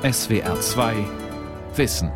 SWR 0.00 0.60
2 0.60 0.94
Wissen. 1.74 2.12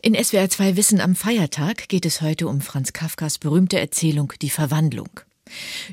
In 0.00 0.14
SWR 0.14 0.48
2 0.48 0.76
Wissen 0.76 1.02
am 1.02 1.14
Feiertag 1.16 1.90
geht 1.90 2.06
es 2.06 2.22
heute 2.22 2.48
um 2.48 2.62
Franz 2.62 2.94
Kafkas 2.94 3.36
berühmte 3.36 3.78
Erzählung 3.78 4.32
Die 4.40 4.48
Verwandlung. 4.48 5.20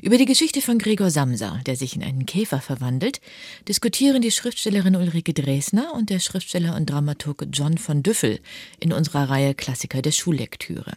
Über 0.00 0.16
die 0.16 0.24
Geschichte 0.24 0.62
von 0.62 0.78
Gregor 0.78 1.10
Samsa, 1.10 1.60
der 1.66 1.76
sich 1.76 1.96
in 1.96 2.02
einen 2.02 2.24
Käfer 2.24 2.62
verwandelt, 2.62 3.20
diskutieren 3.68 4.22
die 4.22 4.30
Schriftstellerin 4.30 4.96
Ulrike 4.96 5.34
Dresner 5.34 5.92
und 5.92 6.08
der 6.08 6.18
Schriftsteller 6.18 6.76
und 6.76 6.88
Dramaturg 6.88 7.46
John 7.52 7.76
von 7.76 8.02
Düffel 8.02 8.40
in 8.80 8.94
unserer 8.94 9.28
Reihe 9.28 9.54
Klassiker 9.54 10.00
der 10.00 10.12
Schullektüre. 10.12 10.92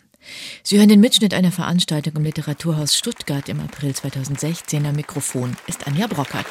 Sie 0.63 0.77
hören 0.77 0.89
den 0.89 0.99
Mitschnitt 0.99 1.33
einer 1.33 1.51
Veranstaltung 1.51 2.13
im 2.15 2.23
Literaturhaus 2.23 2.95
Stuttgart 2.95 3.49
im 3.49 3.59
April 3.59 3.93
2016. 3.95 4.85
Am 4.85 4.95
Mikrofon 4.95 5.55
ist 5.67 5.87
Anja 5.87 6.07
Brockert. 6.07 6.45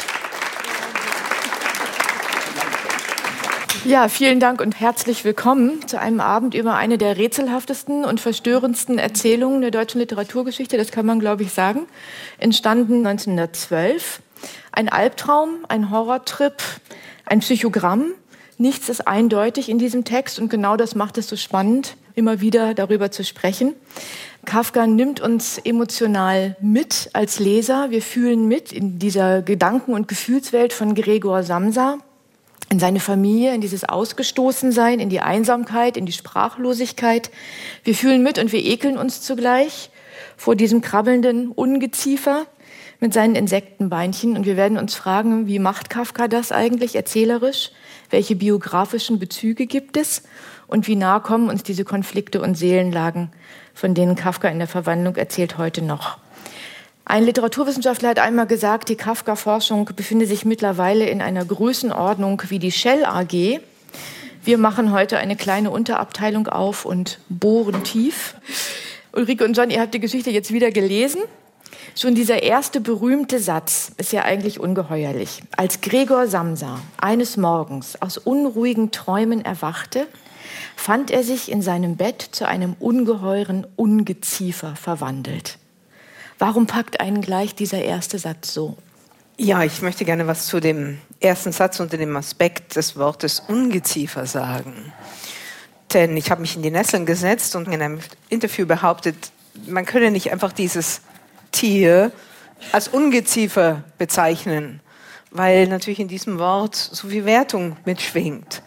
Ja, 3.86 4.08
vielen 4.08 4.40
Dank 4.40 4.60
und 4.60 4.80
herzlich 4.80 5.24
willkommen 5.24 5.86
zu 5.86 6.00
einem 6.00 6.18
Abend 6.18 6.54
über 6.54 6.74
eine 6.74 6.98
der 6.98 7.18
rätselhaftesten 7.18 8.04
und 8.04 8.20
verstörendsten 8.20 8.98
Erzählungen 8.98 9.60
der 9.60 9.70
deutschen 9.70 10.00
Literaturgeschichte. 10.00 10.76
Das 10.76 10.90
kann 10.90 11.06
man, 11.06 11.20
glaube 11.20 11.44
ich, 11.44 11.52
sagen. 11.52 11.86
Entstanden 12.38 13.06
1912. 13.06 14.22
Ein 14.72 14.88
Albtraum, 14.88 15.64
ein 15.68 15.90
Horrortrip, 15.90 16.60
ein 17.26 17.38
Psychogramm. 17.38 18.06
Nichts 18.58 18.88
ist 18.88 19.06
eindeutig 19.06 19.68
in 19.68 19.78
diesem 19.78 20.04
Text 20.04 20.38
und 20.38 20.48
genau 20.48 20.76
das 20.76 20.94
macht 20.94 21.18
es 21.18 21.28
so 21.28 21.36
spannend 21.36 21.96
immer 22.14 22.40
wieder 22.40 22.72
darüber 22.72 23.10
zu 23.10 23.22
sprechen. 23.22 23.74
Kafka 24.46 24.86
nimmt 24.86 25.20
uns 25.20 25.58
emotional 25.58 26.56
mit 26.60 27.10
als 27.12 27.38
Leser. 27.38 27.90
Wir 27.90 28.00
fühlen 28.00 28.48
mit 28.48 28.72
in 28.72 28.98
dieser 28.98 29.42
Gedanken- 29.42 29.92
und 29.92 30.08
Gefühlswelt 30.08 30.72
von 30.72 30.94
Gregor 30.94 31.42
Samsa, 31.42 31.98
in 32.70 32.78
seine 32.78 33.00
Familie, 33.00 33.54
in 33.54 33.60
dieses 33.60 33.84
Ausgestoßensein, 33.84 35.00
in 35.00 35.10
die 35.10 35.20
Einsamkeit, 35.20 35.98
in 35.98 36.06
die 36.06 36.12
Sprachlosigkeit. 36.12 37.30
Wir 37.84 37.94
fühlen 37.94 38.22
mit 38.22 38.38
und 38.38 38.52
wir 38.52 38.64
ekeln 38.64 38.96
uns 38.96 39.20
zugleich 39.20 39.90
vor 40.36 40.56
diesem 40.56 40.80
krabbelnden 40.80 41.48
Ungeziefer 41.48 42.46
mit 43.00 43.12
seinen 43.12 43.34
Insektenbeinchen. 43.34 44.36
Und 44.36 44.46
wir 44.46 44.56
werden 44.56 44.78
uns 44.78 44.94
fragen, 44.94 45.46
wie 45.46 45.58
macht 45.58 45.90
Kafka 45.90 46.28
das 46.28 46.52
eigentlich 46.52 46.96
erzählerisch? 46.96 47.70
Welche 48.10 48.36
biografischen 48.36 49.18
Bezüge 49.18 49.66
gibt 49.66 49.96
es? 49.96 50.22
und 50.68 50.86
wie 50.86 50.96
nah 50.96 51.20
kommen 51.20 51.48
uns 51.48 51.62
diese 51.62 51.84
Konflikte 51.84 52.40
und 52.40 52.56
Seelenlagen, 52.56 53.30
von 53.74 53.94
denen 53.94 54.16
Kafka 54.16 54.48
in 54.48 54.58
der 54.58 54.68
Verwandlung 54.68 55.16
erzählt, 55.16 55.58
heute 55.58 55.82
noch. 55.82 56.18
Ein 57.04 57.24
Literaturwissenschaftler 57.24 58.08
hat 58.08 58.18
einmal 58.18 58.46
gesagt, 58.46 58.88
die 58.88 58.96
Kafka-Forschung 58.96 59.90
befinde 59.94 60.26
sich 60.26 60.44
mittlerweile 60.44 61.08
in 61.08 61.22
einer 61.22 61.44
Größenordnung 61.44 62.42
wie 62.48 62.58
die 62.58 62.72
Shell 62.72 63.04
AG. 63.04 63.60
Wir 64.42 64.58
machen 64.58 64.92
heute 64.92 65.18
eine 65.18 65.36
kleine 65.36 65.70
Unterabteilung 65.70 66.48
auf 66.48 66.84
und 66.84 67.20
bohren 67.28 67.84
tief. 67.84 68.34
Ulrike 69.12 69.44
und 69.44 69.56
John, 69.56 69.70
ihr 69.70 69.80
habt 69.80 69.94
die 69.94 70.00
Geschichte 70.00 70.30
jetzt 70.30 70.52
wieder 70.52 70.72
gelesen. 70.72 71.20
Schon 71.98 72.14
dieser 72.14 72.42
erste 72.42 72.82
berühmte 72.82 73.38
Satz 73.38 73.90
ist 73.96 74.12
ja 74.12 74.22
eigentlich 74.22 74.60
ungeheuerlich. 74.60 75.42
Als 75.56 75.80
Gregor 75.80 76.26
Samsa 76.26 76.78
eines 76.98 77.38
Morgens 77.38 78.00
aus 78.02 78.18
unruhigen 78.18 78.90
Träumen 78.90 79.42
erwachte, 79.42 80.06
fand 80.76 81.10
er 81.10 81.24
sich 81.24 81.50
in 81.50 81.62
seinem 81.62 81.96
Bett 81.96 82.20
zu 82.20 82.46
einem 82.46 82.76
ungeheuren 82.80 83.66
Ungeziefer 83.76 84.76
verwandelt. 84.76 85.56
Warum 86.38 86.66
packt 86.66 87.00
einen 87.00 87.22
gleich 87.22 87.54
dieser 87.54 87.80
erste 87.80 88.18
Satz 88.18 88.52
so? 88.52 88.76
Ja, 89.38 89.62
ich 89.62 89.80
möchte 89.80 90.04
gerne 90.04 90.26
was 90.26 90.48
zu 90.48 90.60
dem 90.60 90.98
ersten 91.20 91.52
Satz 91.52 91.80
unter 91.80 91.96
dem 91.96 92.14
Aspekt 92.14 92.76
des 92.76 92.96
Wortes 92.96 93.40
Ungeziefer 93.48 94.26
sagen. 94.26 94.92
Denn 95.94 96.14
ich 96.18 96.30
habe 96.30 96.42
mich 96.42 96.56
in 96.56 96.62
die 96.62 96.70
Nesseln 96.70 97.06
gesetzt 97.06 97.56
und 97.56 97.68
in 97.68 97.80
einem 97.80 98.00
Interview 98.28 98.66
behauptet, 98.66 99.16
man 99.66 99.86
könne 99.86 100.10
nicht 100.10 100.30
einfach 100.30 100.52
dieses 100.52 101.00
Tier 101.52 102.12
als 102.72 102.88
Ungeziefer 102.88 103.84
bezeichnen, 103.98 104.80
weil 105.30 105.66
natürlich 105.66 106.00
in 106.00 106.08
diesem 106.08 106.38
Wort 106.38 106.74
so 106.74 107.08
viel 107.08 107.24
Wertung 107.24 107.76
mitschwingt. 107.84 108.62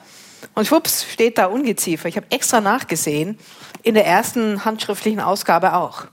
Und 0.55 0.65
schwupps 0.65 1.05
steht 1.11 1.37
da 1.37 1.45
Ungeziefer. 1.45 2.07
Ich 2.07 2.17
habe 2.17 2.27
extra 2.29 2.61
nachgesehen, 2.61 3.37
in 3.83 3.93
der 3.93 4.05
ersten 4.05 4.65
handschriftlichen 4.65 5.19
Ausgabe 5.19 5.73
auch. 5.73 6.05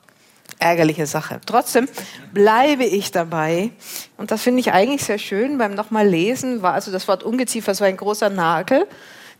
Ärgerliche 0.58 1.06
Sache. 1.06 1.40
Trotzdem 1.44 1.88
bleibe 2.32 2.84
ich 2.84 3.10
dabei. 3.10 3.70
Und 4.16 4.30
das 4.30 4.42
finde 4.42 4.60
ich 4.60 4.72
eigentlich 4.72 5.04
sehr 5.04 5.18
schön. 5.18 5.58
Beim 5.58 5.74
nochmal 5.74 6.08
lesen 6.08 6.62
war 6.62 6.72
also 6.72 6.90
das 6.90 7.08
Wort 7.08 7.22
Ungeziefer 7.24 7.74
so 7.74 7.84
ein 7.84 7.96
großer 7.96 8.30
Nagel, 8.30 8.86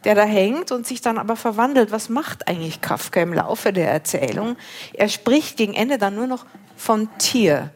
der 0.04 0.14
da 0.14 0.25
hängt 0.25 0.72
und 0.72 0.87
sich 0.87 1.00
dann 1.00 1.16
aber 1.16 1.37
verwandelt. 1.37 1.91
Was 1.91 2.08
macht 2.08 2.48
eigentlich 2.48 2.81
Kafka 2.81 3.20
im 3.22 3.32
Laufe 3.32 3.72
der 3.72 3.91
Erzählung? 3.91 4.56
Er 4.93 5.08
spricht 5.08 5.56
gegen 5.56 5.72
Ende 5.72 5.97
dann 5.97 6.16
nur 6.16 6.26
noch 6.26 6.44
von 6.76 7.09
Tier. 7.19 7.70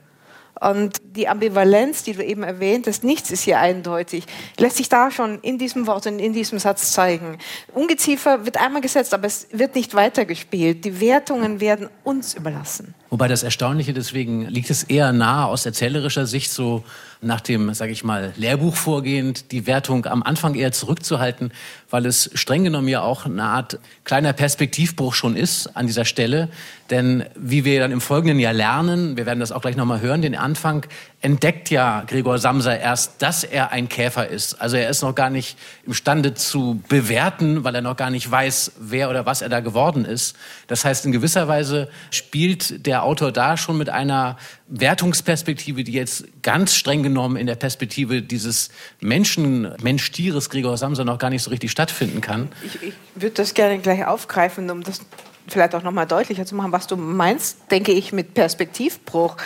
Und 0.61 0.99
die 1.03 1.27
Ambivalenz, 1.27 2.03
die 2.03 2.13
du 2.13 2.23
eben 2.23 2.43
erwähnt 2.43 2.87
hast, 2.87 3.03
nichts 3.03 3.31
ist 3.31 3.43
hier 3.43 3.59
eindeutig, 3.59 4.25
lässt 4.59 4.77
sich 4.77 4.91
da 4.91 5.11
schon 5.11 5.41
in 5.41 5.57
diesem 5.57 5.87
Wort 5.87 6.07
und 6.07 6.19
in 6.19 6.35
diesem 6.35 6.59
Satz 6.59 6.93
zeigen. 6.93 7.39
Ungeziefer 7.73 8.45
wird 8.45 8.59
einmal 8.59 8.83
gesetzt, 8.83 9.15
aber 9.15 9.27
es 9.27 9.49
wird 9.53 9.75
nicht 9.75 9.95
weitergespielt. 9.95 10.85
Die 10.85 11.01
Wertungen 11.01 11.61
werden 11.61 11.89
uns 12.05 12.35
überlassen. 12.35 12.95
Wobei 13.11 13.27
das 13.27 13.43
Erstaunliche, 13.43 13.93
deswegen 13.93 14.47
liegt 14.47 14.71
es 14.71 14.85
eher 14.85 15.13
nahe 15.13 15.47
aus 15.47 15.67
erzählerischer 15.67 16.27
Sicht 16.27 16.53
so 16.53 16.85
nach 17.23 17.41
dem, 17.41 17.75
sage 17.75 17.93
ich 17.93 18.03
mal, 18.03 18.33
Lehrbuch 18.37 18.75
vorgehend, 18.75 19.53
die 19.53 19.67
Wertung 19.67 20.07
am 20.07 20.23
Anfang 20.23 20.55
eher 20.55 20.73
zurückzuhalten, 20.73 21.53
weil 21.91 22.07
es 22.07 22.31
streng 22.35 22.65
genommen 22.65 22.89
ja 22.89 23.03
auch 23.03 23.27
eine 23.27 23.43
Art 23.43 23.79
kleiner 24.05 24.33
Perspektivbruch 24.33 25.13
schon 25.13 25.37
ist 25.37 25.77
an 25.77 25.87
dieser 25.87 26.05
Stelle. 26.07 26.49
Denn 26.89 27.25
wie 27.37 27.65
wir 27.65 27.81
dann 27.81 27.93
im 27.93 28.01
Folgenden 28.01 28.41
ja 28.41 28.53
lernen, 28.53 29.17
wir 29.17 29.27
werden 29.27 29.41
das 29.41 29.53
auch 29.53 29.61
gleich 29.61 29.77
nochmal 29.77 30.01
hören, 30.01 30.23
den 30.23 30.35
Anfang 30.35 30.87
entdeckt 31.21 31.69
ja 31.69 32.05
Gregor 32.07 32.39
Samsa 32.39 32.75
erst, 32.75 33.21
dass 33.21 33.45
er 33.45 33.71
ein 33.71 33.89
Käfer 33.89 34.29
ist. 34.29 34.61
Also 34.61 34.77
er 34.77 34.89
ist 34.89 35.03
noch 35.03 35.15
gar 35.15 35.29
nicht 35.29 35.59
imstande 35.87 36.33
zu 36.35 36.83
bewerten, 36.89 37.63
weil 37.63 37.75
er 37.75 37.83
noch 37.83 37.97
gar 37.97 38.11
nicht 38.11 38.29
weiß, 38.29 38.73
wer 38.81 39.11
oder 39.11 39.27
was 39.27 39.43
er 39.43 39.51
da 39.51 39.61
geworden 39.61 40.07
ist. 40.07 40.35
Das 40.67 40.85
heißt, 40.85 41.05
in 41.05 41.13
gewisser 41.13 41.47
Weise 41.47 41.89
spielt 42.11 42.87
der 42.87 43.00
Autor 43.03 43.33
da 43.33 43.57
schon 43.57 43.79
mit 43.79 43.89
einer 43.89 44.37
Wertungsperspektive, 44.69 45.85
die 45.85 45.93
jetzt 45.93 46.25
ganz 46.43 46.75
streng 46.75 47.03
genommen 47.03 47.37
in 47.37 47.47
der 47.47 47.57
Perspektive 47.57 48.23
dieses 48.23 48.71
Menschen, 49.01 49.75
Mensch-Tieres 49.83 50.51
Gregor 50.51 50.77
Samsa 50.77 51.05
noch 51.05 51.19
gar 51.19 51.31
nicht 51.31 51.43
so 51.43 51.51
richtig 51.51 51.71
stattfinden 51.71 52.21
kann. 52.21 52.49
Ich, 52.65 52.83
ich 52.83 52.95
würde 53.15 53.35
das 53.35 53.55
gerne 53.55 53.79
gleich 53.79 54.07
aufgreifen, 54.07 54.71
um 54.71 54.83
das 54.83 55.01
vielleicht 55.49 55.75
auch 55.75 55.83
noch 55.83 55.93
mal 55.93 56.07
deutlicher 56.07 56.47
zu 56.47 56.55
machen, 56.55 56.73
was 56.73 56.87
du 56.87 56.97
meinst, 56.97 57.71
denke 57.71 57.93
ich, 57.93 58.13
mit 58.13 58.35
Perspektivbruch. 58.35 59.37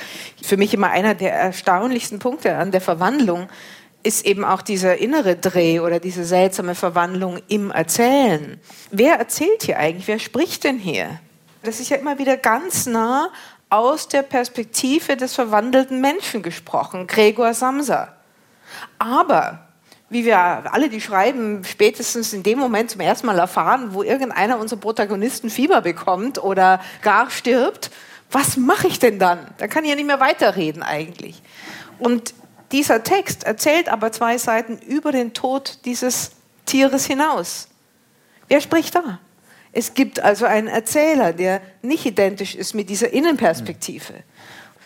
Für 0.42 0.56
mich 0.56 0.74
immer 0.74 0.90
einer 0.90 1.14
der 1.14 1.32
erstaunlichsten 1.32 2.18
Punkte 2.18 2.56
an 2.56 2.70
der 2.70 2.80
Verwandlung 2.80 3.48
ist 4.02 4.26
eben 4.26 4.44
auch 4.44 4.62
dieser 4.62 4.98
innere 4.98 5.36
Dreh 5.36 5.80
oder 5.80 5.98
diese 5.98 6.24
seltsame 6.24 6.74
Verwandlung 6.74 7.38
im 7.48 7.70
Erzählen. 7.70 8.60
Wer 8.90 9.14
erzählt 9.14 9.62
hier 9.62 9.78
eigentlich? 9.78 10.06
Wer 10.06 10.18
spricht 10.18 10.64
denn 10.64 10.78
hier? 10.78 11.20
Das 11.64 11.80
ist 11.80 11.88
ja 11.88 11.96
immer 11.96 12.18
wieder 12.18 12.36
ganz 12.36 12.84
nah 12.84 13.30
aus 13.70 14.06
der 14.06 14.22
Perspektive 14.22 15.16
des 15.16 15.34
verwandelten 15.34 16.00
Menschen 16.00 16.42
gesprochen, 16.42 17.06
Gregor 17.06 17.54
Samsa. 17.54 18.14
Aber 18.98 19.66
wie 20.10 20.26
wir 20.26 20.38
alle, 20.38 20.90
die 20.90 21.00
schreiben, 21.00 21.64
spätestens 21.64 22.34
in 22.34 22.42
dem 22.42 22.58
Moment 22.58 22.90
zum 22.90 23.00
ersten 23.00 23.26
Mal 23.26 23.38
erfahren, 23.38 23.94
wo 23.94 24.02
irgendeiner 24.02 24.58
unserer 24.58 24.78
Protagonisten 24.78 25.48
Fieber 25.48 25.80
bekommt 25.80 26.42
oder 26.42 26.80
gar 27.00 27.30
stirbt, 27.30 27.90
was 28.30 28.58
mache 28.58 28.86
ich 28.86 28.98
denn 28.98 29.18
dann? 29.18 29.46
Da 29.56 29.66
kann 29.66 29.84
ich 29.84 29.90
ja 29.90 29.96
nicht 29.96 30.06
mehr 30.06 30.20
weiterreden 30.20 30.82
eigentlich. 30.82 31.42
Und 31.98 32.34
dieser 32.72 33.02
Text 33.02 33.44
erzählt 33.44 33.88
aber 33.88 34.12
zwei 34.12 34.36
Seiten 34.36 34.78
über 34.78 35.12
den 35.12 35.32
Tod 35.32 35.78
dieses 35.86 36.32
Tieres 36.66 37.06
hinaus. 37.06 37.68
Wer 38.48 38.60
spricht 38.60 38.94
da? 38.94 39.18
Es 39.76 39.94
gibt 39.94 40.20
also 40.20 40.46
einen 40.46 40.68
Erzähler, 40.68 41.32
der 41.32 41.60
nicht 41.82 42.06
identisch 42.06 42.54
ist 42.54 42.74
mit 42.74 42.88
dieser 42.88 43.12
Innenperspektive. 43.12 44.14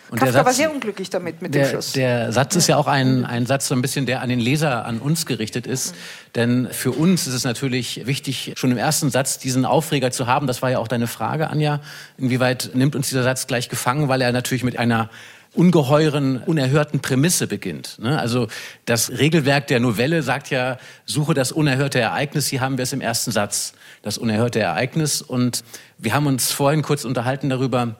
Und 0.09 0.17
Kafka 0.17 0.33
Satz, 0.33 0.45
war 0.45 0.53
sehr 0.53 0.73
unglücklich 0.73 1.11
damit, 1.11 1.43
mit 1.43 1.53
der, 1.53 1.65
dem 1.65 1.69
Schluss. 1.69 1.91
Der 1.91 2.31
Satz 2.31 2.55
ist 2.55 2.67
ja 2.67 2.77
auch 2.77 2.87
ein, 2.87 3.25
ein 3.25 3.45
Satz, 3.45 3.67
so 3.67 3.75
ein 3.75 3.83
bisschen, 3.83 4.07
der 4.07 4.21
an 4.21 4.29
den 4.29 4.39
Leser, 4.39 4.85
an 4.85 4.97
uns 4.97 5.27
gerichtet 5.27 5.67
ist. 5.67 5.91
Mhm. 5.93 5.97
Denn 6.35 6.67
für 6.71 6.91
uns 6.91 7.27
ist 7.27 7.35
es 7.35 7.43
natürlich 7.43 8.07
wichtig, 8.07 8.53
schon 8.55 8.71
im 8.71 8.77
ersten 8.77 9.11
Satz 9.11 9.37
diesen 9.37 9.65
Aufreger 9.65 10.09
zu 10.09 10.25
haben. 10.25 10.47
Das 10.47 10.63
war 10.63 10.71
ja 10.71 10.79
auch 10.79 10.87
deine 10.87 11.05
Frage, 11.05 11.51
Anja. 11.51 11.81
Inwieweit 12.17 12.71
nimmt 12.73 12.95
uns 12.95 13.09
dieser 13.09 13.21
Satz 13.21 13.45
gleich 13.45 13.69
gefangen, 13.69 14.07
weil 14.07 14.21
er 14.23 14.31
natürlich 14.31 14.63
mit 14.63 14.79
einer 14.79 15.11
ungeheuren, 15.53 16.41
unerhörten 16.45 16.99
Prämisse 16.99 17.47
beginnt. 17.47 17.97
Ne? 17.99 18.19
Also 18.19 18.47
das 18.85 19.09
Regelwerk 19.11 19.67
der 19.67 19.79
Novelle 19.79 20.21
sagt 20.21 20.49
ja, 20.49 20.77
suche 21.05 21.33
das 21.33 21.51
unerhörte 21.51 21.99
Ereignis. 21.99 22.47
Hier 22.47 22.61
haben 22.61 22.77
wir 22.77 22.83
es 22.83 22.93
im 22.93 23.01
ersten 23.01 23.31
Satz, 23.31 23.73
das 24.01 24.17
unerhörte 24.17 24.59
Ereignis. 24.59 25.21
Und 25.21 25.63
wir 25.97 26.13
haben 26.13 26.27
uns 26.27 26.51
vorhin 26.51 26.81
kurz 26.81 27.03
unterhalten 27.03 27.49
darüber, 27.49 27.95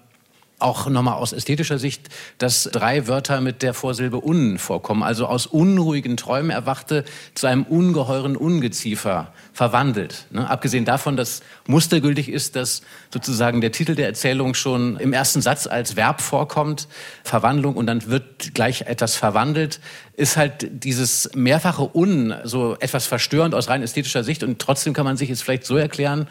auch 0.60 0.88
nochmal 0.88 1.16
aus 1.16 1.34
ästhetischer 1.34 1.80
Sicht, 1.80 2.10
dass 2.38 2.64
drei 2.72 3.08
Wörter 3.08 3.42
mit 3.42 3.62
der 3.62 3.74
Vorsilbe 3.74 4.24
un 4.24 4.60
vorkommen. 4.60 5.04
Also 5.04 5.26
aus 5.26 5.46
unruhigen 5.46 6.18
Träumen 6.18 6.52
erwachte 6.52 7.06
zu 7.34 7.48
einem 7.48 7.64
ungeheuren 7.64 8.36
Ungeziefer 8.36 9.34
verwandelt. 9.54 10.28
Ne? 10.32 10.50
Abgesehen 10.50 10.86
davon, 10.86 11.18
dass 11.18 11.42
mustergültig 11.68 12.30
ist, 12.30 12.56
dass 12.56 12.82
sozusagen 13.14 13.62
der 13.62 13.72
Titel 13.72 13.96
der 13.96 14.08
Erzählung 14.08 14.54
schon 14.54 14.98
im 14.98 15.14
ersten 15.14 15.42
Satz 15.42 15.68
als 15.68 15.96
Verb 15.96 16.22
vorkommt, 16.22 16.88
Verwandlung, 17.24 17.76
und 17.76 17.88
dann 17.88 18.06
wird 18.08 18.54
gleich 18.54 18.82
etwas 18.82 19.16
verwandelt, 19.16 19.80
ist 20.16 20.38
halt 20.38 20.68
dieses 20.84 21.30
mehrfache 21.34 21.96
Un 21.96 22.36
so 22.44 22.76
etwas 22.80 23.08
verstörend 23.08 23.56
aus 23.56 23.70
rein 23.70 23.82
ästhetischer 23.82 24.24
Sicht. 24.24 24.44
Und 24.44 24.60
trotzdem 24.60 24.94
kann 24.94 25.06
man 25.06 25.18
sich 25.18 25.30
es 25.30 25.42
vielleicht 25.42 25.66
so 25.66 25.78
erklären, 25.78 26.28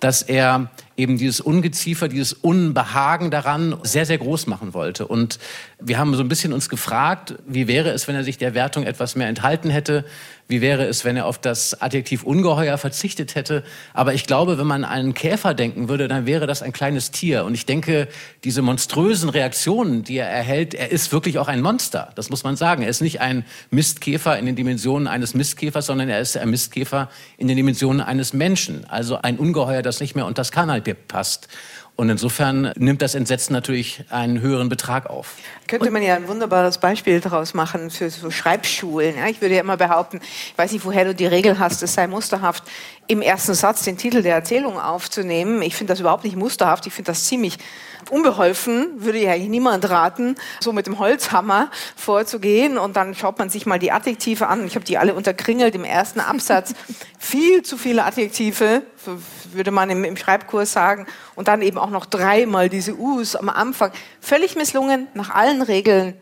dass 0.00 0.22
er 0.22 0.70
eben 0.96 1.18
dieses 1.18 1.40
Ungeziefer, 1.40 2.08
dieses 2.08 2.32
Unbehagen 2.32 3.30
daran 3.30 3.76
sehr, 3.82 4.06
sehr 4.06 4.18
groß 4.18 4.46
machen 4.46 4.74
wollte. 4.74 5.06
Und 5.06 5.38
wir 5.78 5.98
haben 5.98 6.14
so 6.14 6.22
ein 6.22 6.28
bisschen 6.28 6.52
uns 6.52 6.68
gefragt, 6.68 7.34
wie 7.46 7.68
wäre 7.68 7.90
es, 7.90 8.08
wenn 8.08 8.16
er 8.16 8.24
sich 8.24 8.38
der 8.38 8.54
Wertung 8.54 8.84
etwas 8.84 9.14
mehr 9.16 9.28
enthalten 9.28 9.70
hätte? 9.70 10.04
Wie 10.48 10.60
wäre 10.60 10.84
es, 10.84 11.04
wenn 11.04 11.16
er 11.16 11.26
auf 11.26 11.38
das 11.38 11.80
Adjektiv 11.82 12.22
ungeheuer 12.22 12.78
verzichtet 12.78 13.34
hätte? 13.34 13.64
Aber 13.94 14.14
ich 14.14 14.26
glaube, 14.26 14.58
wenn 14.58 14.66
man 14.66 14.84
an 14.84 14.92
einen 14.92 15.14
Käfer 15.14 15.54
denken 15.54 15.88
würde, 15.88 16.06
dann 16.06 16.24
wäre 16.24 16.46
das 16.46 16.62
ein 16.62 16.72
kleines 16.72 17.10
Tier. 17.10 17.44
Und 17.44 17.54
ich 17.54 17.66
denke, 17.66 18.06
diese 18.44 18.62
monströsen 18.62 19.28
Reaktionen, 19.28 20.04
die 20.04 20.18
er 20.18 20.28
erhält, 20.28 20.74
er 20.74 20.92
ist 20.92 21.12
wirklich 21.12 21.38
auch 21.38 21.48
ein 21.48 21.62
Monster. 21.62 22.10
Das 22.14 22.30
muss 22.30 22.44
man 22.44 22.54
sagen. 22.54 22.82
Er 22.82 22.88
ist 22.88 23.00
nicht 23.00 23.20
ein 23.20 23.44
Mistkäfer 23.70 24.38
in 24.38 24.46
den 24.46 24.54
Dimensionen 24.54 25.08
eines 25.08 25.34
Mistkäfers, 25.34 25.86
sondern 25.86 26.08
er 26.08 26.20
ist 26.20 26.36
ein 26.36 26.48
Mistkäfer 26.48 27.10
in 27.38 27.48
den 27.48 27.56
Dimensionen 27.56 28.00
eines 28.00 28.32
Menschen. 28.32 28.84
Also 28.88 29.20
ein 29.20 29.38
Ungeheuer, 29.38 29.82
das 29.82 29.98
nicht 29.98 30.14
mehr 30.14 30.26
unter 30.26 30.40
das 30.40 30.52
Kanal 30.52 30.80
passt. 30.94 31.48
Und 31.96 32.10
insofern 32.10 32.72
nimmt 32.76 33.00
das 33.00 33.14
Entsetzen 33.14 33.54
natürlich 33.54 34.04
einen 34.10 34.40
höheren 34.40 34.68
Betrag 34.68 35.06
auf. 35.06 35.36
Könnte 35.68 35.90
man 35.90 36.02
ja 36.02 36.14
ein 36.14 36.28
wunderbares 36.28 36.78
Beispiel 36.78 37.20
daraus 37.20 37.52
machen 37.52 37.90
für 37.90 38.08
so 38.08 38.30
Schreibschulen. 38.30 39.16
Ja, 39.16 39.26
ich 39.26 39.40
würde 39.40 39.56
ja 39.56 39.60
immer 39.60 39.76
behaupten, 39.76 40.20
ich 40.22 40.56
weiß 40.56 40.70
nicht, 40.72 40.84
woher 40.84 41.04
du 41.04 41.14
die 41.14 41.26
Regel 41.26 41.58
hast, 41.58 41.82
es 41.82 41.94
sei 41.94 42.06
musterhaft, 42.06 42.62
im 43.08 43.22
ersten 43.22 43.54
Satz 43.54 43.82
den 43.82 43.96
Titel 43.96 44.22
der 44.22 44.34
Erzählung 44.34 44.78
aufzunehmen. 44.80 45.62
Ich 45.62 45.74
finde 45.74 45.92
das 45.92 46.00
überhaupt 46.00 46.24
nicht 46.24 46.36
musterhaft. 46.36 46.86
Ich 46.86 46.92
finde 46.92 47.10
das 47.10 47.24
ziemlich 47.24 47.58
unbeholfen, 48.10 49.04
würde 49.04 49.18
ja 49.18 49.32
eigentlich 49.32 49.48
niemand 49.48 49.88
raten, 49.88 50.36
so 50.60 50.72
mit 50.72 50.86
dem 50.86 50.98
Holzhammer 50.98 51.70
vorzugehen. 51.96 52.78
Und 52.78 52.96
dann 52.96 53.14
schaut 53.14 53.38
man 53.38 53.50
sich 53.50 53.66
mal 53.66 53.78
die 53.78 53.92
Adjektive 53.92 54.48
an. 54.48 54.66
Ich 54.66 54.74
habe 54.74 54.84
die 54.84 54.98
alle 54.98 55.14
unterkringelt 55.14 55.74
im 55.74 55.84
ersten 55.84 56.20
Absatz. 56.20 56.74
Viel 57.18 57.62
zu 57.62 57.76
viele 57.76 58.04
Adjektive, 58.04 58.82
würde 59.52 59.70
man 59.72 59.90
im, 59.90 60.04
im 60.04 60.16
Schreibkurs 60.16 60.72
sagen. 60.72 61.06
Und 61.34 61.48
dann 61.48 61.62
eben 61.62 61.78
auch 61.78 61.90
noch 61.90 62.06
dreimal 62.06 62.68
diese 62.68 62.96
U's 62.96 63.34
am 63.34 63.48
Anfang. 63.48 63.90
Völlig 64.26 64.56
misslungen 64.56 65.06
nach 65.14 65.30
allen 65.30 65.62
Regeln, 65.62 66.14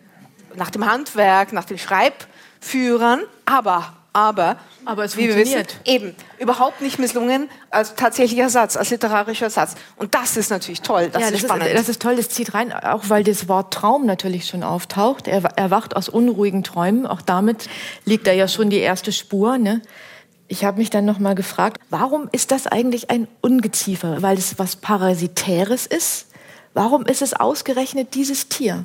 nach 0.57 0.69
dem 0.69 0.85
Handwerk, 0.85 1.55
nach 1.55 1.65
den 1.65 1.79
Schreibführern. 1.79 3.23
Aber 3.47 3.95
aber, 4.13 4.59
aber 4.85 5.05
es 5.05 5.17
wie 5.17 5.27
wir 5.27 5.37
wissen, 5.37 5.65
eben 5.87 6.15
überhaupt 6.39 6.83
nicht 6.83 6.99
misslungen 6.99 7.49
als 7.71 7.95
tatsächlicher 7.97 8.51
Satz, 8.51 8.77
als 8.77 8.91
literarischer 8.91 9.49
Satz. 9.49 9.75
Und 9.97 10.15
das 10.15 10.37
ist 10.37 10.51
natürlich 10.51 10.83
toll, 10.83 11.09
das 11.11 11.23
ja, 11.23 11.29
ist 11.29 11.35
das 11.35 11.41
spannend. 11.41 11.67
Ist, 11.67 11.79
das 11.79 11.89
ist 11.89 12.03
toll, 12.03 12.17
das 12.17 12.29
zieht 12.29 12.53
rein, 12.53 12.75
auch 12.75 13.09
weil 13.09 13.25
das 13.25 13.49
Wort 13.49 13.73
Traum 13.73 14.05
natürlich 14.05 14.47
schon 14.47 14.63
auftaucht. 14.63 15.27
Er 15.27 15.43
erwacht 15.57 15.97
aus 15.97 16.11
unruhigen 16.11 16.63
Träumen, 16.63 17.07
auch 17.07 17.23
damit 17.23 17.69
liegt 18.05 18.27
da 18.27 18.33
ja 18.33 18.49
schon 18.49 18.69
die 18.69 18.79
erste 18.79 19.13
Spur. 19.13 19.57
Ne? 19.57 19.81
Ich 20.47 20.65
habe 20.65 20.79
mich 20.79 20.91
dann 20.91 21.07
noch 21.07 21.19
mal 21.19 21.35
gefragt, 21.35 21.81
warum 21.89 22.29
ist 22.33 22.53
das 22.53 22.67
eigentlich 22.67 23.11
ein 23.11 23.27
Ungeziefer? 23.41 24.21
Weil 24.21 24.37
es 24.37 24.61
was 24.61 24.77
Parasitäres 24.77 25.87
ist? 25.87 26.29
Warum 26.75 27.07
ist 27.07 27.23
es 27.23 27.35
ausgerechnet 27.35 28.15
dieses 28.15 28.49
Tier? 28.49 28.85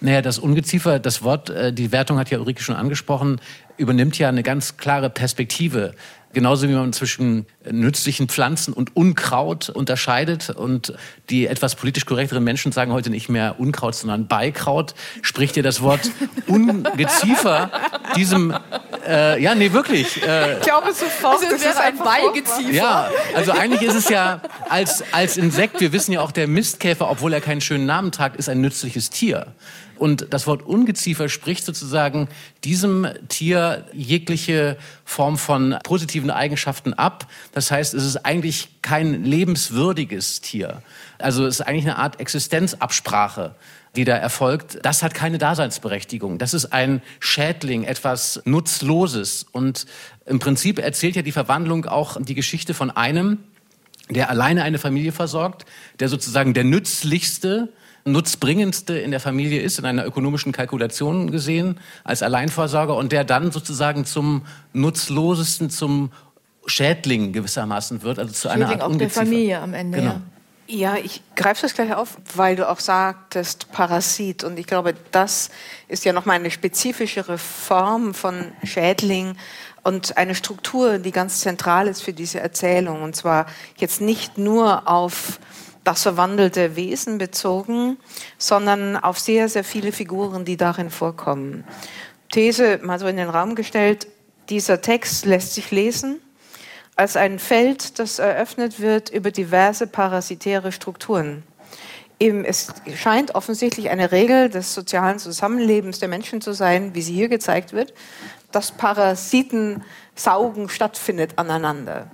Naja, 0.00 0.22
das 0.22 0.38
Ungeziefer, 0.38 0.98
das 0.98 1.22
Wort, 1.22 1.50
äh, 1.50 1.72
die 1.72 1.92
Wertung 1.92 2.18
hat 2.18 2.30
ja 2.30 2.38
Ulrike 2.38 2.62
schon 2.62 2.76
angesprochen, 2.76 3.40
übernimmt 3.76 4.18
ja 4.18 4.28
eine 4.28 4.42
ganz 4.42 4.76
klare 4.76 5.10
Perspektive. 5.10 5.94
Genauso 6.32 6.68
wie 6.68 6.74
man 6.74 6.92
zwischen 6.92 7.46
nützlichen 7.70 8.28
Pflanzen 8.28 8.74
und 8.74 8.94
Unkraut 8.94 9.70
unterscheidet. 9.70 10.50
Und 10.50 10.92
die 11.30 11.46
etwas 11.46 11.76
politisch 11.76 12.04
korrekteren 12.04 12.44
Menschen 12.44 12.72
sagen 12.72 12.92
heute 12.92 13.08
nicht 13.08 13.30
mehr 13.30 13.58
Unkraut, 13.58 13.94
sondern 13.94 14.26
Beikraut. 14.26 14.94
Spricht 15.22 15.56
dir 15.56 15.62
das 15.62 15.80
Wort 15.80 16.10
Ungeziefer 16.46 17.70
diesem, 18.16 18.54
äh, 19.08 19.42
ja, 19.42 19.54
nee, 19.54 19.72
wirklich. 19.72 20.22
Äh, 20.22 20.58
ich 20.58 20.60
glaube 20.60 20.92
sofort, 20.92 21.42
also, 21.42 21.46
das 21.50 21.62
ist 21.62 21.80
ein 21.80 21.96
Beigeziefer. 21.96 22.70
Ja, 22.70 23.10
also 23.34 23.52
eigentlich 23.52 23.80
ist 23.80 23.94
es 23.94 24.10
ja 24.10 24.42
als, 24.68 25.04
als 25.12 25.38
Insekt, 25.38 25.80
wir 25.80 25.92
wissen 25.92 26.12
ja 26.12 26.20
auch, 26.20 26.32
der 26.32 26.48
Mistkäfer, 26.48 27.10
obwohl 27.10 27.32
er 27.32 27.40
keinen 27.40 27.62
schönen 27.62 27.86
Namen 27.86 28.12
tragt, 28.12 28.36
ist 28.36 28.50
ein 28.50 28.60
nützliches 28.60 29.08
Tier. 29.08 29.54
Und 29.98 30.28
das 30.30 30.46
Wort 30.46 30.62
Ungeziefer 30.62 31.28
spricht 31.28 31.64
sozusagen 31.64 32.28
diesem 32.64 33.06
Tier 33.28 33.84
jegliche 33.92 34.76
Form 35.04 35.38
von 35.38 35.76
positiven 35.82 36.30
Eigenschaften 36.30 36.94
ab. 36.94 37.26
Das 37.52 37.70
heißt, 37.70 37.94
es 37.94 38.04
ist 38.04 38.18
eigentlich 38.18 38.68
kein 38.82 39.24
lebenswürdiges 39.24 40.40
Tier. 40.40 40.82
Also 41.18 41.46
es 41.46 41.60
ist 41.60 41.66
eigentlich 41.66 41.84
eine 41.84 41.98
Art 41.98 42.20
Existenzabsprache 42.20 43.54
die 43.96 44.04
da 44.04 44.16
erfolgt, 44.16 44.78
das 44.82 45.02
hat 45.02 45.14
keine 45.14 45.38
Daseinsberechtigung. 45.38 46.38
Das 46.38 46.54
ist 46.54 46.66
ein 46.66 47.02
Schädling, 47.18 47.84
etwas 47.84 48.42
Nutzloses. 48.44 49.46
Und 49.50 49.86
im 50.26 50.38
Prinzip 50.38 50.78
erzählt 50.78 51.16
ja 51.16 51.22
die 51.22 51.32
Verwandlung 51.32 51.86
auch 51.86 52.18
die 52.20 52.34
Geschichte 52.34 52.74
von 52.74 52.90
einem, 52.90 53.38
der 54.08 54.30
alleine 54.30 54.62
eine 54.62 54.78
Familie 54.78 55.12
versorgt, 55.12 55.64
der 55.98 56.08
sozusagen 56.08 56.54
der 56.54 56.64
nützlichste 56.64 57.72
nutzbringendste 58.06 58.98
in 58.98 59.10
der 59.10 59.20
Familie 59.20 59.60
ist, 59.60 59.78
in 59.78 59.84
einer 59.84 60.06
ökonomischen 60.06 60.52
Kalkulation 60.52 61.30
gesehen, 61.30 61.78
als 62.04 62.22
Alleinversorger 62.22 62.96
und 62.96 63.12
der 63.12 63.24
dann 63.24 63.50
sozusagen 63.50 64.04
zum 64.04 64.42
nutzlosesten, 64.72 65.70
zum 65.70 66.12
Schädling 66.66 67.32
gewissermaßen 67.32 68.02
wird, 68.02 68.18
also 68.18 68.32
zu 68.32 68.48
Schädling 68.48 68.64
einer 68.64 68.72
Art 68.72 68.82
auch 68.82 68.88
Ungeziefer. 68.90 69.20
der 69.20 69.26
Familie 69.26 69.60
am 69.60 69.74
Ende. 69.74 69.98
Genau. 69.98 70.20
Ja. 70.68 70.94
ja, 70.94 71.02
ich 71.02 71.22
greife 71.34 71.62
das 71.62 71.74
gleich 71.74 71.94
auf, 71.94 72.16
weil 72.34 72.56
du 72.56 72.68
auch 72.68 72.80
sagtest 72.80 73.72
Parasit. 73.72 74.44
Und 74.44 74.58
ich 74.58 74.66
glaube, 74.66 74.94
das 75.10 75.50
ist 75.88 76.04
ja 76.04 76.12
nochmal 76.12 76.36
eine 76.36 76.50
spezifischere 76.50 77.38
Form 77.38 78.14
von 78.14 78.52
Schädling 78.62 79.36
und 79.82 80.16
eine 80.16 80.34
Struktur, 80.34 80.98
die 80.98 81.12
ganz 81.12 81.40
zentral 81.40 81.86
ist 81.86 82.02
für 82.02 82.12
diese 82.12 82.40
Erzählung. 82.40 83.02
Und 83.02 83.14
zwar 83.14 83.46
jetzt 83.76 84.00
nicht 84.00 84.38
nur 84.38 84.88
auf 84.88 85.38
das 85.86 86.02
verwandelte 86.02 86.74
Wesen 86.74 87.18
bezogen, 87.18 87.96
sondern 88.38 88.96
auf 88.96 89.20
sehr, 89.20 89.48
sehr 89.48 89.64
viele 89.64 89.92
Figuren, 89.92 90.44
die 90.44 90.56
darin 90.56 90.90
vorkommen. 90.90 91.64
These 92.32 92.80
mal 92.82 92.98
so 92.98 93.06
in 93.06 93.16
den 93.16 93.30
Raum 93.30 93.54
gestellt, 93.54 94.08
dieser 94.48 94.80
Text 94.80 95.24
lässt 95.24 95.54
sich 95.54 95.70
lesen 95.70 96.20
als 96.96 97.16
ein 97.16 97.38
Feld, 97.38 97.98
das 97.98 98.18
eröffnet 98.18 98.80
wird 98.80 99.10
über 99.10 99.30
diverse 99.30 99.86
parasitäre 99.86 100.72
Strukturen. 100.72 101.44
Es 102.18 102.72
scheint 102.94 103.34
offensichtlich 103.34 103.90
eine 103.90 104.10
Regel 104.10 104.48
des 104.48 104.72
sozialen 104.72 105.18
Zusammenlebens 105.18 105.98
der 105.98 106.08
Menschen 106.08 106.40
zu 106.40 106.54
sein, 106.54 106.94
wie 106.94 107.02
sie 107.02 107.12
hier 107.12 107.28
gezeigt 107.28 107.74
wird, 107.74 107.92
dass 108.50 108.72
Parasitensaugen 108.72 110.70
stattfindet 110.70 111.34
aneinander. 111.36 112.10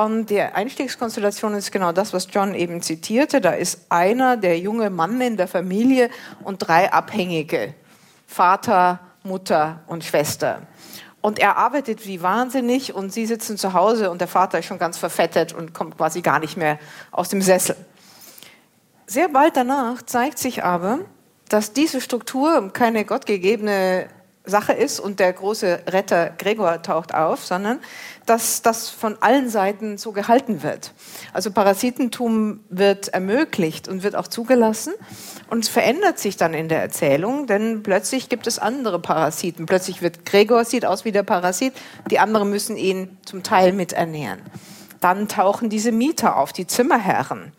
Und 0.00 0.30
die 0.30 0.40
Einstiegskonstellation 0.40 1.52
ist 1.52 1.72
genau 1.72 1.92
das, 1.92 2.14
was 2.14 2.26
John 2.30 2.54
eben 2.54 2.80
zitierte. 2.80 3.42
Da 3.42 3.50
ist 3.50 3.80
einer, 3.90 4.38
der 4.38 4.58
junge 4.58 4.88
Mann 4.88 5.20
in 5.20 5.36
der 5.36 5.46
Familie 5.46 6.08
und 6.42 6.56
drei 6.58 6.90
Abhängige. 6.90 7.74
Vater, 8.26 9.00
Mutter 9.24 9.80
und 9.88 10.02
Schwester. 10.02 10.62
Und 11.20 11.38
er 11.38 11.58
arbeitet 11.58 12.06
wie 12.06 12.22
wahnsinnig 12.22 12.94
und 12.94 13.12
sie 13.12 13.26
sitzen 13.26 13.58
zu 13.58 13.74
Hause 13.74 14.10
und 14.10 14.22
der 14.22 14.28
Vater 14.28 14.58
ist 14.60 14.64
schon 14.64 14.78
ganz 14.78 14.96
verfettet 14.96 15.52
und 15.52 15.74
kommt 15.74 15.98
quasi 15.98 16.22
gar 16.22 16.38
nicht 16.38 16.56
mehr 16.56 16.78
aus 17.10 17.28
dem 17.28 17.42
Sessel. 17.42 17.76
Sehr 19.04 19.28
bald 19.28 19.54
danach 19.54 20.00
zeigt 20.00 20.38
sich 20.38 20.64
aber, 20.64 21.00
dass 21.50 21.74
diese 21.74 22.00
Struktur 22.00 22.72
keine 22.72 23.04
gottgegebene 23.04 24.08
Sache 24.44 24.72
ist 24.72 25.00
und 25.00 25.20
der 25.20 25.32
große 25.32 25.80
Retter 25.88 26.30
Gregor 26.30 26.82
taucht 26.82 27.14
auf, 27.14 27.44
sondern 27.44 27.78
dass 28.26 28.62
das 28.62 28.88
von 28.88 29.16
allen 29.20 29.50
Seiten 29.50 29.98
so 29.98 30.12
gehalten 30.12 30.62
wird. 30.62 30.92
Also 31.32 31.50
Parasitentum 31.50 32.60
wird 32.70 33.08
ermöglicht 33.08 33.86
und 33.86 34.02
wird 34.02 34.16
auch 34.16 34.28
zugelassen 34.28 34.94
und 35.50 35.66
verändert 35.66 36.18
sich 36.18 36.36
dann 36.36 36.54
in 36.54 36.68
der 36.68 36.80
Erzählung, 36.80 37.46
denn 37.46 37.82
plötzlich 37.82 38.28
gibt 38.28 38.46
es 38.46 38.58
andere 38.58 38.98
Parasiten. 38.98 39.66
Plötzlich 39.66 40.00
wird 40.00 40.24
Gregor 40.24 40.64
sieht 40.64 40.86
aus 40.86 41.04
wie 41.04 41.12
der 41.12 41.22
Parasit, 41.22 41.74
die 42.10 42.18
anderen 42.18 42.50
müssen 42.50 42.76
ihn 42.76 43.18
zum 43.24 43.42
Teil 43.42 43.72
mit 43.72 43.92
ernähren. 43.92 44.40
Dann 45.00 45.28
tauchen 45.28 45.70
diese 45.70 45.92
Mieter 45.92 46.36
auf, 46.36 46.52
die 46.52 46.66
Zimmerherren. 46.66 47.52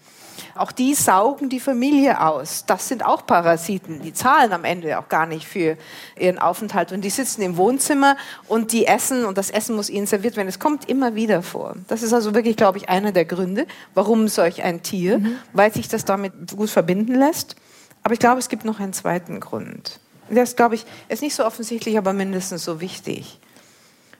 Auch 0.61 0.71
die 0.71 0.93
saugen 0.93 1.49
die 1.49 1.59
Familie 1.59 2.21
aus. 2.21 2.65
Das 2.67 2.87
sind 2.87 3.03
auch 3.03 3.25
Parasiten. 3.25 4.03
Die 4.03 4.13
zahlen 4.13 4.53
am 4.53 4.63
Ende 4.63 4.99
auch 4.99 5.09
gar 5.09 5.25
nicht 5.25 5.47
für 5.47 5.75
ihren 6.15 6.37
Aufenthalt. 6.37 6.91
Und 6.91 7.01
die 7.01 7.09
sitzen 7.09 7.41
im 7.41 7.57
Wohnzimmer 7.57 8.15
und 8.47 8.71
die 8.71 8.85
essen 8.85 9.25
und 9.25 9.39
das 9.39 9.49
Essen 9.49 9.75
muss 9.75 9.89
ihnen 9.89 10.05
serviert 10.05 10.37
werden. 10.37 10.47
Es 10.47 10.59
kommt 10.59 10.87
immer 10.87 11.15
wieder 11.15 11.41
vor. 11.41 11.77
Das 11.87 12.03
ist 12.03 12.13
also 12.13 12.35
wirklich, 12.35 12.57
glaube 12.57 12.77
ich, 12.77 12.89
einer 12.89 13.11
der 13.11 13.25
Gründe, 13.25 13.65
warum 13.95 14.27
solch 14.27 14.61
ein 14.61 14.83
Tier, 14.83 15.17
mhm. 15.17 15.37
weil 15.53 15.73
sich 15.73 15.87
das 15.87 16.05
damit 16.05 16.55
gut 16.55 16.69
verbinden 16.69 17.15
lässt. 17.15 17.55
Aber 18.03 18.13
ich 18.13 18.19
glaube, 18.19 18.37
es 18.37 18.47
gibt 18.47 18.63
noch 18.63 18.79
einen 18.79 18.93
zweiten 18.93 19.39
Grund. 19.39 19.99
Der 20.29 20.43
ist, 20.43 20.57
glaube 20.57 20.75
ich, 20.75 20.85
ist 21.09 21.23
nicht 21.23 21.33
so 21.33 21.43
offensichtlich, 21.43 21.97
aber 21.97 22.13
mindestens 22.13 22.63
so 22.63 22.79
wichtig. 22.79 23.39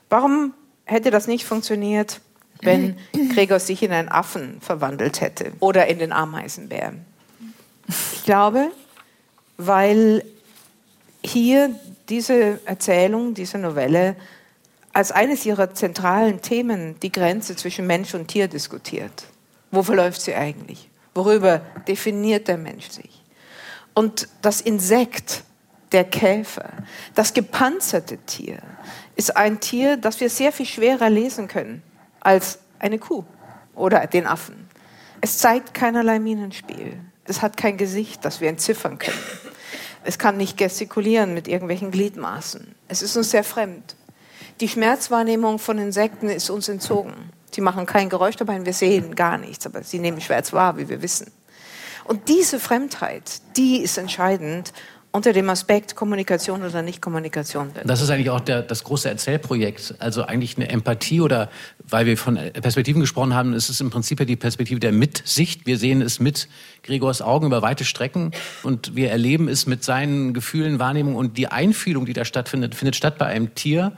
Warum 0.08 0.54
hätte 0.86 1.12
das 1.12 1.28
nicht 1.28 1.44
funktioniert, 1.44 2.20
wenn 2.62 2.96
Gregor 3.34 3.58
sich 3.58 3.82
in 3.82 3.92
einen 3.92 4.08
Affen 4.08 4.60
verwandelt 4.60 5.20
hätte 5.20 5.52
oder 5.60 5.86
in 5.88 5.98
den 5.98 6.12
Ameisenbär? 6.12 6.94
Ich 8.12 8.24
glaube, 8.24 8.70
weil 9.56 10.24
hier 11.24 11.74
diese 12.08 12.60
Erzählung, 12.64 13.34
diese 13.34 13.58
Novelle 13.58 14.16
als 14.92 15.10
eines 15.10 15.44
ihrer 15.46 15.74
zentralen 15.74 16.40
Themen 16.42 16.98
die 17.00 17.12
Grenze 17.12 17.56
zwischen 17.56 17.86
Mensch 17.86 18.14
und 18.14 18.28
Tier 18.28 18.48
diskutiert. 18.48 19.24
Wo 19.70 19.82
verläuft 19.82 20.20
sie 20.20 20.34
eigentlich? 20.34 20.88
Worüber 21.14 21.62
definiert 21.88 22.48
der 22.48 22.58
Mensch 22.58 22.90
sich? 22.90 23.22
Und 23.94 24.28
das 24.42 24.60
Insekt, 24.60 25.44
der 25.92 26.04
Käfer, 26.04 26.70
das 27.14 27.34
gepanzerte 27.34 28.18
Tier, 28.18 28.58
ist 29.16 29.36
ein 29.36 29.60
Tier, 29.60 29.96
das 29.96 30.20
wir 30.20 30.30
sehr 30.30 30.52
viel 30.52 30.66
schwerer 30.66 31.10
lesen 31.10 31.48
können 31.48 31.82
als 32.22 32.58
eine 32.78 32.98
Kuh 32.98 33.24
oder 33.74 34.06
den 34.06 34.26
Affen. 34.26 34.68
Es 35.20 35.38
zeigt 35.38 35.74
keinerlei 35.74 36.18
Minenspiel. 36.18 36.98
Es 37.24 37.42
hat 37.42 37.56
kein 37.56 37.76
Gesicht, 37.76 38.24
das 38.24 38.40
wir 38.40 38.48
entziffern 38.48 38.98
können. 38.98 39.18
Es 40.04 40.18
kann 40.18 40.36
nicht 40.36 40.56
gestikulieren 40.56 41.32
mit 41.32 41.46
irgendwelchen 41.46 41.92
Gliedmaßen. 41.92 42.74
Es 42.88 43.02
ist 43.02 43.16
uns 43.16 43.30
sehr 43.30 43.44
fremd. 43.44 43.94
Die 44.60 44.68
Schmerzwahrnehmung 44.68 45.58
von 45.58 45.78
Insekten 45.78 46.28
ist 46.28 46.50
uns 46.50 46.68
entzogen. 46.68 47.30
Sie 47.54 47.60
machen 47.60 47.86
kein 47.86 48.08
Geräusch 48.08 48.36
dabei, 48.36 48.64
wir 48.64 48.72
sehen 48.72 49.14
gar 49.14 49.38
nichts, 49.38 49.66
aber 49.66 49.82
sie 49.82 49.98
nehmen 49.98 50.20
Schmerz 50.20 50.52
wahr, 50.52 50.76
wie 50.76 50.88
wir 50.88 51.02
wissen. 51.02 51.30
Und 52.04 52.28
diese 52.28 52.58
Fremdheit, 52.58 53.42
die 53.56 53.78
ist 53.78 53.96
entscheidend 53.96 54.72
unter 55.12 55.34
dem 55.34 55.50
Aspekt 55.50 55.94
Kommunikation 55.94 56.62
oder 56.62 56.80
Nicht-Kommunikation. 56.80 57.70
Das 57.84 58.00
ist 58.00 58.08
eigentlich 58.08 58.30
auch 58.30 58.40
der, 58.40 58.62
das 58.62 58.82
große 58.82 59.08
Erzählprojekt. 59.08 59.94
Also 59.98 60.24
eigentlich 60.24 60.56
eine 60.56 60.70
Empathie 60.70 61.20
oder, 61.20 61.50
weil 61.86 62.06
wir 62.06 62.16
von 62.16 62.36
Perspektiven 62.36 63.00
gesprochen 63.00 63.34
haben, 63.34 63.52
ist 63.52 63.68
es 63.68 63.80
im 63.82 63.90
Prinzip 63.90 64.20
ja 64.20 64.24
die 64.24 64.36
Perspektive 64.36 64.80
der 64.80 64.92
Mitsicht. 64.92 65.66
Wir 65.66 65.76
sehen 65.76 66.00
es 66.00 66.18
mit 66.18 66.48
Gregors 66.82 67.20
Augen 67.20 67.46
über 67.46 67.60
weite 67.60 67.84
Strecken 67.84 68.32
und 68.62 68.96
wir 68.96 69.10
erleben 69.10 69.48
es 69.48 69.66
mit 69.66 69.84
seinen 69.84 70.32
Gefühlen, 70.32 70.78
Wahrnehmungen 70.78 71.18
und 71.18 71.36
die 71.36 71.48
Einfühlung, 71.48 72.06
die 72.06 72.14
da 72.14 72.24
stattfindet, 72.24 72.74
findet 72.74 72.96
statt 72.96 73.18
bei 73.18 73.26
einem 73.26 73.54
Tier, 73.54 73.92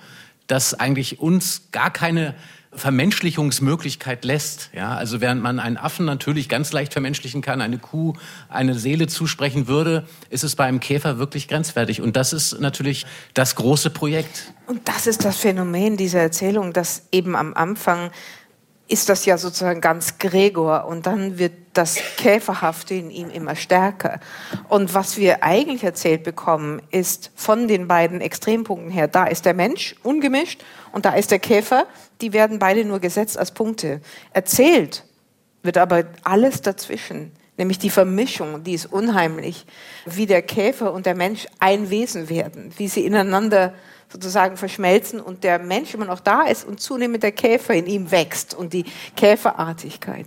das 0.49 0.75
eigentlich 0.75 1.21
uns 1.21 1.69
gar 1.71 1.93
keine 1.93 2.35
Vermenschlichungsmöglichkeit 2.77 4.25
lässt. 4.25 4.71
Ja, 4.73 4.95
also 4.97 5.21
während 5.21 5.43
man 5.43 5.59
einen 5.59 5.77
Affen 5.77 6.05
natürlich 6.07 6.49
ganz 6.49 6.73
leicht 6.73 6.93
vermenschlichen 6.93 7.43
kann, 7.43 7.61
eine 7.61 7.79
Kuh 7.79 8.15
eine 8.49 8.75
Seele 8.75 9.07
zusprechen 9.07 9.69
würde, 9.69 10.07
ist 10.31 10.45
es 10.45 10.57
bei 10.57 10.65
einem 10.65 10.81
Käfer 10.81 11.19
wirklich 11.19 11.49
grenzwertig. 11.49 12.01
Und 12.01 12.17
das 12.17 12.33
ist 12.33 12.61
natürlich 12.61 13.07
das 13.35 13.55
große 13.57 13.91
Projekt. 13.91 14.53
Und 14.67 14.89
das 14.89 15.07
ist 15.07 15.25
das 15.25 15.39
Phänomen 15.39 15.97
dieser 15.97 16.21
Erzählung, 16.21 16.73
dass 16.73 17.03
eben 17.13 17.37
am 17.37 17.55
Anfang 17.55 18.11
ist 18.87 19.09
das 19.09 19.25
ja 19.25 19.39
sozusagen 19.39 19.81
ganz 19.81 20.19
Gregor 20.19 20.85
und 20.87 21.07
dann 21.07 21.39
wird 21.39 21.53
das 21.73 21.97
Käferhafte 22.17 22.95
in 22.95 23.11
ihm 23.11 23.31
immer 23.31 23.57
stärker. 23.57 24.21
Und 24.69 24.95
was 24.95 25.17
wir 25.17 25.43
eigentlich 25.43 25.83
erzählt 25.83 26.23
bekommen, 26.23 26.83
ist 26.91 27.31
von 27.35 27.67
den 27.67 27.89
beiden 27.89 28.21
Extrempunkten 28.21 28.91
her, 28.91 29.09
da 29.09 29.25
ist 29.25 29.47
der 29.47 29.55
Mensch 29.55 29.97
ungemischt 30.03 30.63
und 30.93 31.05
da 31.07 31.15
ist 31.15 31.31
der 31.31 31.39
Käfer, 31.39 31.87
die 32.21 32.33
werden 32.33 32.59
beide 32.59 32.85
nur 32.85 33.01
gesetzt 33.01 33.39
als 33.39 33.53
Punkte. 33.53 34.01
Erzählt 34.33 35.05
wird 35.63 35.79
aber 35.79 36.05
alles 36.23 36.61
dazwischen, 36.61 37.33
nämlich 37.57 37.79
die 37.79 37.91
Vermischung, 37.91 38.65
die 38.65 38.75
ist 38.75 38.87
unheimlich, 38.87 39.67
wie 40.07 40.27
der 40.27 40.43
Käfer 40.43 40.93
und 40.93 41.07
der 41.07 41.15
Mensch 41.15 41.47
ein 41.59 41.91
Wesen 41.91 42.29
werden, 42.29 42.73
wie 42.77 42.89
sie 42.89 43.05
ineinander 43.05 43.75
sozusagen 44.13 44.57
verschmelzen 44.57 45.21
und 45.21 45.43
der 45.43 45.59
Mensch 45.59 45.93
immer 45.93 46.05
noch 46.05 46.21
da 46.21 46.43
ist 46.43 46.67
und 46.67 46.81
zunehmend 46.81 47.23
der 47.23 47.33
Käfer 47.33 47.75
in 47.75 47.87
ihm 47.87 48.11
wächst 48.13 48.55
und 48.55 48.73
die 48.73 48.85
Käferartigkeit. 49.17 50.27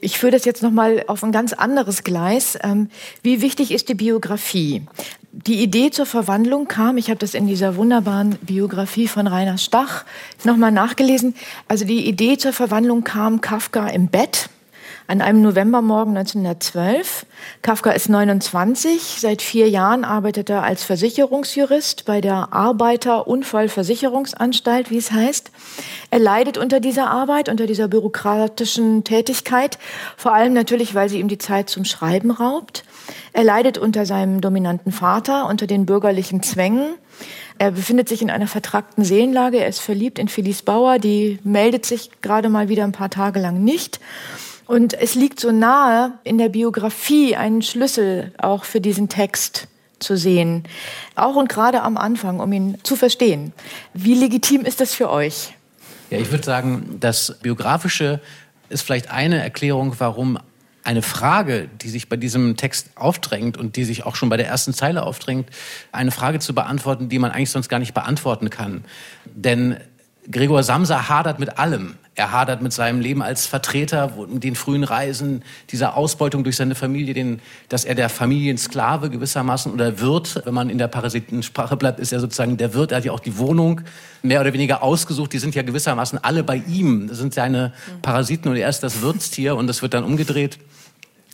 Ich 0.00 0.18
führe 0.18 0.32
das 0.32 0.44
jetzt 0.44 0.62
noch 0.62 0.70
mal 0.70 1.04
auf 1.08 1.22
ein 1.22 1.32
ganz 1.32 1.52
anderes 1.52 2.04
Gleis. 2.04 2.56
Ähm, 2.62 2.88
wie 3.22 3.42
wichtig 3.42 3.72
ist 3.72 3.88
die 3.88 3.94
Biografie? 3.94 4.86
Die 5.32 5.62
Idee 5.62 5.90
zur 5.90 6.06
Verwandlung 6.06 6.68
kam, 6.68 6.96
ich 6.96 7.10
habe 7.10 7.18
das 7.18 7.34
in 7.34 7.46
dieser 7.46 7.76
wunderbaren 7.76 8.36
Biografie 8.40 9.08
von 9.08 9.26
Rainer 9.26 9.58
Stach 9.58 10.04
noch 10.44 10.56
mal 10.56 10.70
nachgelesen. 10.70 11.34
Also 11.66 11.84
die 11.84 12.06
Idee 12.08 12.38
zur 12.38 12.52
Verwandlung 12.52 13.04
kam 13.04 13.40
Kafka 13.40 13.88
im 13.88 14.08
Bett 14.08 14.48
an 15.08 15.20
einem 15.22 15.40
Novembermorgen 15.40 16.16
1912. 16.16 17.26
Kafka 17.62 17.90
ist 17.92 18.10
29. 18.10 19.16
Seit 19.18 19.40
vier 19.40 19.70
Jahren 19.70 20.04
arbeitet 20.04 20.50
er 20.50 20.64
als 20.64 20.84
Versicherungsjurist 20.84 22.04
bei 22.04 22.20
der 22.20 22.52
Arbeiterunfallversicherungsanstalt, 22.52 24.90
wie 24.90 24.98
es 24.98 25.10
heißt. 25.10 25.50
Er 26.10 26.18
leidet 26.18 26.58
unter 26.58 26.80
dieser 26.80 27.10
Arbeit, 27.10 27.48
unter 27.48 27.66
dieser 27.66 27.88
bürokratischen 27.88 29.02
Tätigkeit, 29.02 29.78
vor 30.18 30.34
allem 30.34 30.52
natürlich, 30.52 30.94
weil 30.94 31.08
sie 31.08 31.20
ihm 31.20 31.28
die 31.28 31.38
Zeit 31.38 31.70
zum 31.70 31.86
Schreiben 31.86 32.30
raubt. 32.30 32.84
Er 33.32 33.44
leidet 33.44 33.78
unter 33.78 34.04
seinem 34.04 34.42
dominanten 34.42 34.92
Vater, 34.92 35.48
unter 35.48 35.66
den 35.66 35.86
bürgerlichen 35.86 36.42
Zwängen. 36.42 36.96
Er 37.56 37.70
befindet 37.70 38.10
sich 38.10 38.20
in 38.20 38.30
einer 38.30 38.46
vertrackten 38.46 39.04
Seelenlage. 39.04 39.56
Er 39.58 39.68
ist 39.68 39.80
verliebt 39.80 40.18
in 40.18 40.28
Phyllis 40.28 40.60
Bauer. 40.60 40.98
Die 40.98 41.38
meldet 41.44 41.86
sich 41.86 42.10
gerade 42.20 42.50
mal 42.50 42.68
wieder 42.68 42.84
ein 42.84 42.92
paar 42.92 43.10
Tage 43.10 43.40
lang 43.40 43.64
nicht. 43.64 44.00
Und 44.68 44.92
es 44.92 45.14
liegt 45.14 45.40
so 45.40 45.50
nahe, 45.50 46.12
in 46.24 46.36
der 46.36 46.50
Biografie 46.50 47.34
einen 47.34 47.62
Schlüssel 47.62 48.34
auch 48.36 48.64
für 48.64 48.82
diesen 48.82 49.08
Text 49.08 49.66
zu 49.98 50.14
sehen. 50.14 50.64
Auch 51.16 51.36
und 51.36 51.48
gerade 51.48 51.82
am 51.82 51.96
Anfang, 51.96 52.38
um 52.38 52.52
ihn 52.52 52.76
zu 52.82 52.94
verstehen. 52.94 53.54
Wie 53.94 54.12
legitim 54.12 54.66
ist 54.66 54.80
das 54.82 54.92
für 54.92 55.10
euch? 55.10 55.54
Ja, 56.10 56.18
ich 56.18 56.30
würde 56.30 56.44
sagen, 56.44 56.98
das 57.00 57.38
Biografische 57.40 58.20
ist 58.68 58.82
vielleicht 58.82 59.10
eine 59.10 59.42
Erklärung, 59.42 59.94
warum 59.98 60.38
eine 60.84 61.00
Frage, 61.00 61.70
die 61.80 61.88
sich 61.88 62.10
bei 62.10 62.16
diesem 62.16 62.56
Text 62.58 62.90
aufdrängt 62.94 63.56
und 63.56 63.76
die 63.76 63.84
sich 63.84 64.04
auch 64.04 64.16
schon 64.16 64.28
bei 64.28 64.36
der 64.36 64.48
ersten 64.48 64.74
Zeile 64.74 65.02
aufdrängt, 65.02 65.48
eine 65.92 66.10
Frage 66.10 66.40
zu 66.40 66.54
beantworten, 66.54 67.08
die 67.08 67.18
man 67.18 67.30
eigentlich 67.30 67.50
sonst 67.50 67.70
gar 67.70 67.78
nicht 67.78 67.94
beantworten 67.94 68.50
kann. 68.50 68.84
Denn 69.24 69.78
Gregor 70.30 70.62
Samsa 70.62 71.08
hadert 71.08 71.38
mit 71.38 71.58
allem. 71.58 71.96
Er 72.18 72.32
hadert 72.32 72.62
mit 72.62 72.72
seinem 72.72 73.00
Leben 73.00 73.22
als 73.22 73.46
Vertreter, 73.46 74.12
mit 74.28 74.42
den 74.42 74.56
frühen 74.56 74.82
Reisen, 74.82 75.44
dieser 75.70 75.96
Ausbeutung 75.96 76.42
durch 76.42 76.56
seine 76.56 76.74
Familie, 76.74 77.14
den, 77.14 77.40
dass 77.68 77.84
er 77.84 77.94
der 77.94 78.08
Familiensklave 78.08 79.08
gewissermaßen 79.08 79.72
oder 79.72 80.00
wird. 80.00 80.44
Wenn 80.44 80.52
man 80.52 80.68
in 80.68 80.78
der 80.78 80.88
Parasitensprache 80.88 81.76
bleibt, 81.76 82.00
ist 82.00 82.12
er 82.12 82.18
sozusagen 82.18 82.56
der 82.56 82.74
Wirt. 82.74 82.90
Er 82.90 82.96
hat 82.96 83.04
ja 83.04 83.12
auch 83.12 83.20
die 83.20 83.38
Wohnung 83.38 83.82
mehr 84.22 84.40
oder 84.40 84.52
weniger 84.52 84.82
ausgesucht. 84.82 85.32
Die 85.32 85.38
sind 85.38 85.54
ja 85.54 85.62
gewissermaßen 85.62 86.18
alle 86.24 86.42
bei 86.42 86.56
ihm. 86.56 87.06
Das 87.06 87.18
sind 87.18 87.34
seine 87.34 87.72
Parasiten 88.02 88.50
und 88.50 88.56
er 88.56 88.68
ist 88.68 88.80
das 88.80 89.00
Wirtstier 89.00 89.54
und 89.54 89.68
das 89.68 89.80
wird 89.82 89.94
dann 89.94 90.02
umgedreht. 90.02 90.58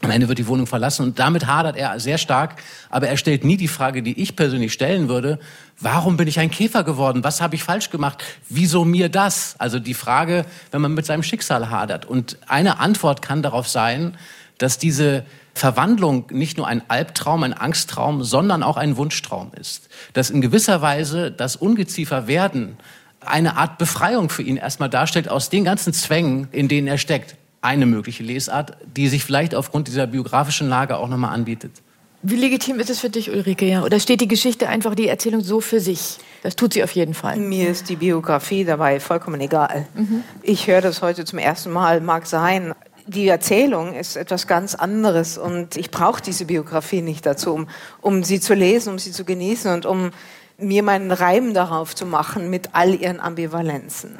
Am 0.04 0.10
Ende 0.10 0.28
wird 0.28 0.38
die 0.38 0.46
Wohnung 0.46 0.66
verlassen 0.66 1.02
und 1.06 1.18
damit 1.18 1.46
hadert 1.46 1.76
er 1.76 1.98
sehr 1.98 2.18
stark. 2.18 2.62
Aber 2.90 3.08
er 3.08 3.16
stellt 3.16 3.42
nie 3.42 3.56
die 3.56 3.68
Frage, 3.68 4.02
die 4.02 4.20
ich 4.20 4.36
persönlich 4.36 4.74
stellen 4.74 5.08
würde. 5.08 5.38
Warum 5.80 6.18
bin 6.18 6.28
ich 6.28 6.38
ein 6.38 6.50
Käfer 6.50 6.84
geworden? 6.84 7.24
Was 7.24 7.40
habe 7.40 7.54
ich 7.54 7.64
falsch 7.64 7.88
gemacht? 7.88 8.22
Wieso 8.50 8.84
mir 8.84 9.08
das? 9.08 9.54
Also 9.58 9.78
die 9.78 9.94
Frage, 9.94 10.44
wenn 10.70 10.82
man 10.82 10.92
mit 10.92 11.06
seinem 11.06 11.22
Schicksal 11.22 11.70
hadert. 11.70 12.04
Und 12.04 12.36
eine 12.46 12.80
Antwort 12.80 13.22
kann 13.22 13.40
darauf 13.40 13.66
sein, 13.66 14.18
dass 14.58 14.76
diese 14.76 15.24
Verwandlung 15.54 16.26
nicht 16.30 16.58
nur 16.58 16.68
ein 16.68 16.82
Albtraum, 16.88 17.42
ein 17.42 17.54
Angsttraum, 17.54 18.24
sondern 18.24 18.62
auch 18.62 18.76
ein 18.76 18.98
Wunschtraum 18.98 19.52
ist. 19.58 19.88
Dass 20.12 20.28
in 20.28 20.42
gewisser 20.42 20.82
Weise 20.82 21.32
das 21.32 21.56
Ungeziefer 21.56 22.26
werden 22.26 22.76
eine 23.20 23.56
Art 23.56 23.78
Befreiung 23.78 24.28
für 24.28 24.42
ihn 24.42 24.58
erstmal 24.58 24.90
darstellt 24.90 25.30
aus 25.30 25.48
den 25.48 25.64
ganzen 25.64 25.94
Zwängen, 25.94 26.48
in 26.52 26.68
denen 26.68 26.88
er 26.88 26.98
steckt 26.98 27.36
eine 27.64 27.86
mögliche 27.86 28.22
Lesart, 28.22 28.76
die 28.96 29.08
sich 29.08 29.24
vielleicht 29.24 29.54
aufgrund 29.54 29.88
dieser 29.88 30.06
biografischen 30.06 30.68
Lage 30.68 30.98
auch 30.98 31.08
nochmal 31.08 31.34
anbietet. 31.34 31.82
Wie 32.26 32.36
legitim 32.36 32.80
ist 32.80 32.88
es 32.88 33.00
für 33.00 33.10
dich, 33.10 33.30
Ulrike? 33.30 33.66
Ja? 33.66 33.82
Oder 33.82 34.00
steht 34.00 34.22
die 34.22 34.28
Geschichte 34.28 34.68
einfach, 34.68 34.94
die 34.94 35.08
Erzählung 35.08 35.42
so 35.42 35.60
für 35.60 35.78
sich? 35.78 36.16
Das 36.42 36.56
tut 36.56 36.72
sie 36.72 36.82
auf 36.82 36.92
jeden 36.92 37.12
Fall. 37.12 37.36
Mir 37.36 37.68
ist 37.68 37.90
die 37.90 37.96
Biografie 37.96 38.64
dabei 38.64 38.98
vollkommen 38.98 39.40
egal. 39.42 39.86
Mhm. 39.94 40.24
Ich 40.42 40.66
höre 40.66 40.80
das 40.80 41.02
heute 41.02 41.26
zum 41.26 41.38
ersten 41.38 41.70
Mal, 41.70 42.00
mag 42.00 42.26
sein. 42.26 42.74
Die 43.06 43.28
Erzählung 43.28 43.94
ist 43.94 44.16
etwas 44.16 44.46
ganz 44.46 44.74
anderes 44.74 45.36
und 45.36 45.76
ich 45.76 45.90
brauche 45.90 46.22
diese 46.22 46.46
Biografie 46.46 47.02
nicht 47.02 47.26
dazu, 47.26 47.52
um, 47.52 47.68
um 48.00 48.24
sie 48.24 48.40
zu 48.40 48.54
lesen, 48.54 48.94
um 48.94 48.98
sie 48.98 49.12
zu 49.12 49.26
genießen 49.26 49.70
und 49.74 49.84
um 49.84 50.10
mir 50.56 50.82
meinen 50.82 51.10
Reim 51.10 51.52
darauf 51.52 51.94
zu 51.94 52.06
machen 52.06 52.48
mit 52.48 52.70
all 52.72 52.94
ihren 52.94 53.20
Ambivalenzen. 53.20 54.16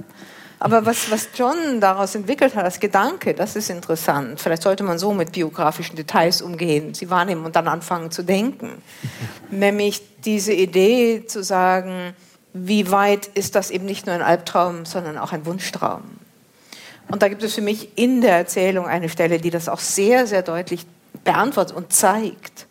Aber 0.65 0.87
was, 0.87 1.11
was 1.11 1.29
John 1.35 1.79
daraus 1.79 2.15
entwickelt 2.15 2.55
hat 2.55 2.65
als 2.65 2.81
Gedanke, 2.81 3.35
das 3.35 3.55
ist 3.55 3.69
interessant. 3.69 4.41
Vielleicht 4.41 4.63
sollte 4.63 4.83
man 4.83 4.99
so 4.99 5.13
mit 5.13 5.33
biografischen 5.33 5.95
Details 5.95 6.41
umgehen, 6.41 6.95
sie 6.95 7.11
wahrnehmen 7.11 7.45
und 7.45 7.55
dann 7.55 7.69
anfangen 7.69 8.11
zu 8.11 8.23
denken. 8.23 8.71
Nämlich 9.51 10.01
diese 10.25 10.55
Idee 10.55 11.27
zu 11.27 11.45
sagen, 11.45 12.15
wie 12.55 12.91
weit 12.91 13.27
ist 13.27 13.57
das 13.57 13.71
eben 13.71 13.85
nicht 13.85 14.07
nur 14.07 14.15
ein 14.15 14.23
Albtraum, 14.23 14.87
sondern 14.87 15.19
auch 15.19 15.33
ein 15.33 15.45
Wunschtraum. 15.45 16.01
Und 17.09 17.21
da 17.21 17.29
gibt 17.29 17.43
es 17.43 17.57
für 17.57 17.61
mich 17.61 17.99
in 17.99 18.23
der 18.23 18.39
Erzählung 18.39 18.87
eine 18.87 19.11
Stelle, 19.11 19.39
die 19.39 19.51
das 19.51 19.69
auch 19.69 19.81
sehr, 19.81 20.27
sehr 20.27 20.41
deutlich 20.41 20.87
beantwortet 21.25 21.77
und 21.77 21.93
zeigt. 21.93 22.69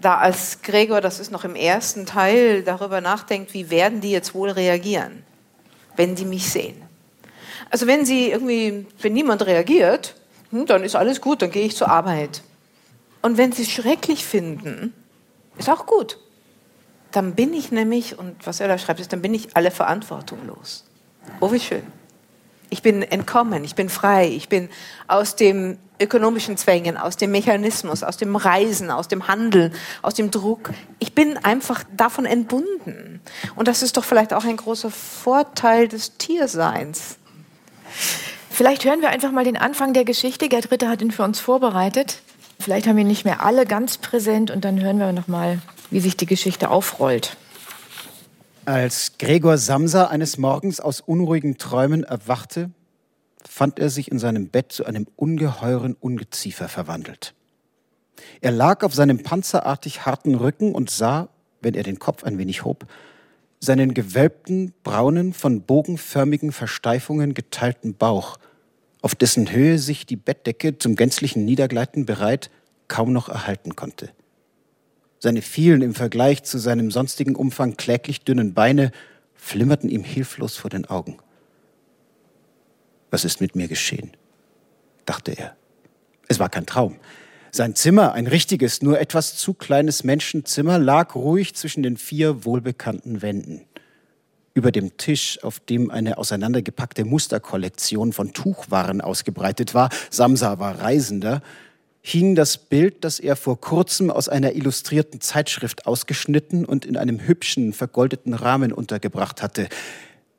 Da 0.00 0.16
als 0.16 0.62
Gregor, 0.62 1.02
das 1.02 1.20
ist 1.20 1.30
noch 1.30 1.44
im 1.44 1.56
ersten 1.56 2.06
Teil, 2.06 2.62
darüber 2.62 3.02
nachdenkt, 3.02 3.52
wie 3.52 3.68
werden 3.68 4.00
die 4.00 4.12
jetzt 4.12 4.32
wohl 4.32 4.48
reagieren, 4.48 5.24
wenn 5.94 6.14
die 6.14 6.24
mich 6.24 6.50
sehen. 6.50 6.87
Also 7.70 7.86
wenn 7.86 8.04
sie 8.04 8.30
irgendwie, 8.30 8.86
wenn 9.00 9.12
niemand 9.12 9.46
reagiert, 9.46 10.14
hm, 10.50 10.66
dann 10.66 10.84
ist 10.84 10.96
alles 10.96 11.20
gut, 11.20 11.42
dann 11.42 11.50
gehe 11.50 11.66
ich 11.66 11.76
zur 11.76 11.88
Arbeit. 11.88 12.42
Und 13.22 13.36
wenn 13.36 13.52
sie 13.52 13.62
es 13.62 13.70
schrecklich 13.70 14.24
finden, 14.24 14.94
ist 15.58 15.68
auch 15.68 15.86
gut. 15.86 16.18
Dann 17.10 17.34
bin 17.34 17.52
ich 17.52 17.72
nämlich, 17.72 18.18
und 18.18 18.46
was 18.46 18.60
er 18.60 18.68
da 18.68 18.78
schreibt, 18.78 19.00
ist, 19.00 19.12
dann 19.12 19.22
bin 19.22 19.34
ich 19.34 19.56
alle 19.56 19.70
Verantwortung 19.70 20.46
los. 20.46 20.84
Oh, 21.40 21.52
wie 21.52 21.60
schön. 21.60 21.82
Ich 22.70 22.82
bin 22.82 23.02
entkommen, 23.02 23.64
ich 23.64 23.74
bin 23.74 23.88
frei, 23.88 24.28
ich 24.28 24.50
bin 24.50 24.68
aus 25.06 25.36
dem 25.36 25.78
ökonomischen 26.00 26.56
Zwängen, 26.58 26.96
aus 26.96 27.16
dem 27.16 27.30
Mechanismus, 27.30 28.02
aus 28.02 28.18
dem 28.18 28.36
Reisen, 28.36 28.90
aus 28.90 29.08
dem 29.08 29.26
Handeln, 29.26 29.74
aus 30.02 30.14
dem 30.14 30.30
Druck. 30.30 30.70
Ich 30.98 31.14
bin 31.14 31.38
einfach 31.38 31.82
davon 31.96 32.26
entbunden. 32.26 33.20
Und 33.56 33.68
das 33.68 33.82
ist 33.82 33.96
doch 33.96 34.04
vielleicht 34.04 34.34
auch 34.34 34.44
ein 34.44 34.56
großer 34.56 34.90
Vorteil 34.90 35.88
des 35.88 36.18
Tierseins. 36.18 37.17
Vielleicht 38.50 38.84
hören 38.84 39.00
wir 39.00 39.10
einfach 39.10 39.30
mal 39.30 39.44
den 39.44 39.56
Anfang 39.56 39.92
der 39.92 40.04
Geschichte. 40.04 40.48
Gerd 40.48 40.70
Ritter 40.70 40.88
hat 40.88 41.00
ihn 41.02 41.10
für 41.10 41.22
uns 41.22 41.38
vorbereitet. 41.38 42.22
Vielleicht 42.58 42.86
haben 42.86 42.96
wir 42.96 43.04
nicht 43.04 43.24
mehr 43.24 43.42
alle 43.44 43.66
ganz 43.66 43.98
präsent 43.98 44.50
und 44.50 44.64
dann 44.64 44.80
hören 44.80 44.98
wir 44.98 45.12
noch 45.12 45.28
mal, 45.28 45.60
wie 45.90 46.00
sich 46.00 46.16
die 46.16 46.26
Geschichte 46.26 46.70
aufrollt. 46.70 47.36
Als 48.64 49.12
Gregor 49.18 49.56
Samsa 49.56 50.08
eines 50.08 50.38
Morgens 50.38 50.80
aus 50.80 51.00
unruhigen 51.00 51.56
Träumen 51.56 52.04
erwachte, 52.04 52.70
fand 53.48 53.78
er 53.78 53.90
sich 53.90 54.10
in 54.10 54.18
seinem 54.18 54.48
Bett 54.48 54.72
zu 54.72 54.84
einem 54.84 55.06
ungeheuren 55.16 55.96
Ungeziefer 55.98 56.68
verwandelt. 56.68 57.34
Er 58.40 58.50
lag 58.50 58.82
auf 58.82 58.94
seinem 58.94 59.22
panzerartig 59.22 60.04
harten 60.04 60.34
Rücken 60.34 60.74
und 60.74 60.90
sah, 60.90 61.28
wenn 61.60 61.74
er 61.74 61.82
den 61.82 61.98
Kopf 61.98 62.24
ein 62.24 62.38
wenig 62.38 62.64
hob, 62.64 62.86
seinen 63.60 63.94
gewölbten, 63.94 64.72
braunen, 64.82 65.32
von 65.32 65.62
bogenförmigen 65.62 66.52
Versteifungen 66.52 67.34
geteilten 67.34 67.94
Bauch, 67.94 68.38
auf 69.02 69.14
dessen 69.14 69.50
Höhe 69.50 69.78
sich 69.78 70.06
die 70.06 70.16
Bettdecke 70.16 70.78
zum 70.78 70.96
gänzlichen 70.96 71.44
Niedergleiten 71.44 72.06
bereit 72.06 72.50
kaum 72.88 73.12
noch 73.12 73.28
erhalten 73.28 73.76
konnte. 73.76 74.10
Seine 75.18 75.42
vielen 75.42 75.82
im 75.82 75.94
Vergleich 75.94 76.44
zu 76.44 76.58
seinem 76.58 76.90
sonstigen 76.90 77.34
Umfang 77.34 77.76
kläglich 77.76 78.22
dünnen 78.22 78.54
Beine 78.54 78.92
flimmerten 79.34 79.90
ihm 79.90 80.04
hilflos 80.04 80.56
vor 80.56 80.70
den 80.70 80.86
Augen. 80.86 81.18
Was 83.10 83.24
ist 83.24 83.40
mit 83.40 83.56
mir 83.56 83.68
geschehen? 83.68 84.12
dachte 85.04 85.32
er. 85.32 85.56
Es 86.28 86.38
war 86.38 86.50
kein 86.50 86.66
Traum. 86.66 86.96
Sein 87.58 87.74
Zimmer, 87.74 88.12
ein 88.12 88.28
richtiges, 88.28 88.82
nur 88.82 89.00
etwas 89.00 89.34
zu 89.34 89.52
kleines 89.52 90.04
Menschenzimmer, 90.04 90.78
lag 90.78 91.16
ruhig 91.16 91.56
zwischen 91.56 91.82
den 91.82 91.96
vier 91.96 92.44
wohlbekannten 92.44 93.20
Wänden. 93.20 93.62
Über 94.54 94.70
dem 94.70 94.96
Tisch, 94.96 95.42
auf 95.42 95.58
dem 95.58 95.90
eine 95.90 96.18
auseinandergepackte 96.18 97.04
Musterkollektion 97.04 98.12
von 98.12 98.32
Tuchwaren 98.32 99.00
ausgebreitet 99.00 99.74
war, 99.74 99.90
Samsa 100.08 100.60
war 100.60 100.78
Reisender, 100.78 101.42
hing 102.00 102.36
das 102.36 102.58
Bild, 102.58 103.02
das 103.02 103.18
er 103.18 103.34
vor 103.34 103.60
kurzem 103.60 104.12
aus 104.12 104.28
einer 104.28 104.52
illustrierten 104.52 105.20
Zeitschrift 105.20 105.84
ausgeschnitten 105.84 106.64
und 106.64 106.86
in 106.86 106.96
einem 106.96 107.26
hübschen, 107.26 107.72
vergoldeten 107.72 108.34
Rahmen 108.34 108.72
untergebracht 108.72 109.42
hatte. 109.42 109.68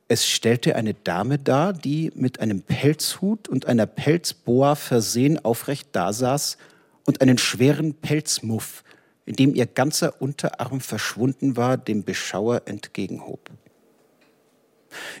Es 0.08 0.26
stellte 0.26 0.74
eine 0.74 0.94
Dame 0.94 1.38
dar, 1.38 1.74
die 1.74 2.12
mit 2.14 2.40
einem 2.40 2.62
Pelzhut 2.62 3.46
und 3.46 3.66
einer 3.66 3.84
Pelzboa 3.84 4.74
versehen 4.74 5.44
aufrecht 5.44 5.88
dasaß 5.92 6.56
und 7.04 7.20
einen 7.20 7.38
schweren 7.38 7.94
Pelzmuff, 7.94 8.84
in 9.26 9.36
dem 9.36 9.54
ihr 9.54 9.66
ganzer 9.66 10.20
Unterarm 10.20 10.80
verschwunden 10.80 11.56
war, 11.56 11.76
dem 11.76 12.04
Beschauer 12.04 12.62
entgegenhob. 12.66 13.50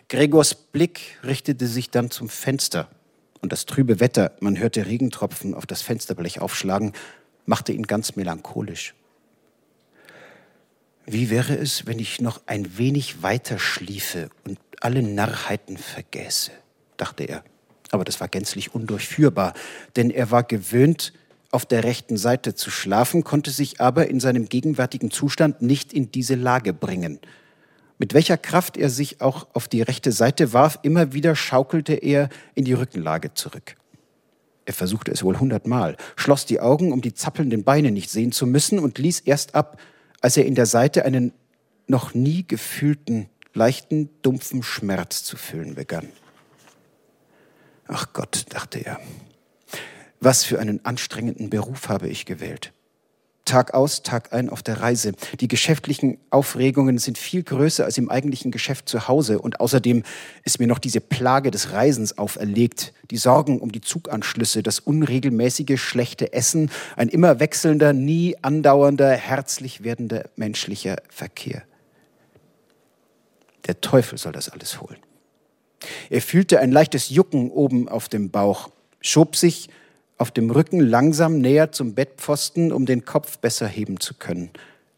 Gregors 0.08 0.54
Blick 0.54 1.18
richtete 1.22 1.66
sich 1.66 1.90
dann 1.90 2.10
zum 2.10 2.28
Fenster 2.28 2.90
und 3.40 3.52
das 3.52 3.66
trübe 3.66 4.00
Wetter, 4.00 4.32
man 4.40 4.58
hörte 4.58 4.86
Regentropfen 4.86 5.54
auf 5.54 5.66
das 5.66 5.82
Fensterblech 5.82 6.40
aufschlagen, 6.40 6.92
machte 7.46 7.72
ihn 7.72 7.84
ganz 7.84 8.16
melancholisch. 8.16 8.94
Wie 11.06 11.30
wäre 11.30 11.56
es, 11.56 11.86
wenn 11.86 11.98
ich 11.98 12.20
noch 12.20 12.40
ein 12.46 12.78
wenig 12.78 13.22
weiter 13.22 13.58
schliefe 13.58 14.30
und 14.46 14.58
alle 14.80 15.02
Narrheiten 15.02 15.76
vergäße, 15.76 16.52
dachte 16.96 17.24
er. 17.24 17.44
Aber 17.90 18.04
das 18.04 18.20
war 18.20 18.28
gänzlich 18.28 18.74
undurchführbar, 18.74 19.54
denn 19.96 20.10
er 20.10 20.30
war 20.30 20.44
gewöhnt, 20.44 21.12
auf 21.50 21.66
der 21.66 21.84
rechten 21.84 22.16
Seite 22.16 22.54
zu 22.54 22.70
schlafen, 22.70 23.24
konnte 23.24 23.50
sich 23.50 23.80
aber 23.80 24.08
in 24.08 24.20
seinem 24.20 24.48
gegenwärtigen 24.48 25.10
Zustand 25.10 25.62
nicht 25.62 25.92
in 25.92 26.12
diese 26.12 26.36
Lage 26.36 26.72
bringen. 26.72 27.18
Mit 27.98 28.14
welcher 28.14 28.38
Kraft 28.38 28.76
er 28.76 28.88
sich 28.88 29.20
auch 29.20 29.48
auf 29.52 29.68
die 29.68 29.82
rechte 29.82 30.12
Seite 30.12 30.52
warf, 30.52 30.78
immer 30.82 31.12
wieder 31.12 31.36
schaukelte 31.36 31.94
er 31.94 32.28
in 32.54 32.64
die 32.64 32.72
Rückenlage 32.72 33.34
zurück. 33.34 33.76
Er 34.64 34.72
versuchte 34.72 35.10
es 35.10 35.24
wohl 35.24 35.38
hundertmal, 35.38 35.96
schloss 36.16 36.46
die 36.46 36.60
Augen, 36.60 36.92
um 36.92 37.02
die 37.02 37.14
zappelnden 37.14 37.64
Beine 37.64 37.90
nicht 37.90 38.10
sehen 38.10 38.32
zu 38.32 38.46
müssen, 38.46 38.78
und 38.78 38.98
ließ 38.98 39.20
erst 39.20 39.54
ab, 39.54 39.80
als 40.20 40.36
er 40.36 40.46
in 40.46 40.54
der 40.54 40.66
Seite 40.66 41.04
einen 41.04 41.32
noch 41.88 42.14
nie 42.14 42.46
gefühlten, 42.46 43.28
leichten, 43.52 44.08
dumpfen 44.22 44.62
Schmerz 44.62 45.24
zu 45.24 45.36
fühlen 45.36 45.74
begann. 45.74 46.08
Ach 47.88 48.12
Gott, 48.12 48.46
dachte 48.50 48.78
er, 48.78 49.00
was 50.20 50.44
für 50.44 50.58
einen 50.58 50.84
anstrengenden 50.84 51.50
Beruf 51.50 51.88
habe 51.88 52.08
ich 52.08 52.26
gewählt. 52.26 52.72
Tag 53.46 53.74
aus, 53.74 54.02
Tag 54.02 54.32
ein 54.32 54.48
auf 54.48 54.62
der 54.62 54.80
Reise. 54.80 55.12
Die 55.40 55.48
geschäftlichen 55.48 56.18
Aufregungen 56.30 56.98
sind 56.98 57.18
viel 57.18 57.42
größer 57.42 57.84
als 57.84 57.98
im 57.98 58.08
eigentlichen 58.08 58.52
Geschäft 58.52 58.88
zu 58.88 59.08
Hause. 59.08 59.40
Und 59.40 59.58
außerdem 59.58 60.04
ist 60.44 60.60
mir 60.60 60.68
noch 60.68 60.78
diese 60.78 61.00
Plage 61.00 61.50
des 61.50 61.72
Reisens 61.72 62.16
auferlegt. 62.16 62.92
Die 63.10 63.16
Sorgen 63.16 63.58
um 63.58 63.72
die 63.72 63.80
Zuganschlüsse, 63.80 64.62
das 64.62 64.78
unregelmäßige 64.78 65.80
schlechte 65.80 66.32
Essen, 66.32 66.70
ein 66.96 67.08
immer 67.08 67.40
wechselnder, 67.40 67.92
nie 67.92 68.36
andauernder, 68.40 69.10
herzlich 69.16 69.82
werdender 69.82 70.30
menschlicher 70.36 70.98
Verkehr. 71.08 71.62
Der 73.66 73.80
Teufel 73.80 74.16
soll 74.16 74.32
das 74.32 74.48
alles 74.48 74.80
holen. 74.80 74.98
Er 76.08 76.22
fühlte 76.22 76.60
ein 76.60 76.70
leichtes 76.70 77.08
Jucken 77.08 77.50
oben 77.50 77.88
auf 77.88 78.08
dem 78.08 78.30
Bauch, 78.30 78.70
schob 79.00 79.34
sich 79.34 79.70
auf 80.20 80.30
dem 80.30 80.50
Rücken 80.50 80.80
langsam 80.80 81.38
näher 81.38 81.72
zum 81.72 81.94
Bettpfosten, 81.94 82.72
um 82.72 82.84
den 82.84 83.06
Kopf 83.06 83.38
besser 83.38 83.66
heben 83.66 84.00
zu 84.00 84.12
können, 84.12 84.50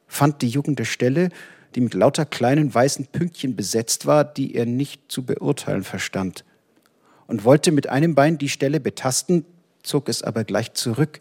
fand 0.09 0.43
die 0.43 0.49
juckende 0.49 0.85
Stelle, 0.85 1.29
die 1.77 1.81
mit 1.81 1.95
lauter 1.95 2.27
kleinen 2.27 2.75
weißen 2.75 3.07
Pünktchen 3.07 3.55
besetzt 3.55 4.05
war, 4.05 4.25
die 4.25 4.57
er 4.57 4.67
nicht 4.67 5.01
zu 5.13 5.25
beurteilen 5.25 5.85
verstand, 5.85 6.45
und 7.29 7.45
wollte 7.45 7.71
mit 7.71 7.89
einem 7.89 8.17
Bein 8.17 8.37
die 8.37 8.49
Stelle 8.49 8.81
betasten, 8.81 9.45
zog 9.85 10.09
es 10.09 10.25
aber 10.25 10.43
gleich 10.43 10.75
zurück, 10.75 11.21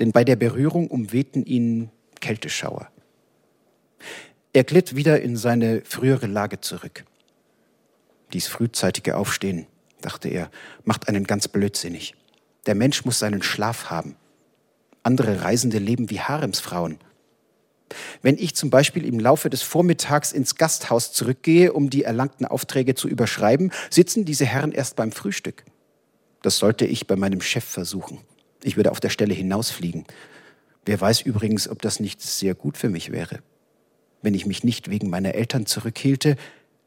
denn 0.00 0.10
bei 0.10 0.24
der 0.24 0.36
Berührung 0.36 0.88
umwehten 0.88 1.44
ihn 1.44 1.90
Kälteschauer. 2.20 2.90
Er 4.52 4.64
glitt 4.64 4.96
wieder 4.96 5.22
in 5.22 5.36
seine 5.36 5.82
frühere 5.84 6.26
Lage 6.26 6.60
zurück. 6.60 7.04
Dies 8.32 8.48
frühzeitige 8.48 9.16
Aufstehen, 9.16 9.66
dachte 10.00 10.28
er, 10.28 10.50
macht 10.84 11.08
einen 11.08 11.24
ganz 11.24 11.46
blödsinnig. 11.46 12.16
Der 12.66 12.74
Mensch 12.74 13.04
muss 13.04 13.18
seinen 13.18 13.42
Schlaf 13.42 13.90
haben. 13.90 14.16
Andere 15.02 15.42
Reisende 15.42 15.78
leben 15.78 16.10
wie 16.10 16.20
Haremsfrauen. 16.20 16.98
Wenn 18.22 18.36
ich 18.36 18.56
zum 18.56 18.70
Beispiel 18.70 19.06
im 19.06 19.20
Laufe 19.20 19.48
des 19.48 19.62
Vormittags 19.62 20.32
ins 20.32 20.56
Gasthaus 20.56 21.12
zurückgehe, 21.12 21.72
um 21.72 21.90
die 21.90 22.02
erlangten 22.02 22.44
Aufträge 22.44 22.96
zu 22.96 23.08
überschreiben, 23.08 23.70
sitzen 23.90 24.24
diese 24.24 24.44
Herren 24.44 24.72
erst 24.72 24.96
beim 24.96 25.12
Frühstück. 25.12 25.64
Das 26.42 26.58
sollte 26.58 26.86
ich 26.86 27.06
bei 27.06 27.14
meinem 27.14 27.40
Chef 27.40 27.64
versuchen. 27.64 28.18
Ich 28.64 28.76
würde 28.76 28.90
auf 28.90 28.98
der 28.98 29.10
Stelle 29.10 29.34
hinausfliegen. 29.34 30.04
Wer 30.84 31.00
weiß 31.00 31.20
übrigens, 31.20 31.68
ob 31.68 31.82
das 31.82 32.00
nicht 32.00 32.20
sehr 32.20 32.54
gut 32.54 32.76
für 32.76 32.88
mich 32.88 33.12
wäre. 33.12 33.38
Wenn 34.22 34.34
ich 34.34 34.46
mich 34.46 34.64
nicht 34.64 34.90
wegen 34.90 35.08
meiner 35.08 35.34
Eltern 35.34 35.66
zurückhielte, 35.66 36.36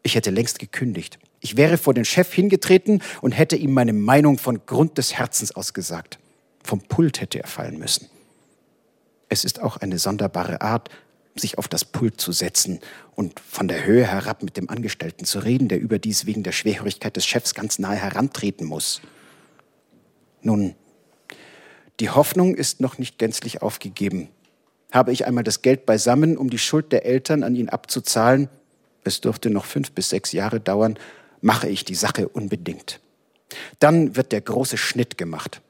ich 0.04 0.16
hätte 0.16 0.32
längst 0.32 0.60
gekündigt. 0.60 1.20
Ich 1.40 1.58
wäre 1.58 1.78
vor 1.78 1.94
den 1.94 2.06
Chef 2.06 2.34
hingetreten 2.34 3.02
und 3.22 3.32
hätte 3.32 3.56
ihm 3.56 3.74
meine 3.74 3.94
Meinung 3.94 4.38
von 4.38 4.66
Grund 4.66 4.98
des 4.98 5.14
Herzens 5.14 5.56
ausgesagt. 5.56 6.20
Vom 6.64 6.82
Pult 6.82 7.22
hätte 7.22 7.40
er 7.40 7.48
fallen 7.48 7.80
müssen. 7.80 8.10
Es 9.30 9.46
ist 9.46 9.62
auch 9.62 9.78
eine 9.78 10.00
sonderbare 10.00 10.62
Art, 10.62 10.90
sich 11.36 11.58
auf 11.58 11.68
das 11.68 11.86
Pult 11.86 12.20
zu 12.20 12.32
setzen 12.32 12.82
und 13.16 13.40
von 13.40 13.68
der 13.68 13.86
Höhe 13.86 14.06
herab 14.06 14.44
mit 14.44 14.58
dem 14.58 14.70
Angestellten 14.70 15.24
zu 15.24 15.40
reden, 15.40 15.70
der 15.70 15.80
überdies 15.80 16.26
wegen 16.26 16.44
der 16.44 16.52
Schwerhörigkeit 16.52 17.16
des 17.16 17.26
Chefs 17.26 17.54
ganz 17.54 17.80
nahe 17.80 17.96
herantreten 17.96 18.68
muss. 18.68 19.02
Nun, 20.42 20.76
die 22.00 22.10
Hoffnung 22.10 22.56
ist 22.56 22.82
noch 22.82 22.98
nicht 22.98 23.18
gänzlich 23.18 23.62
aufgegeben. 23.62 24.30
Habe 24.92 25.14
ich 25.14 25.26
einmal 25.26 25.44
das 25.44 25.62
Geld 25.62 25.86
beisammen, 25.86 26.38
um 26.38 26.50
die 26.50 26.58
Schuld 26.58 26.92
der 26.92 27.06
Eltern 27.06 27.44
an 27.44 27.56
ihn 27.56 27.70
abzuzahlen, 27.70 28.50
es 29.04 29.22
dürfte 29.22 29.50
noch 29.50 29.66
fünf 29.66 29.92
bis 29.92 30.10
sechs 30.10 30.34
Jahre 30.34 30.60
dauern, 30.60 30.98
mache 31.42 31.70
ich 31.70 31.86
die 31.86 31.96
Sache 31.96 32.28
unbedingt. 32.28 33.00
Dann 33.80 34.16
wird 34.16 34.32
der 34.32 34.42
große 34.42 34.78
Schnitt 34.78 35.18
gemacht. 35.18 35.62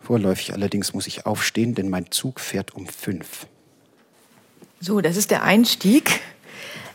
Vorläufig 0.00 0.52
allerdings 0.52 0.92
muss 0.92 1.06
ich 1.06 1.26
aufstehen, 1.26 1.74
denn 1.74 1.88
mein 1.88 2.10
Zug 2.10 2.40
fährt 2.40 2.74
um 2.74 2.86
fünf. 2.86 3.46
So, 4.80 5.00
das 5.00 5.16
ist 5.16 5.30
der 5.30 5.42
Einstieg. 5.42 6.20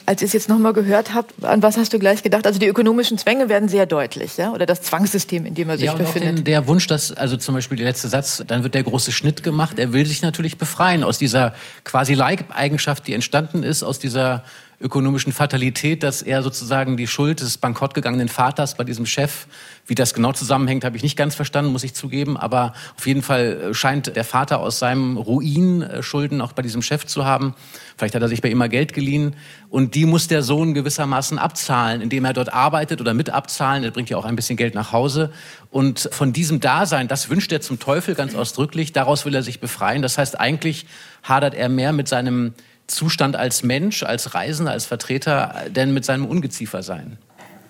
Als 0.05 0.23
ich 0.23 0.27
es 0.27 0.33
jetzt 0.33 0.49
nochmal 0.49 0.73
gehört 0.73 1.13
habe, 1.13 1.27
an 1.41 1.61
was 1.61 1.77
hast 1.77 1.93
du 1.93 1.99
gleich 1.99 2.23
gedacht? 2.23 2.47
Also 2.47 2.57
die 2.57 2.65
ökonomischen 2.65 3.19
Zwänge 3.19 3.47
werden 3.47 3.69
sehr 3.69 3.85
deutlich, 3.85 4.37
ja? 4.37 4.51
Oder 4.53 4.65
das 4.65 4.81
Zwangssystem, 4.81 5.45
in 5.45 5.53
dem 5.53 5.69
er 5.69 5.77
sich 5.77 5.85
ja, 5.85 5.91
und 5.91 5.99
befindet. 5.99 6.31
Auch 6.31 6.35
den, 6.35 6.43
der 6.45 6.67
Wunsch, 6.67 6.87
dass, 6.87 7.11
also 7.11 7.37
zum 7.37 7.53
Beispiel 7.53 7.77
der 7.77 7.85
letzte 7.85 8.07
Satz, 8.07 8.43
dann 8.47 8.63
wird 8.63 8.73
der 8.73 8.81
große 8.81 9.11
Schnitt 9.11 9.43
gemacht. 9.43 9.77
Er 9.77 9.93
will 9.93 10.07
sich 10.07 10.23
natürlich 10.23 10.57
befreien 10.57 11.03
aus 11.03 11.19
dieser 11.19 11.53
quasi 11.83 12.15
Leibeigenschaft, 12.15 13.05
die 13.05 13.13
entstanden 13.13 13.61
ist, 13.61 13.83
aus 13.83 13.99
dieser 13.99 14.43
ökonomischen 14.81 15.33
Fatalität, 15.33 16.03
dass 16.03 16.21
er 16.21 16.41
sozusagen 16.41 16.95
die 16.95 17.07
Schuld 17.07 17.41
des 17.41 17.57
bankrottgegangenen 17.57 18.29
Vaters 18.29 18.75
bei 18.75 18.85
diesem 18.85 19.05
Chef, 19.05 19.47
wie 19.85 19.95
das 19.95 20.13
genau 20.13 20.31
zusammenhängt, 20.31 20.85
habe 20.85 20.95
ich 20.95 21.03
nicht 21.03 21.17
ganz 21.17 21.35
verstanden, 21.35 21.71
muss 21.71 21.83
ich 21.83 21.93
zugeben. 21.93 22.37
Aber 22.37 22.73
auf 22.97 23.05
jeden 23.05 23.21
Fall 23.21 23.73
scheint 23.73 24.15
der 24.15 24.23
Vater 24.23 24.59
aus 24.59 24.79
seinem 24.79 25.17
Ruin 25.17 25.81
äh, 25.81 26.01
Schulden 26.01 26.39
auch 26.39 26.53
bei 26.53 26.61
diesem 26.61 26.81
Chef 26.81 27.05
zu 27.05 27.25
haben. 27.25 27.55
Vielleicht 27.97 28.15
hat 28.15 28.21
er 28.21 28.29
sich 28.29 28.41
bei 28.41 28.49
ihm 28.49 28.57
mal 28.57 28.69
Geld 28.69 28.93
geliehen. 28.93 29.35
Und 29.69 29.95
die 29.95 30.05
muss 30.05 30.27
der 30.27 30.43
Sohn 30.43 30.73
gewissermaßen 30.73 31.37
abzahlen, 31.37 32.01
indem 32.01 32.23
er 32.23 32.33
dort 32.33 32.53
arbeitet 32.53 33.01
oder 33.01 33.13
mit 33.13 33.29
abzahlen. 33.29 33.83
Er 33.83 33.91
bringt 33.91 34.09
ja 34.09 34.17
auch 34.17 34.25
ein 34.25 34.35
bisschen 34.35 34.55
Geld 34.55 34.75
nach 34.75 34.93
Hause. 34.93 35.31
Und 35.71 36.09
von 36.11 36.31
diesem 36.31 36.61
Dasein, 36.61 37.07
das 37.09 37.29
wünscht 37.29 37.51
er 37.51 37.59
zum 37.59 37.79
Teufel 37.79 38.15
ganz 38.15 38.33
ausdrücklich. 38.33 38.93
Daraus 38.93 39.25
will 39.25 39.35
er 39.35 39.43
sich 39.43 39.59
befreien. 39.59 40.01
Das 40.01 40.17
heißt, 40.17 40.39
eigentlich 40.39 40.85
hadert 41.21 41.53
er 41.53 41.67
mehr 41.67 41.91
mit 41.91 42.07
seinem 42.07 42.53
Zustand 42.89 43.35
als 43.35 43.63
Mensch, 43.63 44.03
als 44.03 44.33
Reisender, 44.33 44.71
als 44.71 44.85
Vertreter, 44.85 45.53
denn 45.69 45.93
mit 45.93 46.05
seinem 46.05 46.25
Ungeziefer 46.25 46.83
sein? 46.83 47.17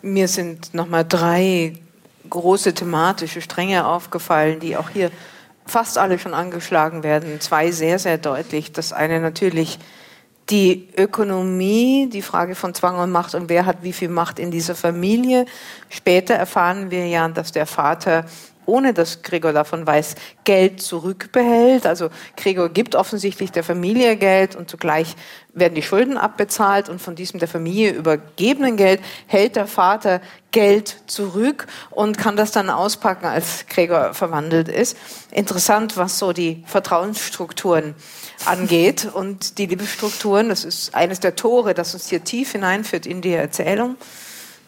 Mir 0.01 0.27
sind 0.27 0.73
nochmal 0.73 1.05
drei 1.07 1.73
große 2.29 2.73
thematische 2.73 3.41
Stränge 3.41 3.85
aufgefallen, 3.85 4.59
die 4.59 4.77
auch 4.77 4.89
hier 4.89 5.11
fast 5.65 5.97
alle 5.97 6.19
schon 6.19 6.33
angeschlagen 6.33 7.03
werden. 7.03 7.39
Zwei 7.39 7.71
sehr, 7.71 7.99
sehr 7.99 8.17
deutlich. 8.17 8.71
Das 8.71 8.93
eine 8.93 9.19
natürlich 9.19 9.79
die 10.49 10.87
Ökonomie, 10.97 12.09
die 12.11 12.23
Frage 12.23 12.55
von 12.55 12.73
Zwang 12.73 12.97
und 12.97 13.11
Macht 13.11 13.35
und 13.35 13.49
wer 13.49 13.65
hat 13.65 13.83
wie 13.83 13.93
viel 13.93 14.09
Macht 14.09 14.39
in 14.39 14.49
dieser 14.49 14.73
Familie. 14.73 15.45
Später 15.89 16.33
erfahren 16.33 16.89
wir 16.89 17.07
ja, 17.07 17.27
dass 17.27 17.51
der 17.51 17.67
Vater 17.67 18.25
ohne 18.69 18.93
dass 18.93 19.21
Gregor 19.23 19.51
davon 19.51 19.85
weiß, 19.85 20.15
Geld 20.43 20.81
zurückbehält. 20.81 21.85
Also 21.85 22.09
Gregor 22.37 22.69
gibt 22.69 22.95
offensichtlich 22.95 23.51
der 23.51 23.63
Familie 23.63 24.15
Geld 24.15 24.55
und 24.55 24.69
zugleich 24.69 25.15
werden 25.53 25.75
die 25.75 25.81
Schulden 25.81 26.17
abbezahlt 26.17 26.89
und 26.89 27.01
von 27.01 27.15
diesem 27.15 27.39
der 27.39 27.47
Familie 27.47 27.91
übergebenen 27.91 28.77
Geld 28.77 29.01
hält 29.27 29.55
der 29.55 29.67
Vater 29.67 30.21
Geld 30.51 30.95
zurück 31.07 31.67
und 31.89 32.17
kann 32.17 32.35
das 32.35 32.51
dann 32.51 32.69
auspacken, 32.69 33.25
als 33.25 33.65
Gregor 33.67 34.13
verwandelt 34.13 34.67
ist. 34.67 34.97
Interessant, 35.31 35.97
was 35.97 36.19
so 36.19 36.33
die 36.33 36.63
Vertrauensstrukturen 36.65 37.95
angeht 38.45 39.07
und 39.11 39.57
die 39.57 39.65
Liebesstrukturen. 39.65 40.49
Das 40.49 40.63
ist 40.63 40.95
eines 40.95 41.19
der 41.19 41.35
Tore, 41.35 41.73
das 41.73 41.93
uns 41.93 42.09
hier 42.09 42.23
tief 42.23 42.51
hineinführt 42.51 43.05
in 43.05 43.21
die 43.21 43.33
Erzählung. 43.33 43.97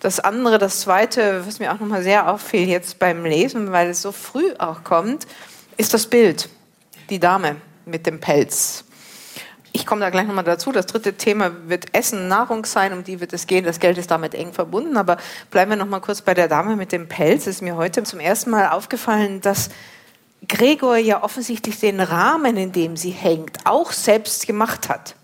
Das 0.01 0.19
andere, 0.19 0.57
das 0.57 0.81
zweite, 0.81 1.45
was 1.45 1.59
mir 1.59 1.71
auch 1.71 1.79
nochmal 1.79 2.01
sehr 2.01 2.27
auffiel 2.27 2.67
jetzt 2.67 2.97
beim 2.97 3.23
Lesen, 3.23 3.71
weil 3.71 3.91
es 3.91 4.01
so 4.01 4.11
früh 4.11 4.51
auch 4.57 4.83
kommt, 4.83 5.27
ist 5.77 5.93
das 5.93 6.07
Bild. 6.07 6.49
Die 7.11 7.19
Dame 7.19 7.57
mit 7.85 8.07
dem 8.07 8.19
Pelz. 8.19 8.83
Ich 9.73 9.85
komme 9.85 10.01
da 10.01 10.09
gleich 10.09 10.25
nochmal 10.25 10.43
dazu. 10.43 10.71
Das 10.71 10.87
dritte 10.87 11.13
Thema 11.13 11.51
wird 11.67 11.93
Essen, 11.95 12.27
Nahrung 12.27 12.65
sein, 12.65 12.93
um 12.93 13.03
die 13.03 13.19
wird 13.19 13.31
es 13.31 13.45
gehen. 13.45 13.63
Das 13.63 13.79
Geld 13.79 13.99
ist 13.99 14.09
damit 14.09 14.33
eng 14.33 14.53
verbunden. 14.53 14.97
Aber 14.97 15.17
bleiben 15.51 15.69
wir 15.69 15.77
nochmal 15.77 16.01
kurz 16.01 16.21
bei 16.23 16.33
der 16.33 16.47
Dame 16.47 16.75
mit 16.75 16.91
dem 16.91 17.07
Pelz. 17.07 17.43
Es 17.43 17.57
ist 17.57 17.61
mir 17.61 17.75
heute 17.75 18.01
zum 18.01 18.19
ersten 18.19 18.49
Mal 18.49 18.69
aufgefallen, 18.69 19.39
dass 19.39 19.69
Gregor 20.47 20.97
ja 20.97 21.23
offensichtlich 21.23 21.79
den 21.79 21.99
Rahmen, 21.99 22.57
in 22.57 22.71
dem 22.71 22.97
sie 22.97 23.11
hängt, 23.11 23.59
auch 23.65 23.91
selbst 23.91 24.47
gemacht 24.47 24.89
hat. 24.89 25.15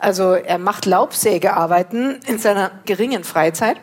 Also 0.00 0.32
er 0.32 0.58
macht 0.58 0.86
Laubsägearbeiten 0.86 2.20
in 2.26 2.38
seiner 2.38 2.70
geringen 2.86 3.22
Freizeit 3.22 3.76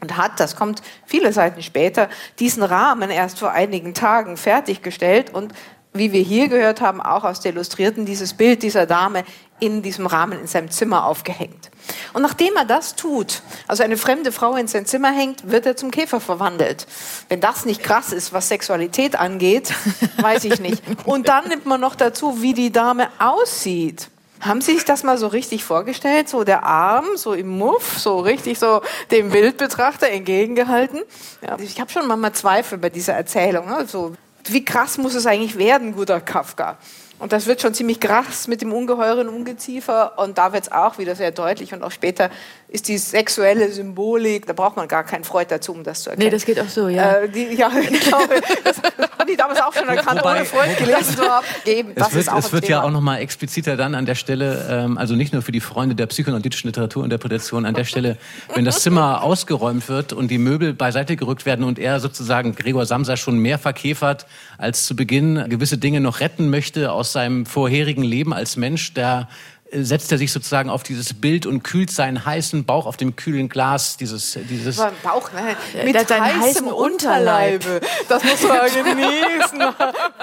und 0.00 0.16
hat, 0.16 0.40
das 0.40 0.56
kommt 0.56 0.82
viele 1.06 1.32
Seiten 1.32 1.62
später, 1.62 2.08
diesen 2.38 2.62
Rahmen 2.62 3.10
erst 3.10 3.38
vor 3.38 3.52
einigen 3.52 3.94
Tagen 3.94 4.36
fertiggestellt 4.36 5.32
und 5.32 5.52
wie 5.94 6.12
wir 6.12 6.22
hier 6.22 6.48
gehört 6.48 6.80
haben, 6.80 7.02
auch 7.02 7.24
aus 7.24 7.40
der 7.40 7.52
Illustrierten, 7.52 8.06
dieses 8.06 8.32
Bild 8.32 8.62
dieser 8.62 8.86
Dame 8.86 9.24
in 9.60 9.82
diesem 9.82 10.06
Rahmen 10.06 10.40
in 10.40 10.46
seinem 10.46 10.70
Zimmer 10.70 11.04
aufgehängt. 11.06 11.70
Und 12.14 12.22
nachdem 12.22 12.56
er 12.56 12.64
das 12.64 12.96
tut, 12.96 13.42
also 13.68 13.82
eine 13.82 13.96
fremde 13.96 14.32
Frau 14.32 14.56
in 14.56 14.66
sein 14.66 14.86
Zimmer 14.86 15.12
hängt, 15.12 15.50
wird 15.50 15.66
er 15.66 15.76
zum 15.76 15.90
Käfer 15.90 16.18
verwandelt. 16.18 16.86
Wenn 17.28 17.40
das 17.40 17.66
nicht 17.66 17.82
krass 17.82 18.12
ist, 18.12 18.32
was 18.32 18.48
Sexualität 18.48 19.16
angeht, 19.16 19.72
weiß 20.16 20.44
ich 20.44 20.60
nicht. 20.60 20.82
Und 21.04 21.28
dann 21.28 21.46
nimmt 21.48 21.66
man 21.66 21.80
noch 21.80 21.94
dazu, 21.94 22.40
wie 22.40 22.54
die 22.54 22.72
Dame 22.72 23.08
aussieht. 23.18 24.08
Haben 24.42 24.60
Sie 24.60 24.74
sich 24.74 24.84
das 24.84 25.04
mal 25.04 25.18
so 25.18 25.28
richtig 25.28 25.62
vorgestellt? 25.62 26.28
So 26.28 26.42
der 26.42 26.64
Arm, 26.64 27.06
so 27.14 27.32
im 27.32 27.46
Muff, 27.46 27.98
so 27.98 28.18
richtig 28.18 28.58
so 28.58 28.82
dem 29.12 29.30
Bildbetrachter 29.30 30.08
entgegengehalten? 30.08 31.00
Ja, 31.46 31.56
ich 31.60 31.80
habe 31.80 31.92
schon 31.92 32.08
manchmal 32.08 32.32
Zweifel 32.32 32.78
bei 32.78 32.90
dieser 32.90 33.12
Erzählung. 33.12 33.68
Also, 33.72 34.14
wie 34.46 34.64
krass 34.64 34.98
muss 34.98 35.14
es 35.14 35.26
eigentlich 35.26 35.58
werden, 35.58 35.94
guter 35.94 36.20
Kafka? 36.20 36.76
Und 37.20 37.30
das 37.30 37.46
wird 37.46 37.62
schon 37.62 37.72
ziemlich 37.72 38.00
krass 38.00 38.48
mit 38.48 38.62
dem 38.62 38.72
ungeheuren 38.72 39.28
Ungeziefer. 39.28 40.18
Und 40.18 40.38
da 40.38 40.52
wird 40.52 40.64
es 40.64 40.72
auch 40.72 40.98
wieder 40.98 41.14
sehr 41.14 41.30
deutlich. 41.30 41.72
Und 41.72 41.84
auch 41.84 41.92
später 41.92 42.28
ist 42.72 42.88
die 42.88 42.96
sexuelle 42.96 43.70
Symbolik, 43.70 44.46
da 44.46 44.54
braucht 44.54 44.76
man 44.76 44.88
gar 44.88 45.04
keinen 45.04 45.24
Freud 45.24 45.46
dazu, 45.50 45.72
um 45.72 45.84
das 45.84 46.02
zu 46.02 46.10
erkennen. 46.10 46.26
Nee, 46.26 46.30
das 46.30 46.46
geht 46.46 46.58
auch 46.58 46.68
so, 46.68 46.88
ja. 46.88 47.16
Äh, 47.16 47.28
die, 47.28 47.54
ja, 47.54 47.70
ich 47.90 48.00
glaube, 48.00 48.40
das 48.64 48.78
haben 48.78 49.28
die 49.28 49.36
damals 49.36 49.60
auch 49.60 49.74
schon 49.74 49.88
erkannt, 49.88 50.20
wobei, 50.20 50.36
ohne 50.36 50.44
Freud 50.46 50.74
gelesen 50.78 51.16
zu 51.16 51.22
haben. 51.22 51.44
Eben, 51.66 51.94
das 51.94 52.08
es 52.08 52.14
wird, 52.14 52.22
ist 52.24 52.32
auch 52.32 52.38
es 52.38 52.52
wird 52.52 52.68
ja 52.68 52.82
auch 52.82 52.90
nochmal 52.90 53.20
expliziter 53.20 53.76
dann 53.76 53.94
an 53.94 54.06
der 54.06 54.14
Stelle, 54.14 54.66
ähm, 54.70 54.96
also 54.96 55.14
nicht 55.14 55.34
nur 55.34 55.42
für 55.42 55.52
die 55.52 55.60
Freunde 55.60 55.94
der 55.94 56.06
psychoanalytischen 56.06 56.68
Literaturinterpretation, 56.68 57.66
an 57.66 57.74
der 57.74 57.84
Stelle, 57.84 58.16
wenn 58.54 58.64
das 58.64 58.80
Zimmer 58.80 59.22
ausgeräumt 59.22 59.88
wird 59.90 60.14
und 60.14 60.30
die 60.30 60.38
Möbel 60.38 60.72
beiseite 60.72 61.16
gerückt 61.16 61.44
werden 61.44 61.66
und 61.66 61.78
er 61.78 62.00
sozusagen 62.00 62.54
Gregor 62.54 62.86
Samsa 62.86 63.18
schon 63.18 63.36
mehr 63.36 63.58
verkäfert, 63.58 64.24
als 64.56 64.86
zu 64.86 64.96
Beginn 64.96 65.44
gewisse 65.50 65.76
Dinge 65.76 66.00
noch 66.00 66.20
retten 66.20 66.48
möchte 66.48 66.90
aus 66.90 67.12
seinem 67.12 67.44
vorherigen 67.44 68.02
Leben 68.02 68.32
als 68.32 68.56
Mensch, 68.56 68.94
der 68.94 69.28
setzt 69.72 70.12
er 70.12 70.18
sich 70.18 70.32
sozusagen 70.32 70.68
auf 70.68 70.82
dieses 70.82 71.14
Bild 71.14 71.46
und 71.46 71.62
kühlt 71.62 71.90
seinen 71.90 72.24
heißen 72.24 72.64
Bauch 72.64 72.86
auf 72.86 72.96
dem 72.96 73.16
kühlen 73.16 73.48
Glas. 73.48 73.96
Dieses, 73.96 74.38
dieses 74.48 74.76
Bauch, 74.76 75.30
ne? 75.32 75.56
Mit 75.84 75.96
heißem, 75.96 76.42
heißem 76.42 76.66
Unterleibe. 76.66 77.80
Das 78.08 78.22
muss 78.22 78.42
man 78.42 78.60
genießen. 78.84 79.64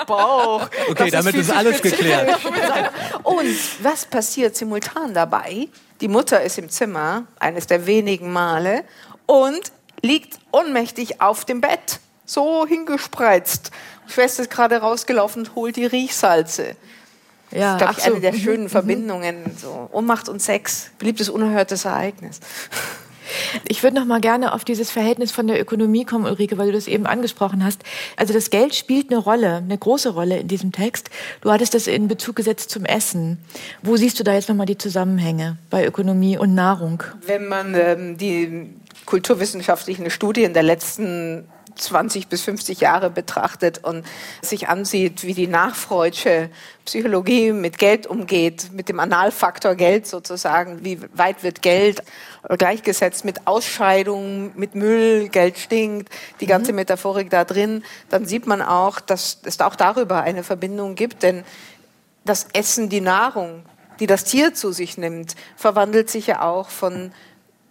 Bauch. 0.06 0.70
Okay, 0.90 1.10
das 1.10 1.12
damit 1.12 1.36
ist, 1.36 1.50
ist 1.50 1.56
alles 1.56 1.82
geklärt. 1.82 2.40
Und 3.24 3.56
was 3.82 4.06
passiert 4.06 4.56
simultan 4.56 5.14
dabei? 5.14 5.68
Die 6.02 6.08
Mutter 6.08 6.42
ist 6.42 6.58
im 6.58 6.70
Zimmer, 6.70 7.24
eines 7.40 7.68
der 7.68 7.86
wenigen 7.86 8.32
Male, 8.32 8.84
und 9.26 9.72
liegt 10.02 10.40
ohnmächtig 10.52 11.22
auf 11.22 11.46
dem 11.46 11.60
Bett, 11.60 12.00
so 12.26 12.66
hingespreizt. 12.68 13.72
Die 14.08 14.14
Schwester 14.14 14.44
ist 14.44 14.52
gerade 14.52 14.78
rausgelaufen 14.78 15.44
und 15.44 15.56
holt 15.56 15.76
die 15.76 15.86
Riechsalze. 15.86 16.76
Ja, 17.52 17.78
das 17.78 17.98
ist, 17.98 17.98
glaube 17.98 17.98
ich, 17.98 18.04
so. 18.04 18.12
eine 18.12 18.22
der 18.22 18.34
mhm. 18.34 18.38
schönen 18.38 18.64
mhm. 18.64 18.70
Verbindungen. 18.70 19.36
So. 19.58 19.90
Ohnmacht 19.92 20.30
und 20.30 20.42
Sex, 20.42 20.92
beliebtes, 21.00 21.30
unerhörtes 21.30 21.86
Ereignis. 21.86 22.40
Ich 23.68 23.84
würde 23.84 23.96
noch 23.96 24.06
mal 24.06 24.22
gerne 24.22 24.54
auf 24.54 24.64
dieses 24.64 24.92
Verhältnis 24.92 25.32
von 25.32 25.48
der 25.48 25.62
Ökonomie 25.62 26.06
kommen, 26.06 26.26
Ulrike, 26.26 26.58
weil 26.58 26.68
du 26.68 26.74
das 26.74 26.88
eben 26.88 27.06
angesprochen 27.06 27.64
hast. 27.64 27.82
Also 28.16 28.34
das 28.34 28.50
Geld 28.50 28.76
spielt 28.76 29.12
eine 29.12 29.20
Rolle, 29.20 29.58
eine 29.58 29.78
große 29.78 30.10
Rolle 30.10 30.40
in 30.40 30.48
diesem 30.48 30.72
Text. 30.72 31.10
Du 31.42 31.52
hattest 31.52 31.74
das 31.74 31.88
in 31.88 32.08
Bezug 32.08 32.36
gesetzt 32.36 32.70
zum 32.70 32.86
Essen. 32.86 33.38
Wo 33.84 33.98
siehst 33.98 34.20
du 34.20 34.24
da 34.24 34.34
jetzt 34.34 34.50
noch 34.50 34.56
mal 34.56 34.66
die 34.66 34.78
Zusammenhänge 34.78 35.58
bei 35.70 35.86
Ökonomie 35.86 36.38
und 36.38 36.56
Nahrung? 36.56 37.04
Wenn 37.26 37.48
man 37.48 37.76
ähm, 37.76 38.18
die 38.18 38.70
kulturwissenschaftlichen 39.06 40.10
Studien 40.10 40.54
der 40.54 40.64
letzten 40.64 41.46
20 41.82 42.28
bis 42.28 42.42
50 42.44 42.80
Jahre 42.82 43.10
betrachtet 43.10 43.84
und 43.84 44.06
sich 44.42 44.68
ansieht, 44.68 45.24
wie 45.24 45.34
die 45.34 45.48
nachfreudsche 45.48 46.50
Psychologie 46.86 47.52
mit 47.52 47.78
Geld 47.78 48.08
umgeht, 48.08 48.72
mit 48.72 48.90
dem 48.90 49.00
Analfaktor 49.00 49.76
Geld 49.76 50.08
sozusagen, 50.08 50.84
wie 50.84 51.00
weit 51.14 51.44
wird 51.44 51.62
Geld 51.62 52.04
gleichgesetzt 52.58 53.26
mit 53.26 53.48
Ausscheidungen, 53.48 54.52
mit 54.56 54.76
Müll, 54.76 55.30
Geld 55.30 55.58
stinkt, 55.58 56.10
die 56.40 56.46
mhm. 56.46 56.50
ganze 56.50 56.74
Metaphorik 56.74 57.30
da 57.30 57.46
drin, 57.46 57.84
dann 58.10 58.26
sieht 58.26 58.48
man 58.48 58.62
auch, 58.62 59.00
dass 59.00 59.40
es 59.44 59.60
auch 59.60 59.76
darüber 59.76 60.22
eine 60.22 60.44
Verbindung 60.44 60.96
gibt, 60.96 61.24
denn 61.24 61.44
das 62.26 62.48
Essen, 62.54 62.90
die 62.90 63.02
Nahrung, 63.02 63.64
die 64.00 64.08
das 64.08 64.24
Tier 64.24 64.54
zu 64.54 64.72
sich 64.72 64.98
nimmt, 64.98 65.36
verwandelt 65.56 66.10
sich 66.10 66.28
ja 66.28 66.42
auch 66.42 66.70
von 66.70 67.12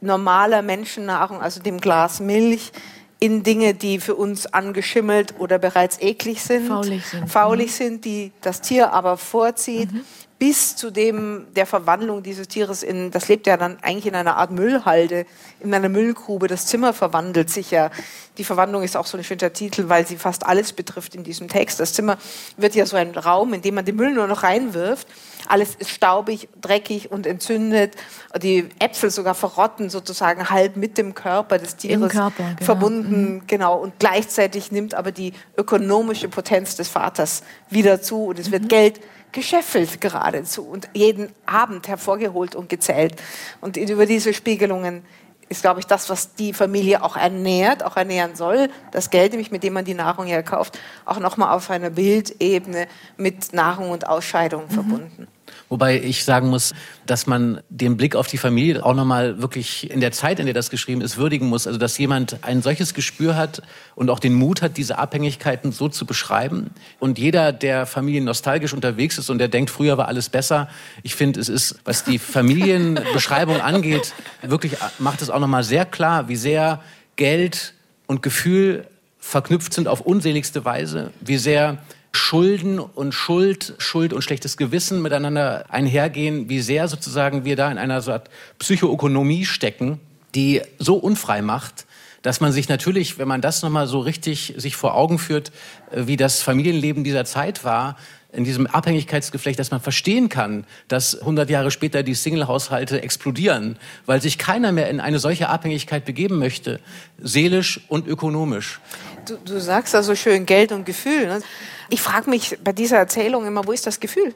normaler 0.00 0.62
Menschennahrung, 0.62 1.40
also 1.40 1.60
dem 1.60 1.80
Glas 1.80 2.20
Milch, 2.20 2.72
in 3.20 3.42
Dinge, 3.42 3.74
die 3.74 3.98
für 3.98 4.14
uns 4.14 4.46
angeschimmelt 4.46 5.34
oder 5.38 5.58
bereits 5.58 6.00
eklig 6.00 6.42
sind, 6.42 6.68
faulig 6.68 7.04
sind, 7.04 7.28
faulig 7.28 7.66
mhm. 7.66 7.72
sind 7.72 8.04
die 8.04 8.32
das 8.40 8.60
Tier 8.60 8.92
aber 8.92 9.16
vorzieht. 9.16 9.92
Mhm 9.92 10.04
bis 10.38 10.76
zu 10.76 10.92
dem 10.92 11.46
der 11.56 11.66
Verwandlung 11.66 12.22
dieses 12.22 12.46
Tieres 12.46 12.84
in, 12.84 13.10
das 13.10 13.28
lebt 13.28 13.46
ja 13.48 13.56
dann 13.56 13.78
eigentlich 13.82 14.06
in 14.06 14.14
einer 14.14 14.36
Art 14.36 14.52
Müllhalde, 14.52 15.26
in 15.58 15.74
einer 15.74 15.88
Müllgrube. 15.88 16.46
Das 16.46 16.66
Zimmer 16.66 16.92
verwandelt 16.92 17.50
sich 17.50 17.72
ja. 17.72 17.90
Die 18.38 18.44
Verwandlung 18.44 18.84
ist 18.84 18.96
auch 18.96 19.06
so 19.06 19.18
ein 19.18 19.24
schöner 19.24 19.52
Titel, 19.52 19.88
weil 19.88 20.06
sie 20.06 20.16
fast 20.16 20.46
alles 20.46 20.72
betrifft 20.72 21.16
in 21.16 21.24
diesem 21.24 21.48
Text. 21.48 21.80
Das 21.80 21.92
Zimmer 21.92 22.18
wird 22.56 22.76
ja 22.76 22.86
so 22.86 22.96
ein 22.96 23.10
Raum, 23.16 23.52
in 23.52 23.62
dem 23.62 23.74
man 23.74 23.84
den 23.84 23.96
Müll 23.96 24.14
nur 24.14 24.28
noch 24.28 24.44
reinwirft. 24.44 25.08
Alles 25.48 25.74
ist 25.74 25.90
staubig, 25.90 26.48
dreckig 26.60 27.10
und 27.10 27.26
entzündet. 27.26 27.94
Die 28.42 28.68
Äpfel 28.78 29.10
sogar 29.10 29.34
verrotten 29.34 29.90
sozusagen 29.90 30.50
halb 30.50 30.76
mit 30.76 30.98
dem 30.98 31.14
Körper 31.14 31.58
des 31.58 31.76
Tieres 31.76 32.12
Körper, 32.12 32.44
genau. 32.44 32.64
verbunden, 32.64 33.34
mhm. 33.34 33.42
genau. 33.46 33.76
Und 33.78 33.98
gleichzeitig 33.98 34.72
nimmt 34.72 34.94
aber 34.94 35.12
die 35.12 35.32
ökonomische 35.56 36.28
Potenz 36.28 36.76
des 36.76 36.88
Vaters 36.88 37.42
wieder 37.70 38.02
zu 38.02 38.26
und 38.26 38.38
es 38.38 38.50
wird 38.50 38.64
mhm. 38.64 38.68
Geld 38.68 39.00
gescheffelt 39.32 40.00
geradezu 40.00 40.62
und 40.62 40.88
jeden 40.94 41.30
Abend 41.44 41.88
hervorgeholt 41.88 42.54
und 42.54 42.68
gezählt. 42.68 43.20
Und 43.60 43.76
über 43.76 44.06
diese 44.06 44.32
Spiegelungen 44.32 45.02
ist, 45.48 45.62
glaube 45.62 45.80
ich, 45.80 45.86
das, 45.86 46.10
was 46.10 46.34
die 46.34 46.52
Familie 46.52 47.02
auch 47.02 47.16
ernährt, 47.16 47.82
auch 47.82 47.96
ernähren 47.96 48.36
soll. 48.36 48.68
Das 48.92 49.10
Geld, 49.10 49.32
nämlich 49.32 49.50
mit 49.50 49.62
dem 49.62 49.72
man 49.72 49.84
die 49.84 49.94
Nahrung 49.94 50.26
herkauft, 50.26 50.78
auch 51.04 51.18
nochmal 51.18 51.54
auf 51.54 51.70
einer 51.70 51.90
Bildebene 51.90 52.86
mit 53.16 53.52
Nahrung 53.52 53.90
und 53.90 54.06
Ausscheidung 54.06 54.64
mhm. 54.64 54.70
verbunden. 54.70 55.28
Wobei 55.68 56.00
ich 56.00 56.24
sagen 56.24 56.48
muss, 56.48 56.74
dass 57.04 57.26
man 57.26 57.60
den 57.68 57.96
Blick 57.96 58.16
auf 58.16 58.26
die 58.26 58.38
Familie 58.38 58.84
auch 58.84 58.94
nochmal 58.94 59.42
wirklich 59.42 59.90
in 59.90 60.00
der 60.00 60.12
Zeit, 60.12 60.40
in 60.40 60.46
der 60.46 60.54
das 60.54 60.70
geschrieben 60.70 61.02
ist, 61.02 61.18
würdigen 61.18 61.48
muss. 61.48 61.66
Also, 61.66 61.78
dass 61.78 61.98
jemand 61.98 62.38
ein 62.42 62.62
solches 62.62 62.94
Gespür 62.94 63.36
hat 63.36 63.62
und 63.94 64.08
auch 64.08 64.18
den 64.18 64.32
Mut 64.32 64.62
hat, 64.62 64.78
diese 64.78 64.98
Abhängigkeiten 64.98 65.70
so 65.72 65.88
zu 65.88 66.06
beschreiben. 66.06 66.70
Und 66.98 67.18
jeder, 67.18 67.52
der 67.52 67.84
Familien 67.84 68.24
nostalgisch 68.24 68.72
unterwegs 68.72 69.18
ist 69.18 69.28
und 69.28 69.38
der 69.38 69.48
denkt, 69.48 69.70
früher 69.70 69.98
war 69.98 70.08
alles 70.08 70.30
besser, 70.30 70.68
ich 71.02 71.14
finde, 71.14 71.40
es 71.40 71.48
ist, 71.48 71.76
was 71.84 72.04
die 72.04 72.18
Familienbeschreibung 72.18 73.60
angeht, 73.60 74.14
wirklich 74.42 74.76
macht 74.98 75.20
es 75.20 75.28
auch 75.28 75.40
nochmal 75.40 75.64
sehr 75.64 75.84
klar, 75.84 76.28
wie 76.28 76.36
sehr 76.36 76.80
Geld 77.16 77.74
und 78.06 78.22
Gefühl 78.22 78.86
verknüpft 79.18 79.74
sind 79.74 79.88
auf 79.88 80.00
unseligste 80.00 80.64
Weise, 80.64 81.10
wie 81.20 81.36
sehr 81.36 81.78
Schulden 82.18 82.78
und 82.78 83.12
Schuld, 83.12 83.74
Schuld 83.78 84.12
und 84.12 84.22
schlechtes 84.22 84.56
Gewissen 84.56 85.00
miteinander 85.00 85.64
einhergehen, 85.68 86.48
wie 86.48 86.60
sehr 86.60 86.88
sozusagen 86.88 87.44
wir 87.44 87.56
da 87.56 87.70
in 87.70 87.78
einer 87.78 88.06
Art 88.06 88.28
Psychoökonomie 88.58 89.44
stecken, 89.44 90.00
die 90.34 90.60
so 90.78 90.96
unfrei 90.96 91.42
macht, 91.42 91.86
dass 92.22 92.40
man 92.40 92.52
sich 92.52 92.68
natürlich, 92.68 93.18
wenn 93.18 93.28
man 93.28 93.40
das 93.40 93.62
nochmal 93.62 93.86
so 93.86 94.00
richtig 94.00 94.54
sich 94.56 94.76
vor 94.76 94.94
Augen 94.94 95.18
führt, 95.18 95.52
äh, 95.90 96.06
wie 96.06 96.16
das 96.16 96.42
Familienleben 96.42 97.04
dieser 97.04 97.24
Zeit 97.24 97.64
war, 97.64 97.96
in 98.30 98.44
diesem 98.44 98.66
Abhängigkeitsgeflecht, 98.66 99.58
dass 99.58 99.70
man 99.70 99.80
verstehen 99.80 100.28
kann, 100.28 100.66
dass 100.88 101.18
100 101.18 101.48
Jahre 101.48 101.70
später 101.70 102.02
die 102.02 102.14
Single-Haushalte 102.14 103.00
explodieren, 103.02 103.78
weil 104.04 104.20
sich 104.20 104.36
keiner 104.36 104.70
mehr 104.70 104.90
in 104.90 105.00
eine 105.00 105.18
solche 105.18 105.48
Abhängigkeit 105.48 106.04
begeben 106.04 106.38
möchte, 106.38 106.78
seelisch 107.22 107.80
und 107.88 108.06
ökonomisch. 108.06 108.80
Du, 109.26 109.38
du 109.42 109.58
sagst 109.58 109.94
da 109.94 110.02
so 110.02 110.14
schön 110.14 110.44
Geld 110.44 110.72
und 110.72 110.84
Gefühl. 110.84 111.26
Ne? 111.26 111.40
Ich 111.88 112.02
frage 112.02 112.28
mich 112.30 112.58
bei 112.62 112.72
dieser 112.72 112.98
Erzählung 112.98 113.46
immer, 113.46 113.66
wo 113.66 113.72
ist 113.72 113.86
das 113.86 114.00
Gefühl? 114.00 114.34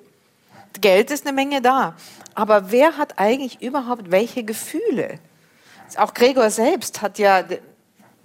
Geld 0.81 1.11
ist 1.11 1.27
eine 1.27 1.35
Menge 1.35 1.61
da. 1.61 1.95
Aber 2.35 2.71
wer 2.71 2.97
hat 2.97 3.19
eigentlich 3.19 3.61
überhaupt 3.61 4.11
welche 4.11 4.43
Gefühle? 4.43 5.19
Auch 5.97 6.15
Gregor 6.15 6.51
selbst 6.51 7.03
hat 7.03 7.19
ja 7.19 7.45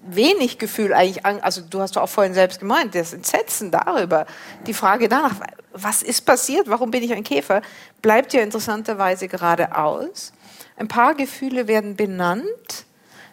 wenig 0.01 0.57
Gefühl 0.57 0.93
eigentlich, 0.93 1.25
also 1.25 1.61
du 1.61 1.81
hast 1.81 1.97
auch 1.97 2.07
vorhin 2.07 2.33
selbst 2.33 2.61
gemeint, 2.61 2.95
das 2.95 3.13
Entsetzen 3.13 3.71
darüber, 3.71 4.25
die 4.65 4.73
Frage 4.73 5.09
danach, 5.09 5.33
was 5.73 6.01
ist 6.01 6.25
passiert, 6.25 6.69
warum 6.69 6.91
bin 6.91 7.03
ich 7.03 7.13
ein 7.13 7.23
Käfer, 7.23 7.61
bleibt 8.01 8.31
ja 8.33 8.41
interessanterweise 8.41 9.27
gerade 9.27 9.75
aus. 9.77 10.31
Ein 10.77 10.87
paar 10.87 11.13
Gefühle 11.15 11.67
werden 11.67 11.97
benannt, 11.97 12.85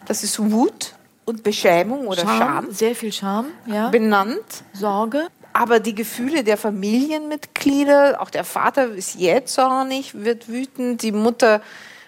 das 0.05 0.23
ist 0.23 0.39
Wut 0.51 0.95
und 1.23 1.43
Beschämung 1.43 2.07
oder 2.07 2.23
Scham. 2.23 2.37
Scham. 2.37 2.71
Sehr 2.71 2.95
viel 2.95 3.13
Scham, 3.13 3.47
ja. 3.67 3.89
Benannt. 3.89 4.63
Sorge. 4.73 5.27
Aber 5.57 5.79
die 5.79 5.95
Gefühle 5.95 6.43
der 6.43 6.57
Familienmitglieder, 6.57 8.21
auch 8.21 8.29
der 8.29 8.43
Vater 8.43 8.89
ist 8.89 9.15
jähzornig, 9.15 10.13
wird 10.13 10.49
wütend, 10.49 11.01
die 11.01 11.13
Mutter 11.13 11.61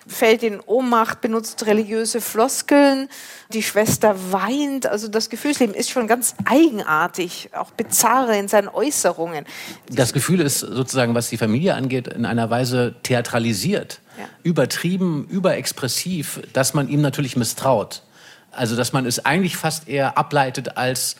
fällt 0.05 0.43
in 0.43 0.59
Ohnmacht, 0.59 1.21
benutzt 1.21 1.65
religiöse 1.65 2.19
Floskeln, 2.19 3.07
die 3.53 3.63
Schwester 3.63 4.33
weint. 4.33 4.85
Also 4.85 5.07
das 5.07 5.29
Gefühlsleben 5.29 5.73
ist 5.73 5.89
schon 5.89 6.07
ganz 6.07 6.35
eigenartig, 6.43 7.49
auch 7.53 7.71
bizarre 7.71 8.37
in 8.37 8.49
seinen 8.49 8.67
Äußerungen. 8.67 9.45
Das 9.89 10.11
Gefühl 10.11 10.41
ist 10.41 10.59
sozusagen, 10.59 11.15
was 11.15 11.29
die 11.29 11.37
Familie 11.37 11.75
angeht, 11.75 12.09
in 12.09 12.25
einer 12.25 12.49
Weise 12.49 12.95
theatralisiert, 13.03 14.01
ja. 14.19 14.25
übertrieben, 14.43 15.25
überexpressiv, 15.29 16.41
dass 16.51 16.73
man 16.73 16.89
ihm 16.89 16.99
natürlich 16.99 17.37
misstraut. 17.37 18.03
Also 18.51 18.75
dass 18.75 18.91
man 18.91 19.05
es 19.05 19.25
eigentlich 19.25 19.55
fast 19.55 19.87
eher 19.87 20.17
ableitet 20.17 20.75
als 20.75 21.15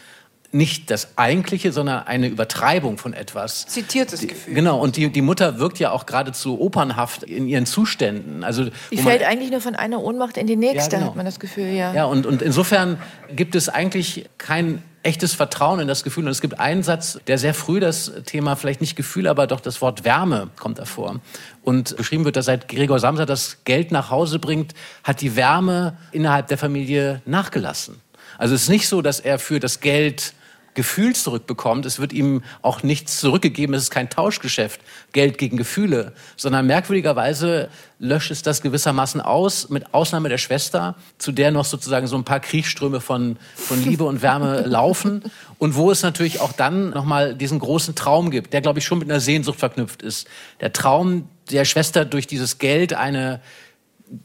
nicht 0.52 0.90
das 0.92 1.18
Eigentliche, 1.18 1.72
sondern 1.72 2.08
eine 2.08 2.28
Übertreibung 2.28 2.98
von 2.98 3.14
etwas. 3.14 3.66
Zitiertes 3.68 4.22
Gefühl. 4.22 4.54
Genau, 4.54 4.80
und 4.80 4.96
die, 4.96 5.10
die 5.10 5.22
Mutter 5.22 5.60
wirkt 5.60 5.80
ja 5.80 5.92
auch 5.92 6.06
geradezu 6.06 6.60
opernhaft 6.60 7.24
in 7.24 7.48
ihren 7.48 7.66
Zuständen. 7.66 8.44
Also, 8.44 8.70
die 8.92 8.98
fällt 8.98 9.24
eigentlich 9.24 9.52
nur 9.52 9.62
von 9.62 9.76
einer 9.76 10.02
Ohnmacht 10.02 10.38
in 10.38 10.48
die 10.48 10.56
nächste, 10.56 10.94
ja, 10.94 11.00
genau. 11.00 11.12
hat 11.12 11.16
man 11.18 11.26
das 11.26 11.40
Gefühl, 11.40 11.68
ja. 11.68 11.94
Ja, 11.94 12.06
und, 12.06 12.26
und 12.26 12.42
insofern 12.42 12.98
gibt 13.36 13.56
es 13.56 13.70
eigentlich 13.70 14.30
kein 14.38 14.82
echtes 15.04 15.34
Vertrauen 15.34 15.80
in 15.80 15.88
das 15.88 16.04
Gefühl. 16.04 16.26
Und 16.26 16.32
es 16.32 16.42
gibt 16.42 16.60
einen 16.60 16.84
Satz, 16.84 17.20
der 17.28 17.38
sehr 17.38 17.54
früh 17.54 17.80
das 17.80 18.12
Thema, 18.26 18.56
vielleicht 18.56 18.82
nicht 18.82 18.96
Gefühl, 18.96 19.28
aber 19.28 19.48
doch 19.48 19.62
das 19.62 19.82
Wort 19.82 20.04
Wärme 20.04 20.50
kommt 20.58 20.80
davor. 20.80 21.22
Und 21.64 21.96
beschrieben 21.96 22.26
wird, 22.26 22.36
dass 22.36 22.46
seit 22.46 22.68
Gregor 22.68 23.00
Samsa 23.00 23.26
das 23.26 23.64
Geld 23.64 23.92
nach 23.92 24.12
Hause 24.12 24.40
bringt, 24.40 24.74
hat 25.04 25.22
die 25.22 25.36
Wärme 25.36 25.98
innerhalb 26.12 26.48
der 26.48 26.58
Familie 26.58 27.22
nachgelassen. 27.26 28.02
Also 28.38 28.54
es 28.54 28.64
ist 28.64 28.70
nicht 28.70 28.88
so, 28.88 29.02
dass 29.02 29.20
er 29.20 29.40
für 29.40 29.60
das 29.60 29.80
Geld 29.80 30.34
Gefühl 30.78 31.16
zurückbekommt. 31.16 31.88
Es 31.88 32.00
wird 32.00 32.13
ihm 32.13 32.44
auch 32.62 32.84
nichts 32.84 33.20
zurückgegeben. 33.20 33.74
Es 33.74 33.84
ist 33.84 33.92
kein 33.92 34.12
Tauschgeschäft, 34.12 34.80
Geld 35.12 35.40
gegen 35.40 35.58
Gefühle, 35.58 36.13
sondern 36.36 36.68
merkwürdigerweise 36.68 37.70
löscht 37.98 38.30
es 38.30 38.44
das 38.44 38.62
gewissermaßen 38.62 39.20
aus, 39.20 39.70
mit 39.70 39.96
Ausnahme 39.96 40.30
der 40.30 40.38
Schwester, 40.38 40.96
zu 41.18 41.32
der 41.32 41.50
noch 41.50 41.66
sozusagen 41.66 42.06
so 42.06 42.16
ein 42.16 42.24
paar 42.24 42.40
Kriegsströme 42.40 43.02
von, 43.02 43.38
von 43.56 43.84
Liebe 43.84 44.04
und 44.04 44.22
Wärme 44.22 44.62
laufen. 44.68 45.24
Und 45.58 45.76
wo 45.76 45.90
es 45.90 46.04
natürlich 46.04 46.42
auch 46.42 46.52
dann 46.52 46.92
nochmal 46.92 47.34
diesen 47.34 47.58
großen 47.58 47.96
Traum 47.96 48.30
gibt, 48.30 48.54
der, 48.54 48.62
glaube 48.62 48.78
ich, 48.78 48.86
schon 48.86 49.00
mit 49.00 49.10
einer 49.10 49.20
Sehnsucht 49.20 49.58
verknüpft 49.58 50.04
ist. 50.04 50.28
Der 50.62 50.74
Traum 50.74 51.28
der 51.50 51.66
Schwester 51.66 52.06
durch 52.06 52.28
dieses 52.28 52.60
Geld 52.60 52.94
eine 52.94 53.42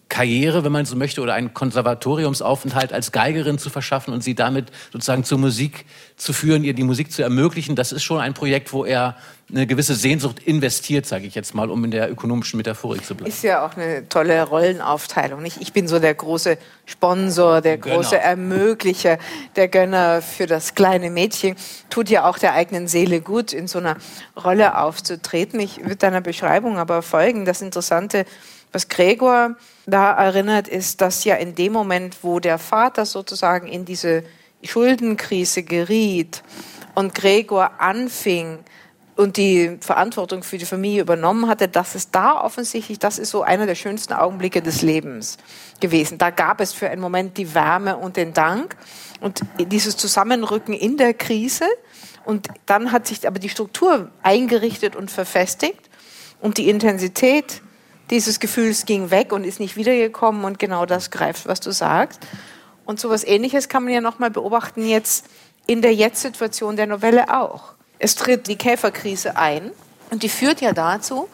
Karriere, 0.09 0.63
wenn 0.63 0.73
man 0.73 0.85
so 0.85 0.95
möchte, 0.95 1.21
oder 1.23 1.35
einen 1.35 1.55
Konservatoriumsaufenthalt 1.55 2.93
als 2.93 3.11
Geigerin 3.11 3.59
zu 3.59 3.71
verschaffen 3.71 4.15
und 4.15 4.23
sie 4.23 4.35
damit 4.35 4.71
sozusagen 4.93 5.25
zur 5.25 5.39
Musik 5.39 5.87
zu 6.17 6.33
führen, 6.33 6.63
ihr 6.63 6.75
die 6.75 6.85
Musik 6.85 7.11
zu 7.11 7.23
ermöglichen, 7.23 7.75
das 7.75 7.93
ist 7.93 8.05
schon 8.05 8.21
ein 8.21 8.35
Projekt, 8.35 8.73
wo 8.73 8.85
er 8.85 9.17
eine 9.51 9.67
gewisse 9.67 9.95
Sehnsucht 9.95 10.39
investiert, 10.39 11.07
sage 11.07 11.27
ich 11.27 11.35
jetzt 11.35 11.55
mal, 11.55 11.71
um 11.71 11.85
in 11.85 11.91
der 11.91 12.11
ökonomischen 12.11 12.59
Metaphorik 12.59 13.05
zu 13.05 13.15
bleiben. 13.15 13.31
Ist 13.31 13.43
ja 13.43 13.67
auch 13.67 13.77
eine 13.77 14.09
tolle 14.09 14.43
Rollenaufteilung. 14.45 15.43
Nicht? 15.43 15.61
Ich 15.61 15.73
bin 15.73 15.89
so 15.89 15.99
der 15.99 16.15
große 16.15 16.59
Sponsor, 16.87 17.61
der 17.61 17.79
Gönner. 17.79 17.97
große 17.97 18.19
Ermöglicher, 18.19 19.19
der 19.57 19.69
Gönner 19.69 20.23
für 20.23 20.47
das 20.47 20.75
kleine 20.75 21.11
Mädchen. 21.11 21.57
Tut 21.91 22.09
ja 22.09 22.29
auch 22.29 22.39
der 22.39 22.55
eigenen 22.55 22.89
Seele 22.89 23.21
gut, 23.21 23.53
in 23.53 23.67
so 23.67 23.79
einer 23.79 23.97
Rolle 24.43 24.79
aufzutreten. 24.79 25.61
Ich 25.61 25.79
würde 25.79 25.97
deiner 25.97 26.21
Beschreibung 26.21 26.79
aber 26.79 27.03
folgen. 27.03 27.45
Das 27.45 27.61
Interessante 27.61 28.25
was 28.73 28.89
Gregor 28.89 29.57
da 29.87 30.13
erinnert, 30.13 30.67
ist, 30.67 31.01
dass 31.01 31.25
ja 31.25 31.37
in 31.37 31.55
dem 31.55 31.73
Moment, 31.73 32.19
wo 32.23 32.41
der 32.41 32.59
Vater 32.59 33.05
sozusagen 33.07 33.69
in 33.69 33.85
diese 33.85 34.25
Schuldenkrise 34.65 35.63
geriet 35.63 36.43
und 36.95 37.15
Gregor 37.15 37.81
anfing 37.81 38.59
und 39.17 39.37
die 39.37 39.77
Verantwortung 39.81 40.43
für 40.43 40.57
die 40.57 40.65
Familie 40.65 41.03
übernommen 41.03 41.49
hatte, 41.49 41.69
dass 41.69 41.95
es 41.95 42.11
da 42.11 42.41
offensichtlich, 42.41 42.99
das 42.99 43.19
ist 43.19 43.31
so 43.31 43.43
einer 43.43 43.67
der 43.67 43.75
schönsten 43.75 44.15
Augenblicke 44.15 44.63
des 44.63 44.83
Lebens 44.83 45.37
gewesen. 45.81 46.17
Da 46.17 46.31
gab 46.31 46.61
es 46.61 46.73
für 46.73 46.89
einen 46.89 47.01
Moment 47.01 47.37
die 47.37 47.55
Wärme 47.55 47.97
und 47.99 48.17
den 48.17 48.33
Dank 48.33 48.77
und 49.21 49.41
dieses 49.59 49.97
Zusammenrücken 49.97 50.75
in 50.75 50.97
der 50.97 51.13
Krise. 51.13 51.67
Und 52.25 52.49
dann 52.67 52.93
hat 52.93 53.07
sich 53.07 53.27
aber 53.27 53.39
die 53.39 53.49
Struktur 53.49 54.11
eingerichtet 54.23 54.97
und 54.97 55.11
verfestigt 55.11 55.91
und 56.41 56.57
die 56.57 56.71
Intensität 56.71 57.63
dieses 58.13 58.41
Gefühls 58.41 58.85
ging 58.85 59.11
weg 59.11 59.33
und 59.33 59.43
ist 59.43 59.59
nicht 59.59 59.77
wiedergekommen 59.77 60.45
und 60.45 60.59
genau 60.59 60.85
das 60.85 61.11
greift, 61.11 61.49
was 61.49 61.61
du 61.61 61.73
sagst. 61.73 62.21
Und 62.85 63.01
so 63.01 63.09
etwas 63.09 63.25
Ähnliches 63.25 63.71
kann 63.71 63.85
man 63.85 63.93
ja 63.93 64.03
nochmal 64.03 64.31
beobachten 64.31 64.87
jetzt 64.87 65.25
in 65.67 65.81
der 65.81 65.95
Jetzt-Situation 65.95 66.77
der 66.77 66.87
Novelle 66.87 67.35
auch. 67.35 67.73
Es 67.99 68.15
tritt 68.15 68.49
die 68.49 68.57
Käferkrise 68.57 69.37
ein 69.37 69.71
und 70.11 70.23
die 70.23 70.29
führt 70.29 70.61
ja 70.61 70.73
dazu, 70.73 71.27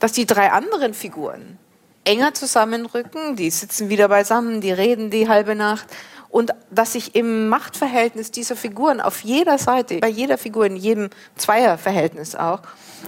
dass 0.00 0.12
die 0.12 0.24
drei 0.24 0.50
anderen 0.50 0.94
Figuren 0.94 1.58
enger 2.04 2.32
zusammenrücken, 2.32 3.36
die 3.36 3.50
sitzen 3.50 3.90
wieder 3.90 4.08
beisammen, 4.08 4.62
die 4.62 4.72
reden 4.72 5.10
die 5.10 5.28
halbe 5.28 5.54
Nacht 5.54 5.86
und 6.30 6.52
dass 6.70 6.94
sich 6.94 7.14
im 7.14 7.48
Machtverhältnis 7.48 8.30
dieser 8.30 8.56
Figuren 8.56 9.02
auf 9.02 9.20
jeder 9.20 9.58
Seite, 9.58 9.98
bei 9.98 10.08
jeder 10.08 10.38
Figur, 10.38 10.64
in 10.64 10.76
jedem 10.76 11.10
Zweierverhältnis 11.36 12.34
auch, 12.34 12.60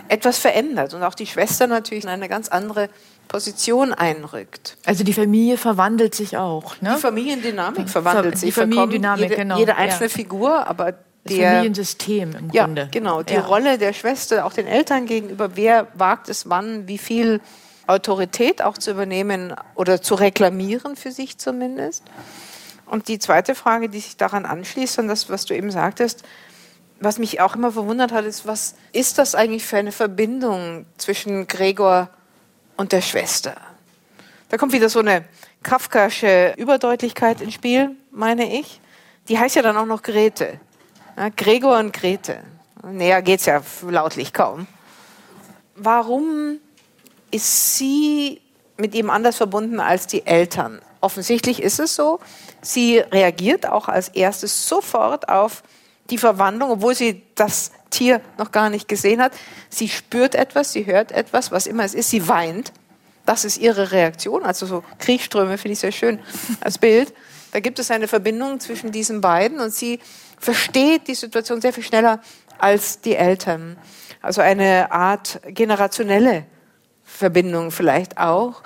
etwas 0.08 0.38
verändert 0.38 0.94
und 0.94 1.02
auch 1.02 1.14
die 1.14 1.26
Schwester 1.26 1.66
natürlich 1.66 2.04
in 2.04 2.10
eine 2.10 2.28
ganz 2.28 2.48
andere 2.48 2.88
Position 3.28 3.92
einrückt. 3.92 4.76
Also 4.84 5.04
die 5.04 5.12
Familie 5.12 5.58
verwandelt 5.58 6.14
sich 6.14 6.36
auch. 6.36 6.80
Ne? 6.80 6.94
Die 6.96 7.00
Familiendynamik 7.00 7.88
verwandelt 7.88 8.38
sich. 8.38 8.48
Die 8.48 8.52
Familiendynamik, 8.52 9.24
jede, 9.24 9.36
genau. 9.36 9.58
Jede 9.58 9.76
einzelne 9.76 10.08
ja. 10.08 10.14
Figur, 10.14 10.66
aber 10.66 10.92
das 10.92 11.34
der, 11.34 11.50
Familiensystem 11.50 12.36
im 12.36 12.48
Grunde. 12.48 12.82
Ja, 12.82 12.88
genau. 12.90 13.22
Die 13.22 13.34
ja. 13.34 13.40
Rolle 13.40 13.78
der 13.78 13.92
Schwester, 13.92 14.44
auch 14.46 14.52
den 14.52 14.66
Eltern 14.66 15.06
gegenüber, 15.06 15.56
wer 15.56 15.88
wagt 15.94 16.28
es 16.28 16.48
wann, 16.48 16.86
wie 16.86 16.98
viel 16.98 17.40
Autorität 17.86 18.62
auch 18.62 18.78
zu 18.78 18.92
übernehmen 18.92 19.54
oder 19.74 20.02
zu 20.02 20.14
reklamieren 20.14 20.96
für 20.96 21.10
sich 21.10 21.38
zumindest. 21.38 22.04
Und 22.86 23.08
die 23.08 23.18
zweite 23.18 23.54
Frage, 23.54 23.88
die 23.88 23.98
sich 23.98 24.16
daran 24.16 24.46
anschließt, 24.46 24.98
und 25.00 25.08
das, 25.08 25.28
was 25.28 25.44
du 25.44 25.54
eben 25.54 25.70
sagtest, 25.70 26.24
was 27.00 27.18
mich 27.18 27.40
auch 27.40 27.54
immer 27.54 27.72
verwundert 27.72 28.12
hat, 28.12 28.24
ist, 28.24 28.46
was 28.46 28.74
ist 28.92 29.18
das 29.18 29.34
eigentlich 29.34 29.64
für 29.64 29.76
eine 29.76 29.92
Verbindung 29.92 30.86
zwischen 30.96 31.46
Gregor 31.46 32.08
und 32.76 32.92
der 32.92 33.02
Schwester? 33.02 33.56
Da 34.48 34.56
kommt 34.56 34.72
wieder 34.72 34.88
so 34.88 35.00
eine 35.00 35.24
kafkasche 35.62 36.54
Überdeutlichkeit 36.56 37.40
ins 37.40 37.54
Spiel, 37.54 37.96
meine 38.10 38.58
ich. 38.58 38.80
Die 39.28 39.38
heißt 39.38 39.56
ja 39.56 39.62
dann 39.62 39.76
auch 39.76 39.86
noch 39.86 40.02
Grete. 40.02 40.60
Ja, 41.16 41.28
Gregor 41.30 41.78
und 41.78 41.92
Grete. 41.92 42.42
Näher 42.84 43.22
geht 43.22 43.40
es 43.40 43.46
ja 43.46 43.62
lautlich 43.82 44.32
kaum. 44.32 44.68
Warum 45.74 46.58
ist 47.30 47.76
sie 47.76 48.40
mit 48.76 48.94
ihm 48.94 49.10
anders 49.10 49.36
verbunden 49.36 49.80
als 49.80 50.06
die 50.06 50.24
Eltern? 50.24 50.80
Offensichtlich 51.00 51.60
ist 51.60 51.80
es 51.80 51.96
so. 51.96 52.20
Sie 52.62 52.98
reagiert 52.98 53.68
auch 53.68 53.88
als 53.88 54.08
erstes 54.08 54.68
sofort 54.68 55.28
auf 55.28 55.62
die 56.10 56.18
Verwandlung, 56.18 56.70
obwohl 56.70 56.94
sie 56.94 57.22
das 57.34 57.72
Tier 57.90 58.20
noch 58.38 58.52
gar 58.52 58.70
nicht 58.70 58.88
gesehen 58.88 59.20
hat. 59.20 59.32
Sie 59.68 59.88
spürt 59.88 60.34
etwas, 60.34 60.72
sie 60.72 60.86
hört 60.86 61.12
etwas, 61.12 61.50
was 61.50 61.66
immer 61.66 61.84
es 61.84 61.94
ist, 61.94 62.10
sie 62.10 62.28
weint. 62.28 62.72
Das 63.24 63.44
ist 63.44 63.58
ihre 63.58 63.92
Reaktion. 63.92 64.44
Also 64.44 64.66
so 64.66 64.84
Kriechströme 64.98 65.58
finde 65.58 65.72
ich 65.72 65.80
sehr 65.80 65.92
schön 65.92 66.20
als 66.60 66.78
Bild. 66.78 67.12
Da 67.52 67.60
gibt 67.60 67.78
es 67.78 67.90
eine 67.90 68.08
Verbindung 68.08 68.60
zwischen 68.60 68.92
diesen 68.92 69.20
beiden 69.20 69.60
und 69.60 69.72
sie 69.72 70.00
versteht 70.38 71.08
die 71.08 71.14
Situation 71.14 71.60
sehr 71.60 71.72
viel 71.72 71.84
schneller 71.84 72.20
als 72.58 73.00
die 73.00 73.16
Eltern. 73.16 73.76
Also 74.22 74.40
eine 74.40 74.92
Art 74.92 75.40
generationelle 75.46 76.44
Verbindung 77.04 77.70
vielleicht 77.70 78.18
auch, 78.18 78.62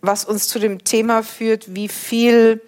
was 0.00 0.24
uns 0.24 0.48
zu 0.48 0.58
dem 0.58 0.84
Thema 0.84 1.22
führt, 1.22 1.74
wie 1.74 1.88
viel 1.88 2.62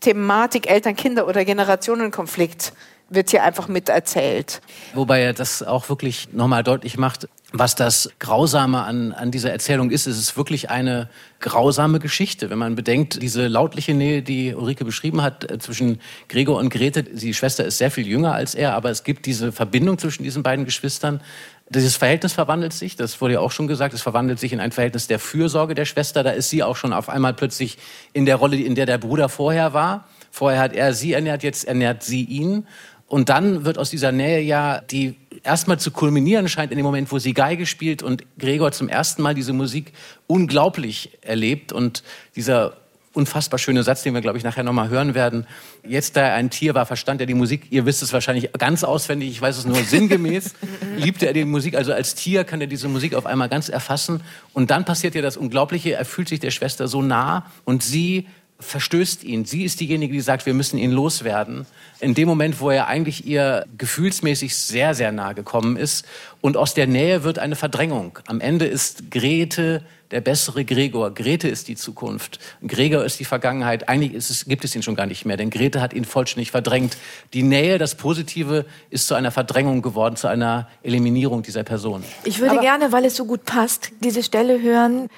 Thematik 0.00 0.70
Eltern-Kinder- 0.70 1.26
oder 1.26 1.44
Generationenkonflikt 1.44 2.72
wird 3.08 3.30
hier 3.30 3.44
einfach 3.44 3.68
miterzählt. 3.68 4.60
Wobei 4.94 5.20
er 5.20 5.32
das 5.32 5.62
auch 5.62 5.88
wirklich 5.88 6.32
nochmal 6.32 6.62
deutlich 6.62 6.96
macht, 6.96 7.28
was 7.52 7.76
das 7.76 8.10
Grausame 8.18 8.82
an, 8.82 9.12
an 9.12 9.30
dieser 9.30 9.52
Erzählung 9.52 9.90
ist. 9.90 10.06
Es 10.06 10.18
ist 10.18 10.36
wirklich 10.36 10.70
eine 10.70 11.08
grausame 11.38 12.00
Geschichte, 12.00 12.50
wenn 12.50 12.58
man 12.58 12.74
bedenkt, 12.74 13.22
diese 13.22 13.46
lautliche 13.46 13.94
Nähe, 13.94 14.22
die 14.22 14.54
Ulrike 14.54 14.84
beschrieben 14.84 15.22
hat, 15.22 15.48
äh, 15.48 15.58
zwischen 15.58 16.00
Gregor 16.28 16.58
und 16.58 16.70
Grete. 16.70 17.04
Die 17.04 17.32
Schwester 17.32 17.64
ist 17.64 17.78
sehr 17.78 17.92
viel 17.92 18.08
jünger 18.08 18.34
als 18.34 18.56
er, 18.56 18.74
aber 18.74 18.90
es 18.90 19.04
gibt 19.04 19.26
diese 19.26 19.52
Verbindung 19.52 19.98
zwischen 19.98 20.24
diesen 20.24 20.42
beiden 20.42 20.64
Geschwistern. 20.64 21.20
Dieses 21.68 21.96
Verhältnis 21.96 22.32
verwandelt 22.32 22.72
sich, 22.72 22.96
das 22.96 23.20
wurde 23.20 23.34
ja 23.34 23.40
auch 23.40 23.52
schon 23.52 23.68
gesagt, 23.68 23.94
es 23.94 24.02
verwandelt 24.02 24.38
sich 24.38 24.52
in 24.52 24.60
ein 24.60 24.72
Verhältnis 24.72 25.06
der 25.06 25.18
Fürsorge 25.18 25.74
der 25.74 25.84
Schwester. 25.84 26.22
Da 26.22 26.30
ist 26.30 26.50
sie 26.50 26.62
auch 26.62 26.76
schon 26.76 26.92
auf 26.92 27.08
einmal 27.08 27.34
plötzlich 27.34 27.78
in 28.12 28.26
der 28.26 28.36
Rolle, 28.36 28.56
in 28.56 28.74
der 28.74 28.86
der 28.86 28.98
Bruder 28.98 29.28
vorher 29.28 29.72
war. 29.72 30.08
Vorher 30.30 30.60
hat 30.60 30.72
er 30.72 30.92
sie 30.92 31.12
ernährt, 31.12 31.44
jetzt 31.44 31.64
ernährt 31.64 32.02
sie 32.02 32.24
ihn. 32.24 32.66
Und 33.14 33.28
dann 33.28 33.64
wird 33.64 33.78
aus 33.78 33.90
dieser 33.90 34.10
Nähe 34.10 34.40
ja, 34.40 34.80
die 34.80 35.14
erstmal 35.44 35.78
zu 35.78 35.92
kulminieren 35.92 36.48
scheint 36.48 36.72
in 36.72 36.76
dem 36.78 36.84
Moment, 36.84 37.12
wo 37.12 37.20
sie 37.20 37.32
Geige 37.32 37.64
spielt 37.64 38.02
und 38.02 38.24
Gregor 38.40 38.72
zum 38.72 38.88
ersten 38.88 39.22
Mal 39.22 39.36
diese 39.36 39.52
Musik 39.52 39.92
unglaublich 40.26 41.16
erlebt 41.20 41.72
und 41.72 42.02
dieser 42.34 42.76
unfassbar 43.12 43.60
schöne 43.60 43.84
Satz, 43.84 44.02
den 44.02 44.14
wir, 44.14 44.20
glaube 44.20 44.36
ich, 44.38 44.42
nachher 44.42 44.64
nochmal 44.64 44.88
hören 44.88 45.14
werden. 45.14 45.46
Jetzt, 45.86 46.16
da 46.16 46.22
er 46.22 46.34
ein 46.34 46.50
Tier 46.50 46.74
war, 46.74 46.86
verstand 46.86 47.20
er 47.20 47.28
die 47.28 47.34
Musik. 47.34 47.68
Ihr 47.70 47.86
wisst 47.86 48.02
es 48.02 48.12
wahrscheinlich 48.12 48.52
ganz 48.54 48.82
auswendig, 48.82 49.30
ich 49.30 49.40
weiß 49.40 49.58
es 49.58 49.64
nur 49.64 49.76
sinngemäß. 49.76 50.54
liebte 50.96 51.28
er 51.28 51.34
die 51.34 51.44
Musik, 51.44 51.76
also 51.76 51.92
als 51.92 52.16
Tier 52.16 52.42
kann 52.42 52.60
er 52.60 52.66
diese 52.66 52.88
Musik 52.88 53.14
auf 53.14 53.26
einmal 53.26 53.48
ganz 53.48 53.68
erfassen. 53.68 54.22
Und 54.54 54.72
dann 54.72 54.84
passiert 54.84 55.14
ja 55.14 55.22
das 55.22 55.36
Unglaubliche, 55.36 55.92
er 55.92 56.04
fühlt 56.04 56.28
sich 56.28 56.40
der 56.40 56.50
Schwester 56.50 56.88
so 56.88 57.00
nah 57.00 57.46
und 57.64 57.84
sie 57.84 58.26
verstößt 58.64 59.24
ihn. 59.24 59.44
Sie 59.44 59.64
ist 59.64 59.80
diejenige, 59.80 60.12
die 60.12 60.20
sagt, 60.20 60.46
wir 60.46 60.54
müssen 60.54 60.78
ihn 60.78 60.90
loswerden. 60.90 61.66
In 62.00 62.14
dem 62.14 62.28
Moment, 62.28 62.60
wo 62.60 62.70
er 62.70 62.88
eigentlich 62.88 63.26
ihr 63.26 63.66
gefühlsmäßig 63.78 64.56
sehr, 64.56 64.94
sehr 64.94 65.12
nah 65.12 65.32
gekommen 65.32 65.76
ist. 65.76 66.04
Und 66.40 66.56
aus 66.56 66.74
der 66.74 66.86
Nähe 66.86 67.22
wird 67.22 67.38
eine 67.38 67.56
Verdrängung. 67.56 68.18
Am 68.26 68.40
Ende 68.40 68.66
ist 68.66 69.10
Grete 69.10 69.82
der 70.10 70.20
bessere 70.20 70.64
Gregor. 70.64 71.12
Grete 71.12 71.48
ist 71.48 71.68
die 71.68 71.76
Zukunft. 71.76 72.38
Gregor 72.66 73.04
ist 73.04 73.18
die 73.18 73.24
Vergangenheit. 73.24 73.88
Eigentlich 73.88 74.14
es, 74.14 74.44
gibt 74.44 74.64
es 74.64 74.74
ihn 74.76 74.82
schon 74.82 74.94
gar 74.94 75.06
nicht 75.06 75.24
mehr, 75.24 75.36
denn 75.36 75.50
Grete 75.50 75.80
hat 75.80 75.92
ihn 75.92 76.04
vollständig 76.04 76.50
verdrängt. 76.50 76.96
Die 77.32 77.42
Nähe, 77.42 77.78
das 77.78 77.96
Positive, 77.96 78.64
ist 78.90 79.08
zu 79.08 79.14
einer 79.14 79.30
Verdrängung 79.30 79.82
geworden, 79.82 80.16
zu 80.16 80.28
einer 80.28 80.68
Eliminierung 80.82 81.42
dieser 81.42 81.64
Person. 81.64 82.04
Ich 82.24 82.38
würde 82.38 82.52
Aber 82.52 82.60
gerne, 82.60 82.92
weil 82.92 83.04
es 83.04 83.16
so 83.16 83.24
gut 83.24 83.44
passt, 83.44 83.90
diese 84.00 84.22
Stelle 84.22 84.62
hören, 84.62 85.08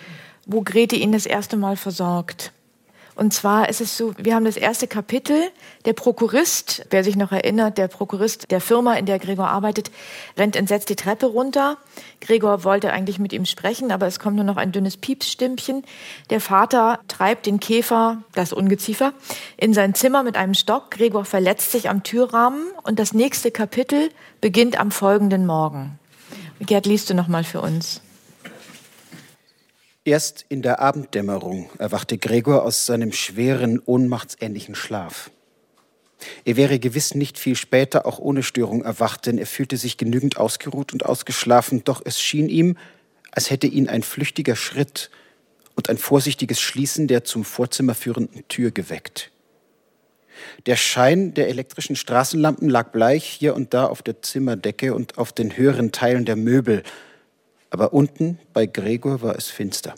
wo 0.46 0.62
Grete 0.62 0.96
ihn 0.96 1.12
das 1.12 1.26
erste 1.26 1.56
Mal 1.56 1.76
versorgt. 1.76 2.52
Und 3.16 3.32
zwar 3.32 3.70
ist 3.70 3.80
es 3.80 3.96
so, 3.96 4.12
wir 4.18 4.34
haben 4.34 4.44
das 4.44 4.58
erste 4.58 4.86
Kapitel. 4.86 5.50
Der 5.86 5.94
Prokurist, 5.94 6.84
wer 6.90 7.02
sich 7.02 7.16
noch 7.16 7.32
erinnert, 7.32 7.78
der 7.78 7.88
Prokurist 7.88 8.50
der 8.50 8.60
Firma, 8.60 8.94
in 8.94 9.06
der 9.06 9.18
Gregor 9.18 9.48
arbeitet, 9.48 9.90
rennt 10.36 10.54
entsetzt 10.54 10.90
die 10.90 10.96
Treppe 10.96 11.24
runter. 11.24 11.78
Gregor 12.20 12.62
wollte 12.62 12.92
eigentlich 12.92 13.18
mit 13.18 13.32
ihm 13.32 13.46
sprechen, 13.46 13.90
aber 13.90 14.06
es 14.06 14.20
kommt 14.20 14.36
nur 14.36 14.44
noch 14.44 14.58
ein 14.58 14.70
dünnes 14.70 14.98
Piepsstimmchen. 14.98 15.82
Der 16.28 16.42
Vater 16.42 17.00
treibt 17.08 17.46
den 17.46 17.58
Käfer, 17.58 18.22
das 18.34 18.52
Ungeziefer, 18.52 19.14
in 19.56 19.72
sein 19.72 19.94
Zimmer 19.94 20.22
mit 20.22 20.36
einem 20.36 20.54
Stock. 20.54 20.90
Gregor 20.90 21.24
verletzt 21.24 21.72
sich 21.72 21.88
am 21.88 22.02
Türrahmen 22.02 22.66
und 22.82 22.98
das 22.98 23.14
nächste 23.14 23.50
Kapitel 23.50 24.10
beginnt 24.42 24.78
am 24.78 24.90
folgenden 24.90 25.46
Morgen. 25.46 25.98
Gerd, 26.60 26.84
liest 26.84 27.08
du 27.08 27.14
noch 27.14 27.28
mal 27.28 27.44
für 27.44 27.62
uns. 27.62 28.02
Erst 30.06 30.46
in 30.48 30.62
der 30.62 30.78
Abenddämmerung 30.78 31.68
erwachte 31.78 32.16
Gregor 32.16 32.62
aus 32.62 32.86
seinem 32.86 33.10
schweren, 33.10 33.82
ohnmachtsähnlichen 33.84 34.76
Schlaf. 34.76 35.32
Er 36.44 36.56
wäre 36.56 36.78
gewiss 36.78 37.16
nicht 37.16 37.40
viel 37.40 37.56
später 37.56 38.06
auch 38.06 38.20
ohne 38.20 38.44
Störung 38.44 38.84
erwacht, 38.84 39.26
denn 39.26 39.36
er 39.36 39.48
fühlte 39.48 39.76
sich 39.76 39.96
genügend 39.96 40.36
ausgeruht 40.36 40.92
und 40.92 41.04
ausgeschlafen, 41.04 41.82
doch 41.82 42.02
es 42.04 42.20
schien 42.20 42.48
ihm, 42.48 42.76
als 43.32 43.50
hätte 43.50 43.66
ihn 43.66 43.88
ein 43.88 44.04
flüchtiger 44.04 44.54
Schritt 44.54 45.10
und 45.74 45.90
ein 45.90 45.98
vorsichtiges 45.98 46.60
Schließen 46.60 47.08
der 47.08 47.24
zum 47.24 47.44
Vorzimmer 47.44 47.96
führenden 47.96 48.46
Tür 48.46 48.70
geweckt. 48.70 49.32
Der 50.66 50.76
Schein 50.76 51.34
der 51.34 51.48
elektrischen 51.48 51.96
Straßenlampen 51.96 52.68
lag 52.68 52.92
bleich 52.92 53.24
hier 53.24 53.56
und 53.56 53.74
da 53.74 53.86
auf 53.86 54.02
der 54.02 54.22
Zimmerdecke 54.22 54.94
und 54.94 55.18
auf 55.18 55.32
den 55.32 55.56
höheren 55.56 55.90
Teilen 55.90 56.24
der 56.24 56.36
Möbel, 56.36 56.84
aber 57.70 57.92
unten 57.92 58.38
bei 58.52 58.66
Gregor 58.66 59.22
war 59.22 59.36
es 59.36 59.48
finster. 59.48 59.94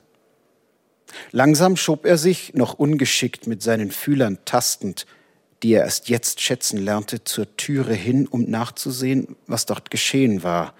Langsam 1.31 1.77
schob 1.77 2.05
er 2.05 2.19
sich, 2.19 2.55
noch 2.55 2.75
ungeschickt 2.75 3.47
mit 3.47 3.63
seinen 3.63 3.91
Fühlern 3.91 4.39
tastend, 4.45 5.07
die 5.63 5.73
er 5.73 5.83
erst 5.83 6.09
jetzt 6.09 6.41
schätzen 6.41 6.79
lernte, 6.79 7.25
zur 7.25 7.57
Türe 7.57 7.95
hin, 7.95 8.27
um 8.27 8.45
nachzusehen, 8.45 9.37
was 9.47 9.67
dort 9.67 9.91
geschehen 9.91 10.43
war. 10.43 10.75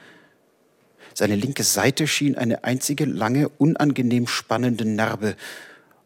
Seine 1.15 1.35
linke 1.35 1.65
Seite 1.65 2.07
schien 2.07 2.37
eine 2.37 2.65
einzige 2.65 3.05
lange, 3.05 3.49
unangenehm 3.49 4.27
spannende 4.27 4.85
Narbe, 4.85 5.37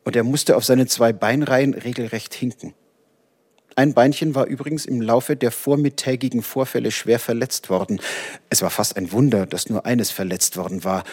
und 0.05 0.17
er 0.17 0.25
musste 0.25 0.57
auf 0.57 0.65
seine 0.65 0.87
zwei 0.87 1.13
Beinreihen 1.13 1.75
regelrecht 1.75 2.35
hinken. 2.35 2.75
Ein 3.75 3.95
Beinchen 3.95 4.35
war 4.35 4.47
übrigens 4.47 4.85
im 4.85 5.01
Laufe 5.01 5.37
der 5.37 5.51
vormittägigen 5.51 6.43
Vorfälle 6.43 6.91
schwer 6.91 7.19
verletzt 7.19 7.71
worden. 7.71 8.01
Es 8.51 8.63
war 8.63 8.71
fast 8.71 8.97
ein 8.97 9.13
Wunder, 9.13 9.47
dass 9.47 9.69
nur 9.69 9.87
eines 9.87 10.11
verletzt 10.11 10.57
worden 10.57 10.85
war 10.85 11.05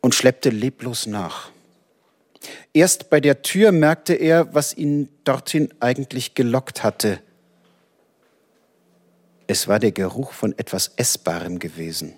und 0.00 0.14
schleppte 0.14 0.50
leblos 0.50 1.06
nach. 1.06 1.50
Erst 2.72 3.10
bei 3.10 3.20
der 3.20 3.42
Tür 3.42 3.70
merkte 3.70 4.14
er, 4.14 4.54
was 4.54 4.76
ihn 4.76 5.08
dorthin 5.24 5.72
eigentlich 5.80 6.34
gelockt 6.34 6.82
hatte. 6.82 7.20
Es 9.46 9.68
war 9.68 9.78
der 9.78 9.92
Geruch 9.92 10.32
von 10.32 10.56
etwas 10.58 10.92
Essbarem 10.96 11.58
gewesen. 11.58 12.14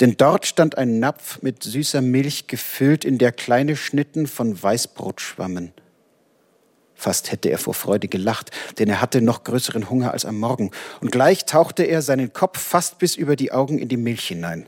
Denn 0.00 0.16
dort 0.16 0.46
stand 0.46 0.78
ein 0.78 1.00
Napf 1.00 1.42
mit 1.42 1.64
süßer 1.64 2.00
Milch 2.00 2.46
gefüllt, 2.46 3.04
in 3.04 3.18
der 3.18 3.32
kleine 3.32 3.76
Schnitten 3.76 4.26
von 4.26 4.60
Weißbrot 4.60 5.20
schwammen. 5.20 5.72
Fast 6.94 7.32
hätte 7.32 7.50
er 7.50 7.58
vor 7.58 7.74
Freude 7.74 8.08
gelacht, 8.08 8.50
denn 8.78 8.88
er 8.88 9.00
hatte 9.00 9.20
noch 9.20 9.44
größeren 9.44 9.90
Hunger 9.90 10.12
als 10.12 10.24
am 10.24 10.38
Morgen. 10.38 10.70
Und 11.00 11.10
gleich 11.10 11.44
tauchte 11.44 11.82
er 11.82 12.02
seinen 12.02 12.32
Kopf 12.32 12.60
fast 12.60 12.98
bis 12.98 13.16
über 13.16 13.36
die 13.36 13.52
Augen 13.52 13.78
in 13.78 13.88
die 13.88 13.96
Milch 13.96 14.28
hinein. 14.28 14.66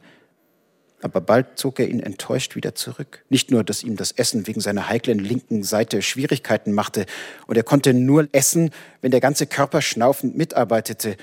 Aber 1.02 1.20
bald 1.20 1.58
zog 1.58 1.78
er 1.78 1.88
ihn 1.88 2.00
enttäuscht 2.00 2.56
wieder 2.56 2.74
zurück. 2.74 3.24
Nicht 3.28 3.50
nur, 3.50 3.62
dass 3.62 3.82
ihm 3.82 3.96
das 3.96 4.12
Essen 4.12 4.46
wegen 4.46 4.60
seiner 4.60 4.88
heiklen 4.88 5.18
linken 5.18 5.62
Seite 5.62 6.02
Schwierigkeiten 6.02 6.72
machte, 6.72 7.06
und 7.46 7.56
er 7.56 7.62
konnte 7.62 7.94
nur 7.94 8.28
essen, 8.32 8.70
wenn 9.02 9.10
der 9.10 9.20
ganze 9.20 9.46
Körper 9.46 9.82
schnaufend 9.82 10.36
mitarbeitete, 10.36 11.16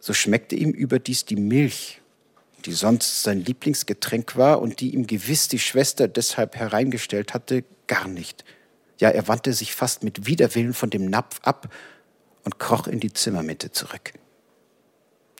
so 0.00 0.12
schmeckte 0.12 0.54
ihm 0.54 0.70
überdies 0.70 1.24
die 1.24 1.36
Milch, 1.36 2.00
die 2.64 2.72
sonst 2.72 3.22
sein 3.22 3.44
Lieblingsgetränk 3.44 4.36
war 4.36 4.62
und 4.62 4.80
die 4.80 4.94
ihm 4.94 5.06
gewiss 5.06 5.48
die 5.48 5.58
Schwester 5.58 6.08
deshalb 6.08 6.56
hereingestellt 6.56 7.34
hatte, 7.34 7.64
gar 7.86 8.08
nicht. 8.08 8.44
Ja, 8.98 9.10
er 9.10 9.28
wandte 9.28 9.52
sich 9.52 9.74
fast 9.74 10.04
mit 10.04 10.26
Widerwillen 10.26 10.74
von 10.74 10.90
dem 10.90 11.06
Napf 11.06 11.40
ab 11.42 11.68
und 12.44 12.58
kroch 12.58 12.86
in 12.86 13.00
die 13.00 13.12
Zimmermitte 13.12 13.72
zurück. 13.72 14.12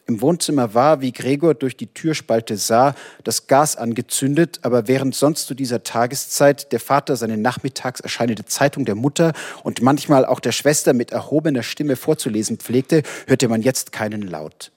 Im 0.06 0.20
Wohnzimmer 0.20 0.74
war, 0.74 1.00
wie 1.00 1.12
Gregor 1.12 1.54
durch 1.54 1.78
die 1.78 1.86
Türspalte 1.86 2.58
sah, 2.58 2.94
das 3.22 3.46
Gas 3.46 3.76
angezündet, 3.76 4.58
aber 4.60 4.86
während 4.86 5.14
sonst 5.14 5.46
zu 5.46 5.54
dieser 5.54 5.82
Tageszeit 5.82 6.72
der 6.72 6.80
Vater 6.80 7.16
seine 7.16 7.38
nachmittags 7.38 8.00
erscheinende 8.00 8.44
Zeitung 8.44 8.84
der 8.84 8.96
Mutter 8.96 9.32
und 9.62 9.80
manchmal 9.80 10.26
auch 10.26 10.40
der 10.40 10.52
Schwester 10.52 10.92
mit 10.92 11.12
erhobener 11.12 11.62
Stimme 11.62 11.96
vorzulesen 11.96 12.58
pflegte, 12.58 13.02
hörte 13.26 13.48
man 13.48 13.62
jetzt 13.62 13.92
keinen 13.92 14.22
Laut. 14.22 14.72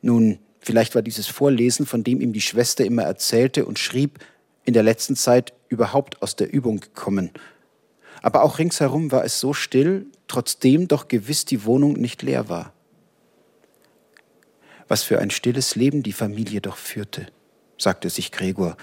Nun, 0.00 0.40
vielleicht 0.58 0.96
war 0.96 1.02
dieses 1.02 1.28
Vorlesen, 1.28 1.86
von 1.86 2.02
dem 2.02 2.20
ihm 2.20 2.32
die 2.32 2.40
Schwester 2.40 2.84
immer 2.84 3.04
erzählte 3.04 3.64
und 3.66 3.78
schrieb, 3.78 4.18
in 4.64 4.74
der 4.74 4.82
letzten 4.82 5.16
Zeit 5.16 5.52
überhaupt 5.68 6.22
aus 6.22 6.36
der 6.36 6.52
Übung 6.52 6.80
gekommen. 6.80 7.30
Aber 8.22 8.42
auch 8.42 8.58
ringsherum 8.58 9.10
war 9.10 9.24
es 9.24 9.40
so 9.40 9.52
still, 9.52 10.06
trotzdem 10.28 10.88
doch 10.88 11.08
gewiss 11.08 11.44
die 11.44 11.64
Wohnung 11.64 11.94
nicht 11.94 12.22
leer 12.22 12.48
war. 12.48 12.72
Was 14.88 15.02
für 15.02 15.18
ein 15.18 15.30
stilles 15.30 15.74
Leben 15.74 16.02
die 16.02 16.12
Familie 16.12 16.60
doch 16.60 16.76
führte, 16.76 17.26
sagte 17.78 18.10
sich 18.10 18.30
Gregor 18.30 18.76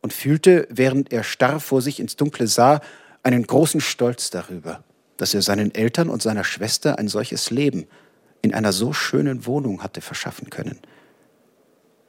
und 0.00 0.12
fühlte, 0.12 0.66
während 0.70 1.12
er 1.12 1.22
starr 1.22 1.60
vor 1.60 1.82
sich 1.82 2.00
ins 2.00 2.16
Dunkle 2.16 2.46
sah, 2.46 2.80
einen 3.22 3.46
großen 3.46 3.80
Stolz 3.80 4.30
darüber, 4.30 4.84
dass 5.16 5.34
er 5.34 5.42
seinen 5.42 5.74
Eltern 5.74 6.08
und 6.08 6.22
seiner 6.22 6.44
Schwester 6.44 6.98
ein 6.98 7.08
solches 7.08 7.50
Leben 7.50 7.86
in 8.42 8.54
einer 8.54 8.72
so 8.72 8.92
schönen 8.92 9.46
Wohnung 9.46 9.82
hatte 9.82 10.00
verschaffen 10.00 10.50
können. 10.50 10.78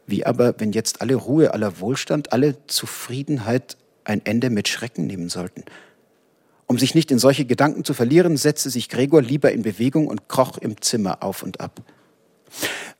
Wie 0.08 0.26
aber, 0.26 0.60
wenn 0.60 0.72
jetzt 0.72 1.01
alle 1.01 1.16
Ruhe, 1.16 1.53
aller 1.53 1.80
Wohlstand, 1.80 2.32
alle 2.32 2.56
Zufriedenheit 2.68 3.78
ein 4.03 4.26
Ende 4.26 4.49
mit 4.49 4.68
Schrecken 4.68 5.08
nehmen 5.08 5.30
sollten? 5.30 5.64
Um 6.68 6.80
sich 6.80 6.95
nicht 6.95 7.12
in 7.12 7.20
solche 7.20 7.45
Gedanken 7.45 7.84
zu 7.84 7.93
verlieren, 7.93 8.38
setzte 8.38 8.70
sich 8.70 8.89
Gregor 8.89 9.22
lieber 9.22 9.51
in 9.51 9.62
Bewegung 9.62 10.08
und 10.08 10.28
kroch 10.28 10.58
im 10.58 10.82
Zimmer 10.82 11.22
auf 11.22 11.43
und 11.43 11.60
ab. 11.60 11.82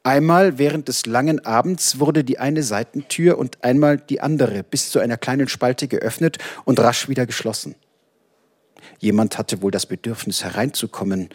Einmal 0.03 0.60
während 0.60 0.88
des 0.88 1.08
langen 1.08 1.43
Abends 1.45 1.99
wurde 1.99 2.24
die 2.24 2.38
eine 2.38 2.62
Seitentür 2.62 3.39
und 3.39 3.64
einmal 3.64 3.97
die 3.97 4.22
andere 4.22 4.62
bis 4.62 4.91
zu 4.91 4.99
einer 4.99 5.18
kleinen 5.18 5.47
Spalte 5.47 5.88
geöffnet 5.88 6.38
und 6.64 6.80
rasch 6.80 7.10
wieder 7.10 7.26
geschlossen. 7.26 7.76
Jemand 8.99 9.38
hatte 9.39 9.64
wohl 9.64 9.72
das 9.72 9.88
Bedürfnis 9.88 10.43
hereinzukommen, 10.43 11.30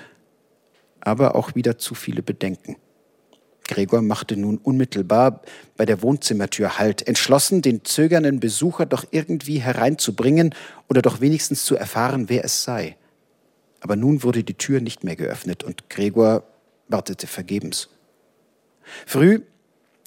aber 1.01 1.35
auch 1.35 1.57
wieder 1.57 1.79
zu 1.79 1.97
viele 1.97 2.23
Bedenken. 2.23 2.77
Gregor 3.71 4.03
machte 4.03 4.37
nun 4.37 4.59
unmittelbar 4.59 5.43
bei 5.77 5.87
der 5.87 6.03
Wohnzimmertür 6.03 6.79
Halt, 6.79 7.07
entschlossen, 7.07 7.63
den 7.63 7.85
zögernden 7.85 8.41
Besucher 8.41 8.85
doch 8.85 9.05
irgendwie 9.13 9.59
hereinzubringen 9.59 10.57
oder 10.89 11.03
doch 11.03 11.21
wenigstens 11.21 11.65
zu 11.65 11.77
erfahren, 11.77 12.29
wer 12.29 12.45
es 12.45 12.65
sei. 12.65 12.97
Aber 13.81 13.95
nun 13.95 14.25
wurde 14.25 14.43
die 14.43 14.55
Tür 14.55 14.81
nicht 14.81 15.05
mehr 15.05 15.15
geöffnet 15.15 15.63
und 15.63 15.89
Gregor 15.89 16.43
wartete 16.89 17.29
vergebens. 17.29 17.89
Früh, 19.07 19.43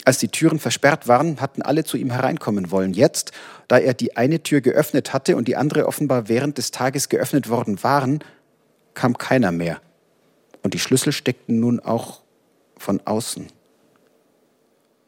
als 0.03 0.17
die 0.17 0.27
Türen 0.27 0.59
versperrt 0.59 1.07
waren, 1.07 1.39
hatten 1.39 1.61
alle 1.61 1.85
zu 1.85 1.95
ihm 1.95 2.11
hereinkommen 2.11 2.69
wollen. 2.69 2.93
Jetzt, 2.93 3.31
da 3.69 3.77
er 3.77 3.93
die 3.93 4.17
eine 4.17 4.43
Tür 4.43 4.59
geöffnet 4.59 5.13
hatte 5.13 5.37
und 5.37 5.47
die 5.47 5.55
andere 5.55 5.87
offenbar 5.87 6.27
während 6.27 6.57
des 6.57 6.71
Tages 6.71 7.07
geöffnet 7.07 7.47
worden 7.47 7.81
waren, 7.81 8.19
kam 8.93 9.17
keiner 9.17 9.53
mehr. 9.53 9.79
Und 10.63 10.73
die 10.73 10.79
Schlüssel 10.79 11.13
steckten 11.13 11.61
nun 11.61 11.79
auch 11.79 12.22
von 12.83 13.01
außen. 13.05 13.47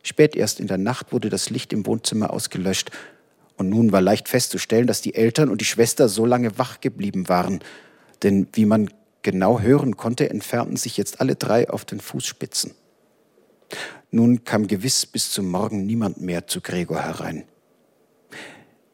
Spät 0.02 0.36
erst 0.36 0.60
in 0.60 0.68
der 0.68 0.78
Nacht 0.78 1.12
wurde 1.12 1.30
das 1.30 1.50
Licht 1.50 1.74
im 1.74 1.86
Wohnzimmer 1.86 2.32
ausgelöscht, 2.32 2.92
und 3.58 3.70
nun 3.70 3.94
war 3.94 4.02
leicht 4.02 4.28
festzustellen, 4.28 4.86
dass 4.86 5.02
die 5.02 5.16
Eltern 5.16 5.50
und 5.50 5.62
die 5.62 5.66
Schwester 5.66 6.10
so 6.10 6.26
lange 6.26 6.58
wach 6.58 6.82
geblieben 6.82 7.30
waren, 7.30 7.60
denn 8.22 8.48
wie 8.54 8.66
man 8.66 8.90
genau 9.22 9.62
hören 9.62 9.96
konnte, 9.96 10.30
entfernten 10.30 10.76
sich 10.76 10.98
jetzt 10.98 11.22
alle 11.22 11.36
drei 11.36 11.70
auf 11.70 11.86
den 11.86 12.02
Fußspitzen. 12.02 12.74
Nun 14.12 14.44
kam 14.44 14.68
gewiss 14.68 15.06
bis 15.06 15.32
zum 15.32 15.50
Morgen 15.50 15.86
niemand 15.86 16.22
mehr 16.22 16.48
zu 16.48 16.62
Gregor 16.62 17.02
herein. 17.02 17.46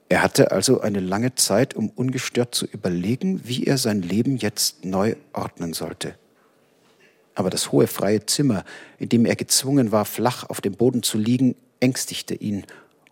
Er 0.09 0.21
hatte 0.21 0.51
also 0.51 0.81
eine 0.81 0.99
lange 0.99 1.35
Zeit, 1.35 1.73
um 1.73 1.89
ungestört 1.89 2.53
zu 2.53 2.65
überlegen, 2.65 3.41
wie 3.45 3.65
er 3.65 3.77
sein 3.77 4.01
Leben 4.01 4.37
jetzt 4.37 4.85
neu 4.85 5.15
ordnen 5.33 5.73
sollte. 5.73 6.15
Aber 7.35 7.49
das 7.49 7.71
hohe 7.71 7.87
freie 7.87 8.25
Zimmer, 8.25 8.63
in 8.97 9.09
dem 9.09 9.25
er 9.25 9.35
gezwungen 9.35 9.91
war, 9.91 10.05
flach 10.05 10.49
auf 10.49 10.61
dem 10.61 10.73
Boden 10.73 11.03
zu 11.03 11.17
liegen, 11.17 11.55
ängstigte 11.79 12.35
ihn, 12.35 12.65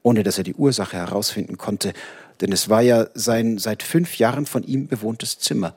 ohne 0.03 0.23
dass 0.23 0.37
er 0.37 0.43
die 0.43 0.55
Ursache 0.55 0.97
herausfinden 0.97 1.57
konnte, 1.57 1.93
denn 2.41 2.51
es 2.51 2.69
war 2.69 2.81
ja 2.81 3.07
sein 3.13 3.57
seit 3.57 3.83
fünf 3.83 4.17
Jahren 4.17 4.45
von 4.45 4.63
ihm 4.63 4.87
bewohntes 4.87 5.39
Zimmer. 5.39 5.75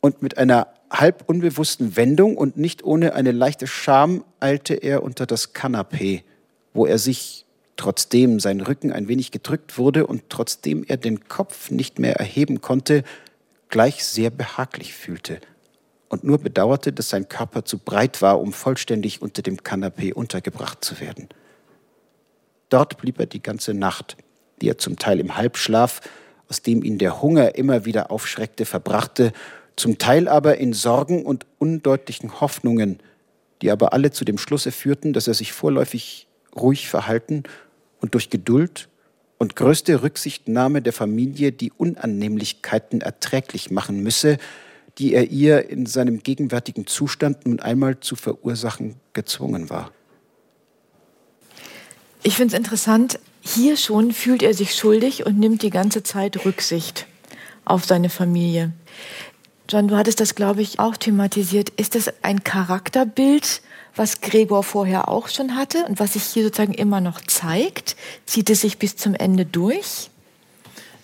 Und 0.00 0.22
mit 0.22 0.36
einer 0.38 0.68
halb 0.90 1.24
unbewussten 1.26 1.96
Wendung 1.96 2.36
und 2.36 2.56
nicht 2.56 2.84
ohne 2.84 3.14
eine 3.14 3.32
leichte 3.32 3.66
Scham 3.66 4.24
eilte 4.38 4.74
er 4.74 5.02
unter 5.02 5.26
das 5.26 5.52
Kanapee, 5.52 6.22
wo 6.72 6.86
er 6.86 6.98
sich, 6.98 7.40
trotzdem 7.76 8.38
sein 8.38 8.60
Rücken 8.60 8.92
ein 8.92 9.08
wenig 9.08 9.32
gedrückt 9.32 9.78
wurde 9.78 10.06
und 10.06 10.24
trotzdem 10.28 10.84
er 10.86 10.96
den 10.96 11.26
Kopf 11.26 11.72
nicht 11.72 11.98
mehr 11.98 12.14
erheben 12.14 12.60
konnte, 12.60 13.02
gleich 13.68 14.04
sehr 14.04 14.30
behaglich 14.30 14.94
fühlte 14.94 15.40
und 16.14 16.22
nur 16.22 16.38
bedauerte, 16.38 16.92
dass 16.92 17.08
sein 17.08 17.28
Körper 17.28 17.64
zu 17.64 17.76
breit 17.76 18.22
war, 18.22 18.40
um 18.40 18.52
vollständig 18.52 19.20
unter 19.20 19.42
dem 19.42 19.64
Kanapee 19.64 20.12
untergebracht 20.12 20.84
zu 20.84 21.00
werden. 21.00 21.28
Dort 22.68 22.98
blieb 22.98 23.18
er 23.18 23.26
die 23.26 23.42
ganze 23.42 23.74
Nacht, 23.74 24.16
die 24.62 24.68
er 24.68 24.78
zum 24.78 24.96
Teil 24.96 25.18
im 25.18 25.36
Halbschlaf, 25.36 26.00
aus 26.48 26.62
dem 26.62 26.84
ihn 26.84 26.98
der 26.98 27.20
Hunger 27.20 27.56
immer 27.56 27.84
wieder 27.84 28.12
aufschreckte, 28.12 28.64
verbrachte 28.64 29.32
zum 29.74 29.98
Teil 29.98 30.28
aber 30.28 30.58
in 30.58 30.72
Sorgen 30.72 31.26
und 31.26 31.46
undeutlichen 31.58 32.40
Hoffnungen, 32.40 33.00
die 33.60 33.72
aber 33.72 33.92
alle 33.92 34.12
zu 34.12 34.24
dem 34.24 34.38
Schlusse 34.38 34.70
führten, 34.70 35.12
dass 35.12 35.26
er 35.26 35.34
sich 35.34 35.52
vorläufig 35.52 36.28
ruhig 36.54 36.88
verhalten 36.88 37.42
und 38.00 38.14
durch 38.14 38.30
Geduld 38.30 38.88
und 39.38 39.56
größte 39.56 40.04
Rücksichtnahme 40.04 40.80
der 40.80 40.92
Familie 40.92 41.50
die 41.50 41.72
Unannehmlichkeiten 41.72 43.00
erträglich 43.00 43.72
machen 43.72 44.00
müsse, 44.04 44.38
die 44.98 45.14
er 45.14 45.30
ihr 45.30 45.68
in 45.68 45.86
seinem 45.86 46.22
gegenwärtigen 46.22 46.86
Zustand 46.86 47.46
nun 47.46 47.60
einmal 47.60 48.00
zu 48.00 48.16
verursachen 48.16 48.96
gezwungen 49.12 49.70
war. 49.70 49.90
Ich 52.22 52.36
finde 52.36 52.54
es 52.54 52.58
interessant, 52.58 53.18
hier 53.42 53.76
schon 53.76 54.12
fühlt 54.12 54.42
er 54.42 54.54
sich 54.54 54.74
schuldig 54.74 55.26
und 55.26 55.38
nimmt 55.38 55.62
die 55.62 55.70
ganze 55.70 56.02
Zeit 56.02 56.44
Rücksicht 56.44 57.06
auf 57.64 57.84
seine 57.84 58.08
Familie. 58.08 58.72
John, 59.68 59.88
du 59.88 59.96
hattest 59.96 60.20
das, 60.20 60.34
glaube 60.34 60.62
ich, 60.62 60.78
auch 60.78 60.96
thematisiert. 60.96 61.70
Ist 61.70 61.94
das 61.94 62.12
ein 62.22 62.44
Charakterbild, 62.44 63.62
was 63.96 64.20
Gregor 64.20 64.62
vorher 64.62 65.08
auch 65.08 65.28
schon 65.28 65.56
hatte 65.56 65.84
und 65.86 66.00
was 66.00 66.14
sich 66.14 66.24
hier 66.24 66.44
sozusagen 66.44 66.74
immer 66.74 67.00
noch 67.00 67.20
zeigt? 67.20 67.96
Zieht 68.26 68.50
es 68.50 68.60
sich 68.60 68.78
bis 68.78 68.96
zum 68.96 69.14
Ende 69.14 69.46
durch? 69.46 70.10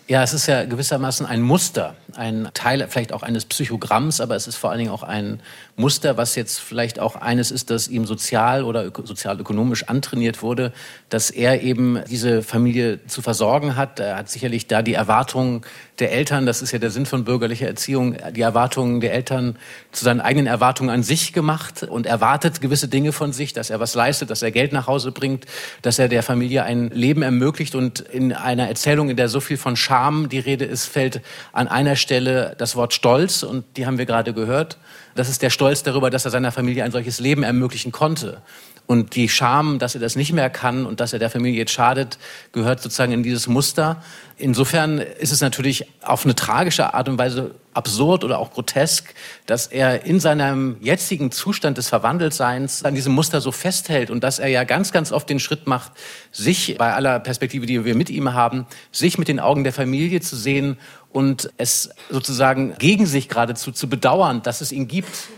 Ja, 0.09 0.23
es 0.23 0.35
ist 0.35 0.47
ja 0.47 0.65
gewissermaßen 0.65 1.25
ein 1.25 1.41
Muster, 1.41 1.97
ein 2.17 2.49
Teil 2.55 2.87
vielleicht 2.89 3.13
auch 3.13 3.23
eines 3.23 3.45
Psychogramms, 3.45 4.21
aber 4.21 4.37
es 4.37 4.47
ist 4.47 4.57
vor 4.57 4.71
allen 4.71 4.79
Dingen 4.79 4.91
auch 4.91 5.03
ein 5.03 5.41
Muster, 5.77 6.17
was 6.17 6.35
jetzt 6.35 6.61
vielleicht 6.61 6.99
auch 6.99 7.17
eines 7.17 7.51
ist, 7.51 7.71
das 7.71 7.89
ihm 7.89 8.07
sozial 8.07 8.65
oder 8.65 8.91
sozialökonomisch 9.05 9.89
antrainiert 9.89 10.43
wurde, 10.43 10.73
dass 11.09 11.31
er 11.31 11.63
eben 11.63 12.01
diese 12.09 12.43
Familie 12.43 13.05
zu 13.07 13.23
versorgen 13.23 13.77
hat. 13.77 14.01
Er 14.01 14.17
hat 14.17 14.31
sicherlich 14.31 14.67
da 14.67 14.83
die 14.83 14.95
Erwartungen 14.95 15.63
der 15.99 16.13
Eltern, 16.13 16.47
das 16.47 16.63
ist 16.63 16.73
ja 16.73 16.79
der 16.79 16.91
Sinn 16.91 17.07
von 17.07 17.25
bürgerlicher 17.25 17.67
Erziehung, 17.67 18.17
die 18.35 18.41
Erwartungen 18.41 19.01
der 19.01 19.13
Eltern 19.13 19.57
zu 19.93 20.05
seinen 20.05 20.21
eigenen 20.21 20.47
Erwartungen 20.47 20.91
an 20.91 21.03
sich 21.03 21.33
gemacht 21.33 21.83
und 21.83 22.07
erwartet 22.07 22.61
gewisse 22.61 22.89
Dinge 22.89 23.13
von 23.13 23.33
sich, 23.33 23.53
dass 23.53 23.71
er 23.71 23.81
was 23.81 23.95
leistet, 23.95 24.31
dass 24.31 24.43
er 24.43 24.51
Geld 24.51 24.73
nach 24.73 24.87
Hause 24.87 25.13
bringt, 25.13 25.47
dass 25.83 25.99
er 25.99 26.09
der 26.09 26.23
Familie 26.23 26.65
ein 26.65 26.91
Leben 26.91 27.23
ermöglicht 27.23 27.75
und 27.75 28.01
in 28.01 28.33
einer 28.33 28.69
Erzählung, 28.69 29.11
in 29.11 29.17
der 29.17 29.29
so 29.29 29.41
viel 29.41 29.57
von 29.57 29.77
Scham 29.77 30.29
die 30.29 30.39
Rede 30.39 30.65
ist, 30.65 30.87
fällt 30.87 31.21
an 31.53 31.69
einer 31.69 31.97
Stelle 32.01 32.55
das 32.59 32.75
Wort 32.75 32.93
Stolz 32.95 33.43
und 33.43 33.65
die 33.77 33.87
haben 33.87 33.99
wir 33.99 34.07
gerade 34.07 34.33
gehört. 34.33 34.79
Das 35.15 35.29
ist 35.29 35.43
der 35.43 35.51
Stolz 35.51 35.83
darüber, 35.83 36.11
dass 36.11 36.25
er 36.25 36.31
seiner 36.31 36.53
Familie 36.53 36.85
ein 36.85 36.91
solches 36.91 37.21
Leben 37.21 37.43
ermöglichen 37.43 37.93
konnte. 37.93 38.43
Und 38.91 39.15
die 39.15 39.29
Scham, 39.29 39.79
dass 39.79 39.95
er 39.95 40.01
das 40.01 40.17
nicht 40.17 40.33
mehr 40.33 40.51
kann 40.51 40.85
und 40.85 40.99
dass 40.99 41.13
er 41.13 41.21
der 41.21 41.31
Familie 41.31 41.61
jetzt 41.61 41.71
schadet, 41.71 42.19
gehört 42.51 42.83
sozusagen 42.83 43.13
in 43.13 43.23
dieses 43.23 43.47
Muster. 43.47 44.03
Insofern 44.37 44.99
ist 44.99 45.31
es 45.31 45.41
natürlich 45.41 45.87
auf 46.03 46.25
eine 46.25 46.35
tragische 46.35 46.93
Art 46.93 47.09
und 47.09 47.17
Weise 47.17 47.55
absurd 47.73 48.25
oder 48.25 48.41
auch 48.41 48.51
grotesk, 48.51 49.15
dass 49.47 49.69
er 49.69 50.05
in 50.07 50.19
seinem 50.19 50.77
jetzigen 50.81 51.31
Zustand 51.31 51.79
des 51.79 51.89
Verwandeltseins 51.89 52.85
an 52.85 52.97
diesem 52.97 53.13
Muster 53.13 53.41
so 53.41 53.53
festhält 53.53 54.11
und 54.11 54.25
dass 54.25 54.41
er 54.41 54.49
ja 54.49 54.65
ganz, 54.65 54.91
ganz 54.91 55.13
oft 55.13 55.31
den 55.31 55.39
Schritt 55.39 55.69
macht, 55.69 55.93
sich 56.33 56.77
bei 56.77 56.93
aller 56.93 57.21
Perspektive, 57.21 57.67
die 57.67 57.85
wir 57.85 57.95
mit 57.95 58.11
ihm 58.11 58.35
haben, 58.35 58.67
sich 58.91 59.19
mit 59.19 59.29
den 59.29 59.39
Augen 59.39 59.63
der 59.63 59.73
Familie 59.73 60.21
zu 60.21 60.35
sehen 60.35 60.79
und 61.11 61.53
es 61.59 61.91
sozusagen 62.11 62.75
gegen 62.81 63.07
sich 63.07 63.29
geradezu 63.29 63.71
zu 63.71 63.89
bedauern, 63.89 64.43
dass 64.43 64.61
es 64.61 64.73
ihn 64.73 64.89
gibt 64.89 65.29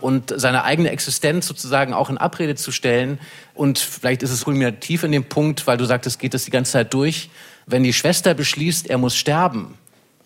und 0.00 0.32
seine 0.36 0.64
eigene 0.64 0.90
Existenz 0.90 1.46
sozusagen 1.46 1.92
auch 1.92 2.10
in 2.10 2.18
Abrede 2.18 2.54
zu 2.54 2.70
stellen. 2.70 3.18
Und 3.54 3.78
vielleicht 3.78 4.22
ist 4.22 4.30
es 4.30 4.44
kulminativ 4.44 5.02
in 5.02 5.12
dem 5.12 5.24
Punkt, 5.24 5.66
weil 5.66 5.76
du 5.76 5.84
sagtest, 5.84 6.20
geht 6.20 6.34
das 6.34 6.44
die 6.44 6.50
ganze 6.50 6.72
Zeit 6.72 6.94
durch. 6.94 7.30
Wenn 7.66 7.82
die 7.82 7.92
Schwester 7.92 8.34
beschließt, 8.34 8.88
er 8.88 8.98
muss 8.98 9.16
sterben, 9.16 9.74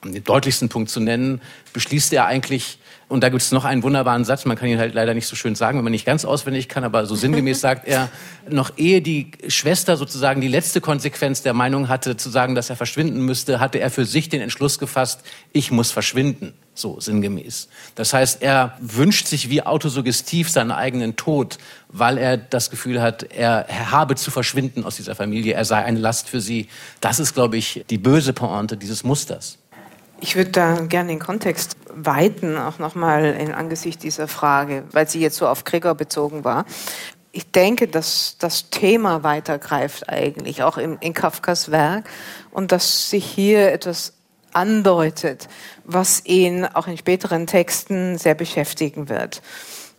um 0.05 0.12
den 0.12 0.25
deutlichsten 0.25 0.68
Punkt 0.68 0.91
zu 0.91 1.01
nennen, 1.01 1.41
beschließt 1.73 2.12
er 2.12 2.27
eigentlich, 2.27 2.79
und 3.09 3.23
da 3.23 3.29
gibt 3.29 3.43
es 3.43 3.53
noch 3.53 3.64
einen 3.64 3.83
wunderbaren 3.83 4.25
Satz, 4.25 4.45
man 4.45 4.57
kann 4.57 4.68
ihn 4.68 4.79
halt 4.79 4.95
leider 4.95 5.14
nicht 5.14 5.27
so 5.27 5.37
schön 5.37 5.55
sagen, 5.55 5.79
wenn 5.79 5.85
man 5.85 5.91
nicht 5.91 6.07
ganz 6.07 6.25
auswendig 6.25 6.68
kann, 6.68 6.85
aber 6.85 7.07
so 7.07 7.14
sinngemäß 7.14 7.61
sagt 7.62 7.89
er, 7.89 8.11
noch 8.49 8.73
ehe 8.77 9.01
die 9.01 9.33
Schwester 9.49 9.97
sozusagen 9.97 10.41
die 10.41 10.49
letzte 10.49 10.81
Konsequenz 10.81 11.43
der 11.43 11.55
Meinung 11.55 11.89
hatte, 11.89 12.16
zu 12.16 12.31
sagen, 12.31 12.55
dass 12.55 12.70
er 12.70 12.77
verschwinden 12.77 13.25
müsste, 13.25 13.61
hatte 13.61 13.81
er 13.81 13.91
für 13.91 14.05
sich 14.05 14.29
den 14.29 14.41
Entschluss 14.41 14.79
gefasst, 14.79 15.23
ich 15.53 15.70
muss 15.70 15.91
verschwinden. 15.91 16.53
So 16.75 16.99
sinngemäß. 16.99 17.68
Das 17.97 18.14
heißt, 18.14 18.43
er 18.43 18.79
wünscht 18.81 19.27
sich 19.27 19.51
wie 19.51 19.62
autosuggestiv 19.62 20.49
seinen 20.49 20.70
eigenen 20.70 21.16
Tod, 21.16 21.59
weil 21.89 22.16
er 22.16 22.39
das 22.39 22.70
Gefühl 22.70 23.03
hat, 23.03 23.25
er 23.25 23.66
habe 23.91 24.14
zu 24.14 24.31
verschwinden 24.31 24.85
aus 24.85 24.97
dieser 24.97 25.14
Familie, 25.14 25.53
er 25.53 25.66
sei 25.66 25.85
eine 25.85 25.99
Last 25.99 26.31
für 26.31 26.41
sie. 26.41 26.68
Das 27.01 27.18
ist, 27.18 27.35
glaube 27.35 27.59
ich, 27.59 27.85
die 27.91 27.99
böse 27.99 28.33
Pointe 28.33 28.79
dieses 28.79 29.05
Musters. 29.05 29.59
Ich 30.20 30.35
würde 30.35 30.51
da 30.51 30.81
gerne 30.83 31.09
den 31.11 31.18
Kontext 31.18 31.77
weiten, 31.95 32.57
auch 32.57 32.79
nochmal 32.79 33.25
in 33.25 33.53
Angesicht 33.53 34.03
dieser 34.03 34.29
Frage, 34.29 34.85
weil 34.93 35.09
sie 35.09 35.20
jetzt 35.20 35.37
so 35.37 35.49
auf 35.49 35.64
Gregor 35.64 35.95
bezogen 35.95 36.45
war. 36.45 36.64
Ich 37.33 37.51
denke, 37.51 37.89
dass 37.89 38.37
das 38.39 38.70
Thema 38.70 39.25
weitergreift 39.25 40.09
eigentlich, 40.09 40.62
auch 40.62 40.79
in, 40.79 40.97
in 40.99 41.12
Kafkas 41.12 41.70
Werk, 41.70 42.09
und 42.51 42.73
dass 42.73 43.11
sich 43.11 43.25
hier 43.25 43.73
etwas 43.73 44.14
andeutet, 44.53 45.49
was 45.93 46.24
ihn 46.24 46.64
auch 46.64 46.86
in 46.86 46.99
späteren 46.99 47.47
Texten 47.47 48.18
sehr 48.18 48.34
beschäftigen 48.34 49.09
wird. 49.09 49.43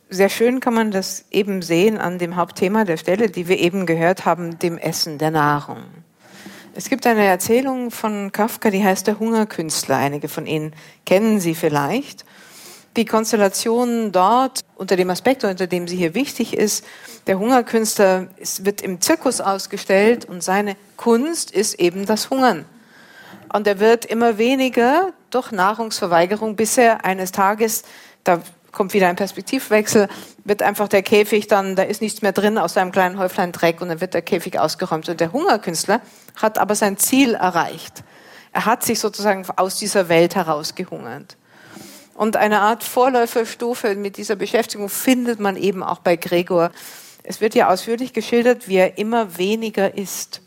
Sehr 0.09 0.29
schön 0.29 0.59
kann 0.59 0.73
man 0.73 0.91
das 0.91 1.25
eben 1.31 1.61
sehen 1.61 1.97
an 1.97 2.19
dem 2.19 2.35
Hauptthema 2.35 2.85
der 2.85 2.97
Stelle, 2.97 3.29
die 3.29 3.47
wir 3.47 3.59
eben 3.59 3.85
gehört 3.85 4.25
haben, 4.25 4.59
dem 4.59 4.77
Essen, 4.77 5.17
der 5.17 5.31
Nahrung. 5.31 5.83
Es 6.75 6.89
gibt 6.89 7.05
eine 7.05 7.25
Erzählung 7.25 7.91
von 7.91 8.31
Kafka, 8.31 8.71
die 8.71 8.83
heißt 8.83 9.05
Der 9.05 9.19
Hungerkünstler. 9.19 9.97
Einige 9.97 10.27
von 10.27 10.47
Ihnen 10.47 10.73
kennen 11.05 11.39
sie 11.39 11.55
vielleicht. 11.55 12.25
Die 12.95 13.05
Konstellation 13.05 14.11
dort, 14.11 14.61
unter 14.75 14.95
dem 14.95 15.09
Aspekt, 15.09 15.43
unter 15.43 15.65
dem 15.65 15.87
sie 15.87 15.97
hier 15.97 16.13
wichtig 16.13 16.55
ist, 16.55 16.85
der 17.25 17.39
Hungerkünstler 17.39 18.27
wird 18.61 18.81
im 18.81 19.01
Zirkus 19.01 19.41
ausgestellt 19.41 20.25
und 20.25 20.43
seine 20.43 20.75
Kunst 20.95 21.49
ist 21.49 21.79
eben 21.79 22.05
das 22.05 22.29
Hungern. 22.29 22.65
Und 23.54 23.68
er 23.68 23.80
wird 23.80 24.04
immer 24.06 24.39
weniger 24.39 25.14
durch 25.30 25.51
Nahrungsverweigerung, 25.51 26.56
bis 26.56 26.76
er 26.76 27.06
eines 27.06 27.32
Tages, 27.32 27.84
da 28.24 28.41
kommt 28.72 28.95
wieder 28.95 29.08
ein 29.08 29.16
Perspektivwechsel, 29.16 30.08
wird 30.43 30.64
einfach 30.64 30.88
der 30.88 31.04
Käfig 31.04 31.47
dann, 31.47 31.76
da 31.76 31.84
ist 31.84 32.01
nichts 32.01 32.24
mehr 32.24 32.32
drin 32.32 32.58
aus 32.58 32.74
seinem 32.74 32.91
kleinen 32.91 33.20
Häuflein 33.20 33.51
Dreck 33.51 33.80
und 33.80 33.89
dann 33.89 34.01
wird 34.01 34.16
der 34.16 34.24
Käfig 34.24 34.60
ausgeräumt. 34.60 35.08
Und 35.08 35.20
der 35.20 35.32
Hungerkünstler 35.32 36.01
hat 36.36 36.58
aber 36.58 36.74
sein 36.74 36.97
Ziel 36.97 37.36
erreicht. 37.36 38.04
Er 38.54 38.66
hat 38.66 38.84
sich 38.84 38.99
sozusagen 38.99 39.45
aus 39.56 39.78
dieser 39.78 40.10
Welt 40.10 40.34
herausgehungert. 40.34 41.38
Und 42.16 42.38
eine 42.38 42.62
Art 42.62 42.84
Vorläuferstufe 42.84 43.95
mit 43.95 44.18
dieser 44.18 44.36
Beschäftigung 44.36 44.89
findet 44.89 45.39
man 45.39 45.58
eben 45.58 45.84
auch 45.84 45.99
bei 45.99 46.16
Gregor. 46.16 46.72
Es 47.22 47.39
wird 47.39 47.54
ja 47.54 47.70
ausführlich 47.70 48.14
geschildert, 48.14 48.68
wie 48.68 48.78
er 48.78 48.97
immer 48.97 49.38
weniger 49.38 49.95
isst 49.95 50.42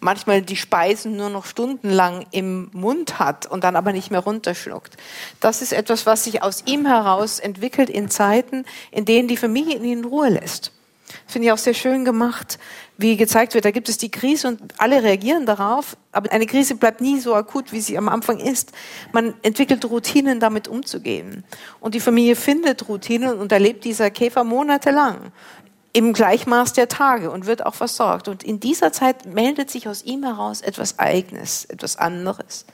manchmal 0.00 0.42
die 0.42 0.56
Speisen 0.56 1.16
nur 1.16 1.30
noch 1.30 1.44
stundenlang 1.44 2.26
im 2.32 2.70
Mund 2.72 3.18
hat 3.18 3.46
und 3.46 3.64
dann 3.64 3.76
aber 3.76 3.92
nicht 3.92 4.10
mehr 4.10 4.20
runterschluckt. 4.20 4.96
Das 5.40 5.62
ist 5.62 5.72
etwas, 5.72 6.06
was 6.06 6.24
sich 6.24 6.42
aus 6.42 6.64
ihm 6.66 6.86
heraus 6.86 7.38
entwickelt 7.38 7.90
in 7.90 8.10
Zeiten, 8.10 8.64
in 8.90 9.04
denen 9.04 9.28
die 9.28 9.36
Familie 9.36 9.76
ihn 9.76 9.84
in 9.84 10.04
Ruhe 10.04 10.30
lässt. 10.30 10.72
Das 11.24 11.32
finde 11.32 11.46
ich 11.46 11.52
auch 11.52 11.58
sehr 11.58 11.74
schön 11.74 12.04
gemacht, 12.04 12.58
wie 12.96 13.16
gezeigt 13.16 13.54
wird, 13.54 13.64
da 13.64 13.70
gibt 13.70 13.88
es 13.88 13.98
die 13.98 14.10
Krise 14.10 14.46
und 14.48 14.60
alle 14.78 15.02
reagieren 15.02 15.46
darauf, 15.46 15.96
aber 16.12 16.30
eine 16.32 16.46
Krise 16.46 16.74
bleibt 16.74 17.00
nie 17.00 17.18
so 17.18 17.34
akut, 17.34 17.72
wie 17.72 17.80
sie 17.80 17.96
am 17.96 18.08
Anfang 18.08 18.38
ist. 18.38 18.72
Man 19.12 19.34
entwickelt 19.42 19.84
Routinen, 19.86 20.38
damit 20.38 20.68
umzugehen. 20.68 21.44
Und 21.80 21.94
die 21.94 22.00
Familie 22.00 22.36
findet 22.36 22.88
Routinen 22.88 23.38
und 23.38 23.52
erlebt 23.52 23.84
dieser 23.84 24.10
Käfer 24.10 24.44
monatelang 24.44 25.32
im 25.92 26.12
Gleichmaß 26.12 26.72
der 26.72 26.88
Tage 26.88 27.30
und 27.30 27.46
wird 27.46 27.66
auch 27.66 27.74
versorgt. 27.74 28.28
Und 28.28 28.42
in 28.42 28.60
dieser 28.60 28.92
Zeit 28.92 29.26
meldet 29.26 29.70
sich 29.70 29.88
aus 29.88 30.02
ihm 30.02 30.22
heraus 30.24 30.60
etwas 30.60 30.98
Eigenes, 30.98 31.64
etwas 31.64 31.96
anderes. 31.96 32.64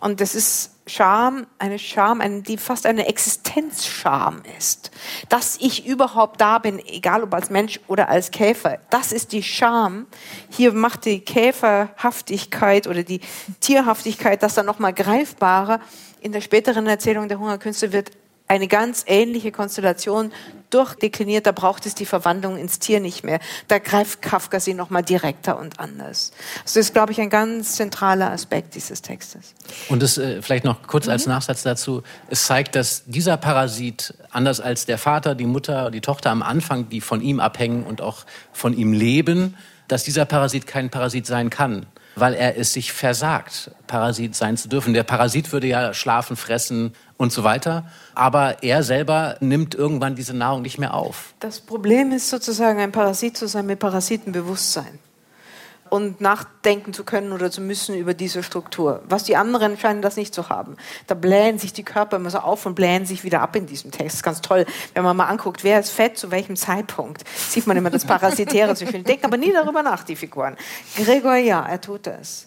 Und 0.00 0.22
das 0.22 0.34
ist 0.34 0.70
Scham, 0.86 1.46
eine 1.58 1.78
Scham, 1.78 2.42
die 2.42 2.56
fast 2.56 2.86
eine 2.86 3.06
Existenzscham 3.06 4.42
ist. 4.58 4.90
Dass 5.28 5.56
ich 5.60 5.86
überhaupt 5.86 6.40
da 6.40 6.58
bin, 6.58 6.78
egal 6.84 7.22
ob 7.22 7.34
als 7.34 7.50
Mensch 7.50 7.78
oder 7.86 8.08
als 8.08 8.30
Käfer. 8.30 8.78
Das 8.88 9.12
ist 9.12 9.32
die 9.32 9.42
Scham. 9.42 10.06
Hier 10.48 10.72
macht 10.72 11.04
die 11.04 11.20
Käferhaftigkeit 11.20 12.86
oder 12.86 13.02
die 13.02 13.20
Tierhaftigkeit 13.60 14.42
das 14.42 14.54
dann 14.54 14.66
nochmal 14.66 14.94
greifbarer. 14.94 15.80
In 16.20 16.32
der 16.32 16.40
späteren 16.40 16.86
Erzählung 16.86 17.28
der 17.28 17.38
Hungerkünste 17.38 17.92
wird 17.92 18.10
eine 18.50 18.66
ganz 18.66 19.04
ähnliche 19.06 19.52
Konstellation 19.52 20.32
durchdekliniert, 20.70 21.46
da 21.46 21.52
braucht 21.52 21.86
es 21.86 21.94
die 21.94 22.04
Verwandlung 22.04 22.56
ins 22.56 22.80
Tier 22.80 22.98
nicht 22.98 23.22
mehr. 23.22 23.38
Da 23.68 23.78
greift 23.78 24.22
Kafka 24.22 24.58
sie 24.58 24.74
nochmal 24.74 25.04
direkter 25.04 25.56
und 25.56 25.78
anders. 25.78 26.32
Also 26.62 26.64
das 26.64 26.76
ist, 26.76 26.92
glaube 26.92 27.12
ich, 27.12 27.20
ein 27.20 27.30
ganz 27.30 27.76
zentraler 27.76 28.32
Aspekt 28.32 28.74
dieses 28.74 29.02
Textes. 29.02 29.54
Und 29.88 30.02
es 30.02 30.18
äh, 30.18 30.42
vielleicht 30.42 30.64
noch 30.64 30.82
kurz 30.82 31.06
mhm. 31.06 31.12
als 31.12 31.26
Nachsatz 31.26 31.62
dazu, 31.62 32.02
es 32.28 32.44
zeigt, 32.44 32.74
dass 32.74 33.04
dieser 33.06 33.36
Parasit, 33.36 34.14
anders 34.30 34.60
als 34.60 34.84
der 34.84 34.98
Vater, 34.98 35.36
die 35.36 35.46
Mutter, 35.46 35.92
die 35.92 36.00
Tochter 36.00 36.30
am 36.30 36.42
Anfang, 36.42 36.88
die 36.88 37.00
von 37.00 37.20
ihm 37.20 37.38
abhängen 37.38 37.84
und 37.84 38.00
auch 38.00 38.26
von 38.52 38.76
ihm 38.76 38.92
leben, 38.92 39.56
dass 39.86 40.02
dieser 40.02 40.24
Parasit 40.24 40.66
kein 40.66 40.90
Parasit 40.90 41.24
sein 41.24 41.50
kann 41.50 41.86
weil 42.16 42.34
er 42.34 42.58
es 42.58 42.72
sich 42.72 42.92
versagt, 42.92 43.70
Parasit 43.86 44.34
sein 44.34 44.56
zu 44.56 44.68
dürfen. 44.68 44.94
Der 44.94 45.04
Parasit 45.04 45.52
würde 45.52 45.68
ja 45.68 45.94
schlafen, 45.94 46.36
fressen 46.36 46.92
und 47.20 47.32
so 47.32 47.44
weiter, 47.44 47.84
aber 48.14 48.62
er 48.62 48.82
selber 48.82 49.36
nimmt 49.40 49.74
irgendwann 49.74 50.14
diese 50.14 50.34
Nahrung 50.34 50.62
nicht 50.62 50.78
mehr 50.78 50.94
auf. 50.94 51.34
Das 51.40 51.60
Problem 51.60 52.12
ist 52.12 52.30
sozusagen 52.30 52.80
ein 52.80 52.92
Parasit 52.92 53.36
zu 53.36 53.46
sein 53.46 53.66
mit 53.66 53.78
Parasitenbewusstsein 53.78 54.98
und 55.90 56.22
nachdenken 56.22 56.94
zu 56.94 57.04
können 57.04 57.32
oder 57.32 57.50
zu 57.50 57.60
müssen 57.60 57.94
über 57.94 58.14
diese 58.14 58.42
Struktur. 58.42 59.02
Was 59.06 59.24
die 59.24 59.36
anderen 59.36 59.76
scheinen 59.76 60.00
das 60.00 60.16
nicht 60.16 60.34
zu 60.34 60.48
haben. 60.48 60.78
Da 61.08 61.14
blähen 61.14 61.58
sich 61.58 61.74
die 61.74 61.82
Körper 61.82 62.16
immer 62.16 62.30
so 62.30 62.38
auf 62.38 62.64
und 62.64 62.74
blähen 62.74 63.04
sich 63.04 63.22
wieder 63.22 63.42
ab 63.42 63.54
in 63.54 63.66
diesem 63.66 63.90
Text. 63.90 64.22
Ganz 64.22 64.40
toll, 64.40 64.64
wenn 64.94 65.02
man 65.02 65.14
mal 65.14 65.26
anguckt, 65.26 65.62
wer 65.62 65.78
ist 65.78 65.90
fett, 65.90 66.16
zu 66.16 66.30
welchem 66.30 66.56
Zeitpunkt. 66.56 67.28
Sieht 67.28 67.66
man 67.66 67.76
immer 67.76 67.90
das 67.90 68.06
Parasitäre 68.06 68.74
viel. 68.76 69.02
Denken 69.02 69.26
aber 69.26 69.36
nie 69.36 69.52
darüber 69.52 69.82
nach, 69.82 70.04
die 70.04 70.16
Figuren. 70.16 70.56
Gregor, 70.96 71.34
ja, 71.34 71.66
er 71.66 71.82
tut 71.82 72.06
das. 72.06 72.46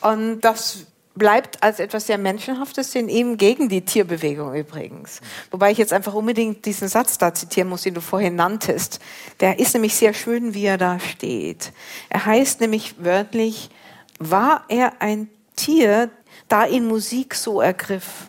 Und 0.00 0.40
das 0.40 0.86
bleibt 1.14 1.62
als 1.62 1.78
etwas 1.78 2.06
sehr 2.06 2.18
Menschenhaftes 2.18 2.94
in 2.94 3.08
ihm 3.08 3.36
gegen 3.36 3.68
die 3.68 3.82
Tierbewegung 3.82 4.54
übrigens. 4.54 5.20
Wobei 5.50 5.70
ich 5.70 5.78
jetzt 5.78 5.92
einfach 5.92 6.14
unbedingt 6.14 6.64
diesen 6.64 6.88
Satz 6.88 7.18
da 7.18 7.32
zitieren 7.32 7.68
muss, 7.68 7.82
den 7.82 7.94
du 7.94 8.00
vorhin 8.00 8.34
nanntest. 8.34 9.00
Der 9.40 9.58
ist 9.58 9.74
nämlich 9.74 9.94
sehr 9.94 10.12
schön, 10.12 10.54
wie 10.54 10.66
er 10.66 10.78
da 10.78 10.98
steht. 10.98 11.72
Er 12.08 12.26
heißt 12.26 12.60
nämlich 12.60 12.96
wörtlich, 12.98 13.70
war 14.18 14.64
er 14.68 15.00
ein 15.00 15.28
Tier, 15.56 16.10
da 16.48 16.66
ihn 16.66 16.86
Musik 16.86 17.34
so 17.34 17.60
ergriff? 17.60 18.28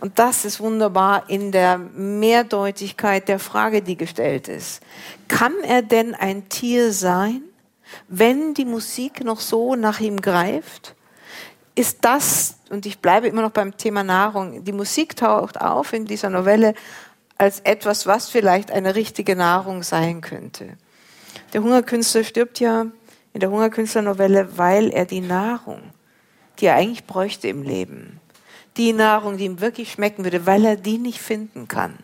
Und 0.00 0.18
das 0.18 0.44
ist 0.44 0.60
wunderbar 0.60 1.30
in 1.30 1.52
der 1.52 1.78
Mehrdeutigkeit 1.78 3.28
der 3.28 3.38
Frage, 3.38 3.80
die 3.80 3.96
gestellt 3.96 4.48
ist. 4.48 4.82
Kann 5.28 5.54
er 5.62 5.80
denn 5.80 6.14
ein 6.14 6.50
Tier 6.50 6.92
sein, 6.92 7.40
wenn 8.08 8.52
die 8.52 8.66
Musik 8.66 9.24
noch 9.24 9.40
so 9.40 9.76
nach 9.76 10.00
ihm 10.00 10.20
greift? 10.20 10.94
Ist 11.74 11.98
das, 12.02 12.56
und 12.70 12.86
ich 12.86 13.00
bleibe 13.00 13.26
immer 13.26 13.42
noch 13.42 13.50
beim 13.50 13.76
Thema 13.76 14.04
Nahrung, 14.04 14.64
die 14.64 14.72
Musik 14.72 15.16
taucht 15.16 15.60
auf 15.60 15.92
in 15.92 16.04
dieser 16.04 16.30
Novelle 16.30 16.74
als 17.36 17.60
etwas, 17.60 18.06
was 18.06 18.28
vielleicht 18.28 18.70
eine 18.70 18.94
richtige 18.94 19.34
Nahrung 19.34 19.82
sein 19.82 20.20
könnte. 20.20 20.76
Der 21.52 21.62
Hungerkünstler 21.62 22.22
stirbt 22.22 22.60
ja 22.60 22.86
in 23.32 23.40
der 23.40 23.50
Hungerkünstlernovelle, 23.50 24.56
weil 24.56 24.90
er 24.90 25.04
die 25.04 25.20
Nahrung, 25.20 25.82
die 26.60 26.66
er 26.66 26.76
eigentlich 26.76 27.04
bräuchte 27.04 27.48
im 27.48 27.62
Leben, 27.62 28.20
die 28.76 28.92
Nahrung, 28.92 29.36
die 29.36 29.44
ihm 29.44 29.60
wirklich 29.60 29.92
schmecken 29.92 30.24
würde, 30.24 30.46
weil 30.46 30.64
er 30.64 30.76
die 30.76 30.98
nicht 30.98 31.20
finden 31.20 31.66
kann. 31.66 31.98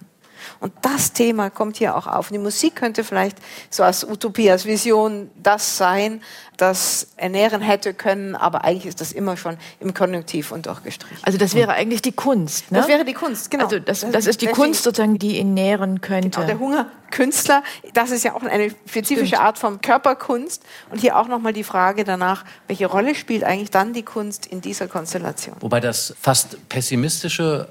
Und 0.60 0.72
das 0.82 1.12
Thema 1.12 1.48
kommt 1.48 1.78
hier 1.78 1.96
auch 1.96 2.06
auf. 2.06 2.30
Und 2.30 2.34
die 2.34 2.38
Musik 2.38 2.76
könnte 2.76 3.02
vielleicht 3.02 3.38
so 3.70 3.82
als 3.82 4.04
Utopie, 4.04 4.50
als 4.50 4.66
Vision 4.66 5.30
das 5.42 5.78
sein, 5.78 6.22
das 6.58 7.08
ernähren 7.16 7.62
hätte 7.62 7.94
können, 7.94 8.36
aber 8.36 8.64
eigentlich 8.64 8.86
ist 8.86 9.00
das 9.00 9.12
immer 9.12 9.38
schon 9.38 9.56
im 9.80 9.94
Konjunktiv 9.94 10.52
und 10.52 10.66
durchgestrichen. 10.66 11.16
Also 11.22 11.38
das 11.38 11.54
wäre 11.54 11.72
eigentlich 11.72 12.02
die 12.02 12.12
Kunst, 12.12 12.70
ne? 12.70 12.78
Das 12.78 12.88
wäre 12.88 13.04
die 13.06 13.14
Kunst, 13.14 13.50
genau. 13.50 13.64
Also 13.64 13.78
das, 13.78 14.04
das 14.10 14.26
ist 14.26 14.42
die 14.42 14.48
Kunst 14.48 14.82
sozusagen, 14.82 15.18
die 15.18 15.38
ihn 15.38 15.54
nähren 15.54 16.02
könnte. 16.02 16.28
Genau, 16.28 16.46
der 16.46 16.58
Hungerkünstler, 16.58 17.62
das 17.94 18.10
ist 18.10 18.24
ja 18.24 18.34
auch 18.34 18.42
eine 18.42 18.70
spezifische 18.86 19.28
Stimmt. 19.28 19.42
Art 19.42 19.58
von 19.58 19.80
Körperkunst. 19.80 20.62
Und 20.90 21.00
hier 21.00 21.18
auch 21.18 21.28
nochmal 21.28 21.54
die 21.54 21.64
Frage 21.64 22.04
danach, 22.04 22.44
welche 22.66 22.86
Rolle 22.86 23.14
spielt 23.14 23.44
eigentlich 23.44 23.70
dann 23.70 23.94
die 23.94 24.02
Kunst 24.02 24.44
in 24.44 24.60
dieser 24.60 24.86
Konstellation? 24.86 25.56
Wobei 25.60 25.80
das 25.80 26.14
fast 26.20 26.68
pessimistische 26.68 27.68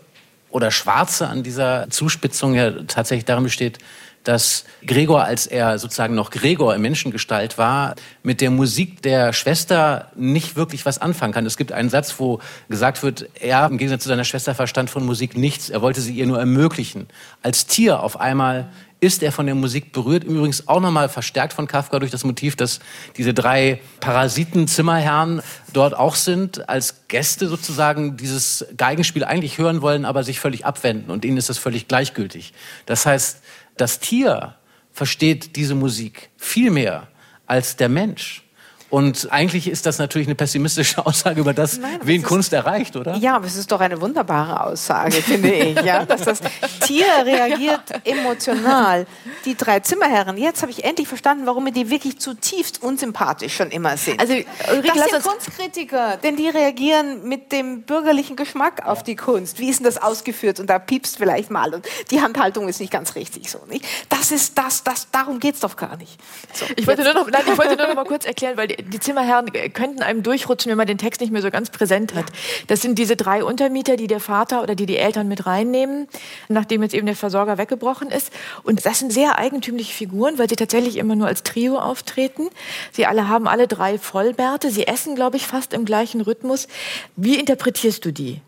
oder 0.50 0.72
Schwarze 0.72 1.28
an 1.28 1.43
dieser 1.43 1.89
Zuspitzung 1.89 2.54
ja 2.54 2.72
tatsächlich 2.88 3.26
darin 3.26 3.43
besteht, 3.43 3.80
dass 4.24 4.66
Gregor, 4.86 5.24
als 5.24 5.47
er 5.47 5.80
sozusagen 5.80 6.14
noch 6.14 6.30
Gregor 6.30 6.76
in 6.76 6.82
Menschengestalt 6.82 7.58
war, 7.58 7.95
mit 8.22 8.41
der 8.41 8.52
Musik 8.52 9.02
der 9.02 9.34
Schwester 9.34 10.12
nicht 10.16 10.56
wirklich 10.56 10.86
was 10.86 11.00
anfangen 11.00 11.34
kann. 11.34 11.45
Es 11.45 11.58
gibt 11.58 11.72
einen 11.72 11.89
Satz, 11.89 12.16
wo 12.20 12.39
gesagt 12.68 13.02
wird, 13.02 13.30
er 13.39 13.66
im 13.68 13.78
Gegensatz 13.78 14.04
zu 14.04 14.10
seiner 14.10 14.26
Schwester 14.26 14.54
verstand 14.56 14.89
von 14.89 15.06
Musik 15.06 15.38
nichts. 15.38 15.70
Er 15.70 15.82
wollte 15.82 16.02
sie 16.02 16.14
ihr 16.14 16.28
nur 16.28 16.39
ermöglichen. 16.39 17.08
Als 17.41 17.66
Tier 17.66 18.04
auf 18.04 18.20
einmal 18.20 18.70
ist 19.02 19.24
er 19.24 19.32
von 19.32 19.45
der 19.45 19.56
Musik 19.56 19.91
berührt. 19.91 20.24
Übrigens 20.24 20.68
auch 20.68 20.82
nochmal 20.82 21.10
verstärkt 21.10 21.54
von 21.54 21.68
Kafka 21.68 22.00
durch 22.00 22.12
das 22.12 22.24
Motiv, 22.24 22.56
dass 22.56 22.80
diese 23.18 23.34
drei 23.34 23.82
Parasiten-Zimmerherren 24.02 25.41
dort 25.72 25.95
auch 25.95 26.16
sind, 26.16 26.68
als 26.68 27.08
Gäste 27.08 27.47
sozusagen 27.47 28.18
dieses 28.18 28.66
Geigenspiel 28.76 29.24
eigentlich 29.24 29.58
hören 29.58 29.82
wollen, 29.82 30.06
aber 30.06 30.24
sich 30.24 30.39
völlig 30.39 30.66
abwenden. 30.66 31.12
Und 31.12 31.24
ihnen 31.24 31.38
ist 31.38 31.50
das 31.50 31.58
völlig 31.58 31.88
gleichgültig. 31.88 32.54
Das 32.86 33.06
heißt, 33.06 33.41
das 33.78 34.00
Tier 34.00 34.56
versteht 34.91 35.56
diese 35.56 35.76
Musik 35.76 36.30
viel 36.36 36.72
mehr 36.72 37.08
als 37.45 37.78
der 37.78 37.89
Mensch. 37.89 38.43
Und 38.90 39.32
eigentlich 39.32 39.68
ist 39.68 39.86
das 39.86 40.00
natürlich 40.00 40.28
eine 40.28 40.36
pessimistische 40.36 41.06
Aussage 41.06 41.40
über 41.40 41.54
das, 41.54 41.78
Nein, 41.78 42.00
wen 42.04 42.24
Kunst 42.24 42.54
erreicht, 42.54 42.96
oder? 42.96 43.16
Ja, 43.18 43.36
aber 43.36 43.46
es 43.46 43.56
ist 43.56 43.72
doch 43.72 43.80
eine 43.80 44.02
wunderbare 44.02 44.66
Aussage, 44.66 45.22
finde 45.22 45.52
ich, 45.52 45.82
ja, 45.82 46.06
dass 46.06 46.22
das 46.22 46.40
Tier 46.82 47.06
reagiert 47.24 47.82
emotional. 48.04 49.06
Die 49.46 49.56
drei 49.56 49.80
Zimmerherren, 49.80 50.38
jetzt 50.38 50.62
habe 50.62 50.72
ich 50.72 50.84
endlich 50.84 51.08
verstanden, 51.08 51.46
warum 51.46 51.64
mir 51.64 51.72
die 51.72 51.90
wirklich 51.90 52.20
zutiefst 52.20 52.82
unsympathisch 52.82 53.56
schon 53.56 53.70
immer 53.70 53.96
sind. 53.98 54.20
Also, 54.20 54.34
Ulrike, 54.34 54.94
das 54.96 55.10
sind 55.12 55.24
Kunstkritiker, 55.24 56.18
denn 56.18 56.36
die 56.36 56.50
reagieren 56.50 57.28
mit 57.28 57.52
dem 57.52 57.84
bürgerlichen 57.84 58.36
Geschmack 58.36 58.86
auf 58.86 59.04
die 59.04 59.16
Kunst. 59.16 59.60
Wie 59.60 59.70
ist 59.70 59.80
denn 59.80 59.86
das 59.86 60.02
ausgeführt? 60.02 60.60
Und 60.60 60.68
da 60.68 60.80
piepst 60.80 61.18
vielleicht 61.18 61.52
mal 61.52 61.74
und 61.74 61.88
die 62.10 62.22
Handhaltung 62.22 62.68
ist 62.68 62.80
nicht 62.80 62.92
ganz 62.92 63.16
richtig 63.16 63.52
so, 63.52 63.60
nicht? 63.70 63.86
Das 64.10 64.32
ist 64.32 64.58
das, 64.58 64.84
das 64.84 65.08
darum 65.12 65.40
geht's 65.40 65.60
doch 65.60 65.76
gar 65.76 65.98
nicht. 65.98 66.20
So, 66.54 66.66
ich 66.76 66.88
wollte 66.88 67.04
nur 67.04 67.14
noch, 67.14 67.30
nein, 67.30 67.44
ich 67.46 67.58
wollte 67.58 67.76
nur 67.76 67.88
noch 67.88 67.96
mal 67.96 68.06
kurz 68.06 68.26
erklären, 68.26 68.58
weil 68.58 68.68
die, 68.68 68.79
die 68.84 69.00
Zimmerherren 69.00 69.52
könnten 69.74 70.02
einem 70.02 70.24
durchrutschen, 70.24 70.70
wenn 70.70 70.78
man 70.78 70.88
den 70.88 70.98
Text 70.98 71.22
nicht 71.22 71.32
mehr 71.32 71.42
so 71.42 71.52
ganz 71.52 71.70
präsent 71.70 72.16
hat. 72.16 72.26
Das 72.68 72.82
sind 72.82 72.98
diese 72.98 73.16
drei 73.16 73.44
Untermieter, 73.44 73.98
die 73.98 74.08
der 74.08 74.20
Vater 74.20 74.62
oder 74.64 74.76
die 74.76 74.86
die 74.86 74.98
Eltern 74.98 75.28
mit 75.28 75.46
reinnehmen, 75.46 76.08
nachdem 76.48 76.84
jetzt 76.84 76.94
eben 76.94 77.06
der 77.06 77.16
Versorger 77.16 77.58
weggebrochen 77.58 78.10
ist. 78.10 78.32
Und 78.64 78.86
das 78.86 79.00
sind 79.00 79.12
sehr 79.12 79.38
eigentümliche 79.38 79.94
Figuren, 79.94 80.38
weil 80.38 80.50
sie 80.50 80.56
tatsächlich 80.56 80.98
immer 80.98 81.16
nur 81.16 81.28
als 81.28 81.44
Trio 81.44 81.78
auftreten. 81.78 82.50
Sie 82.92 83.06
alle 83.06 83.28
haben 83.28 83.48
alle 83.48 83.68
drei 83.68 83.98
Vollbärte. 83.98 84.72
Sie 84.72 84.88
essen, 84.88 85.16
glaube 85.16 85.38
ich, 85.38 85.48
fast 85.48 85.74
im 85.74 85.86
gleichen 85.86 86.22
Rhythmus. 86.22 86.68
Wie 87.16 87.36
interpretierst 87.36 88.06
du 88.06 88.12
die? 88.12 88.42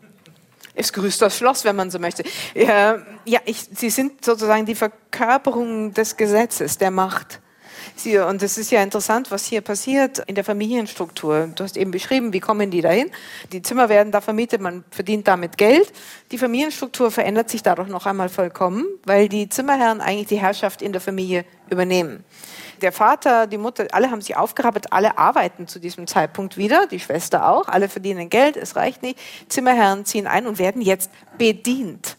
Es 0.74 0.92
grüßt 0.92 1.20
das 1.20 1.36
Schloss, 1.36 1.64
wenn 1.64 1.76
man 1.76 1.90
so 1.90 1.98
möchte. 1.98 2.24
Ja, 2.54 2.98
ja 3.24 3.40
ich, 3.44 3.68
sie 3.74 3.90
sind 3.90 4.24
sozusagen 4.24 4.64
die 4.64 4.74
Verkörperung 4.74 5.92
des 5.92 6.16
Gesetzes, 6.16 6.78
der 6.78 6.90
Macht. 6.90 7.41
Sie, 7.94 8.18
und 8.18 8.42
es 8.42 8.58
ist 8.58 8.70
ja 8.70 8.82
interessant, 8.82 9.30
was 9.30 9.44
hier 9.44 9.60
passiert 9.60 10.18
in 10.26 10.34
der 10.34 10.44
Familienstruktur. 10.44 11.48
Du 11.54 11.64
hast 11.64 11.76
eben 11.76 11.90
beschrieben, 11.90 12.32
wie 12.32 12.40
kommen 12.40 12.70
die 12.70 12.80
dahin? 12.80 13.10
Die 13.52 13.62
Zimmer 13.62 13.88
werden 13.88 14.12
da 14.12 14.20
vermietet, 14.20 14.60
man 14.60 14.84
verdient 14.90 15.28
damit 15.28 15.58
Geld. 15.58 15.92
Die 16.30 16.38
Familienstruktur 16.38 17.10
verändert 17.10 17.50
sich 17.50 17.62
dadurch 17.62 17.88
noch 17.88 18.06
einmal 18.06 18.28
vollkommen, 18.28 18.86
weil 19.04 19.28
die 19.28 19.48
Zimmerherren 19.48 20.00
eigentlich 20.00 20.28
die 20.28 20.40
Herrschaft 20.40 20.82
in 20.82 20.92
der 20.92 21.00
Familie 21.00 21.44
übernehmen. 21.70 22.24
Der 22.80 22.92
Vater, 22.92 23.46
die 23.46 23.58
Mutter, 23.58 23.86
alle 23.92 24.10
haben 24.10 24.20
sich 24.20 24.36
aufgerappelt, 24.36 24.92
alle 24.92 25.16
arbeiten 25.16 25.68
zu 25.68 25.78
diesem 25.78 26.08
Zeitpunkt 26.08 26.56
wieder, 26.56 26.86
die 26.88 26.98
Schwester 26.98 27.48
auch, 27.48 27.68
alle 27.68 27.88
verdienen 27.88 28.28
Geld, 28.28 28.56
es 28.56 28.74
reicht 28.74 29.02
nicht. 29.02 29.20
Zimmerherren 29.48 30.04
ziehen 30.04 30.26
ein 30.26 30.46
und 30.46 30.58
werden 30.58 30.82
jetzt 30.82 31.10
bedient. 31.38 32.16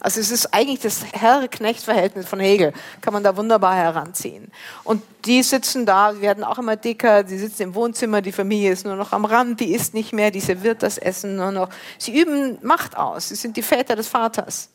Also 0.00 0.20
es 0.20 0.30
ist 0.30 0.52
eigentlich 0.52 0.80
das 0.80 1.04
Herr-Knecht-Verhältnis 1.12 2.26
von 2.26 2.40
Hegel, 2.40 2.72
kann 3.00 3.12
man 3.12 3.22
da 3.22 3.36
wunderbar 3.36 3.74
heranziehen. 3.74 4.50
Und 4.84 5.02
die 5.24 5.42
sitzen 5.42 5.86
da, 5.86 6.20
werden 6.20 6.44
auch 6.44 6.58
immer 6.58 6.76
dicker, 6.76 7.22
die 7.22 7.38
sitzen 7.38 7.62
im 7.62 7.74
Wohnzimmer, 7.74 8.22
die 8.22 8.32
Familie 8.32 8.72
ist 8.72 8.84
nur 8.84 8.96
noch 8.96 9.12
am 9.12 9.24
Rand, 9.24 9.60
die 9.60 9.72
isst 9.72 9.94
nicht 9.94 10.12
mehr, 10.12 10.30
die 10.30 10.40
serviert 10.40 10.82
das 10.82 10.98
Essen 10.98 11.36
nur 11.36 11.52
noch. 11.52 11.68
Sie 11.98 12.18
üben 12.18 12.58
Macht 12.62 12.96
aus, 12.96 13.28
sie 13.28 13.36
sind 13.36 13.56
die 13.56 13.62
Väter 13.62 13.96
des 13.96 14.08
Vaters. 14.08 14.70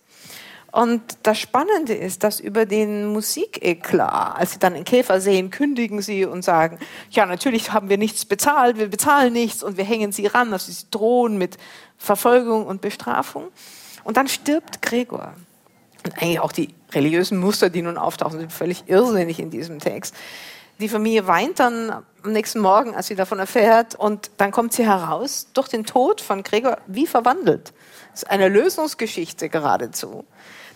Und 0.72 1.02
das 1.24 1.38
Spannende 1.38 1.94
ist, 1.94 2.24
dass 2.24 2.40
über 2.40 2.66
den 2.66 3.08
Musikeklat, 3.08 4.38
als 4.38 4.52
sie 4.54 4.60
dann 4.60 4.74
den 4.74 4.86
Käfer 4.86 5.20
sehen, 5.20 5.50
kündigen 5.50 6.02
sie 6.02 6.26
und 6.26 6.44
sagen, 6.44 6.80
ja, 7.10 7.26
natürlich 7.26 7.74
haben 7.74 7.90
wir 7.90 7.98
nichts 7.98 8.24
bezahlt, 8.24 8.78
wir 8.78 8.88
bezahlen 8.88 9.34
nichts 9.34 9.64
und 9.64 9.76
wir 9.76 9.84
hängen 9.84 10.14
sie 10.14 10.28
ran, 10.28 10.54
also 10.54 10.72
sie 10.72 10.86
drohen 10.90 11.38
mit 11.38 11.58
Verfolgung 11.98 12.66
und 12.66 12.80
Bestrafung. 12.80 13.50
Und 14.04 14.18
dann 14.18 14.28
stirbt 14.28 14.82
Gregor. 14.82 15.34
Und 16.06 16.18
eigentlich 16.22 16.40
auch 16.40 16.52
die 16.52 16.74
religiösen 16.92 17.40
Muster, 17.40 17.70
die 17.70 17.82
nun 17.82 17.98
auftauchen, 17.98 18.40
sind 18.40 18.52
völlig 18.52 18.84
irrsinnig 18.88 19.40
in 19.40 19.50
diesem 19.50 19.80
Text. 19.80 20.16
Die 20.80 20.90
Familie 20.90 21.28
weint 21.28 21.60
dann 21.60 21.92
am 22.24 22.32
nächsten 22.32 22.60
Morgen, 22.60 22.96
als 22.96 23.08
sie 23.08 23.16
davon 23.16 23.38
erfährt, 23.38 23.94
und 23.96 24.32
dann 24.38 24.52
kommt 24.52 24.74
sie 24.74 24.86
heraus, 24.86 25.48
durch 25.54 25.68
den 25.68 25.86
Tod 25.86 26.22
von 26.22 26.42
Gregor, 26.42 26.80
wie 26.88 27.06
verwandelt. 27.06 27.72
Das 28.12 28.24
ist 28.24 28.30
eine 28.30 28.50
Lösungsgeschichte 28.50 29.50
geradezu. 29.50 30.26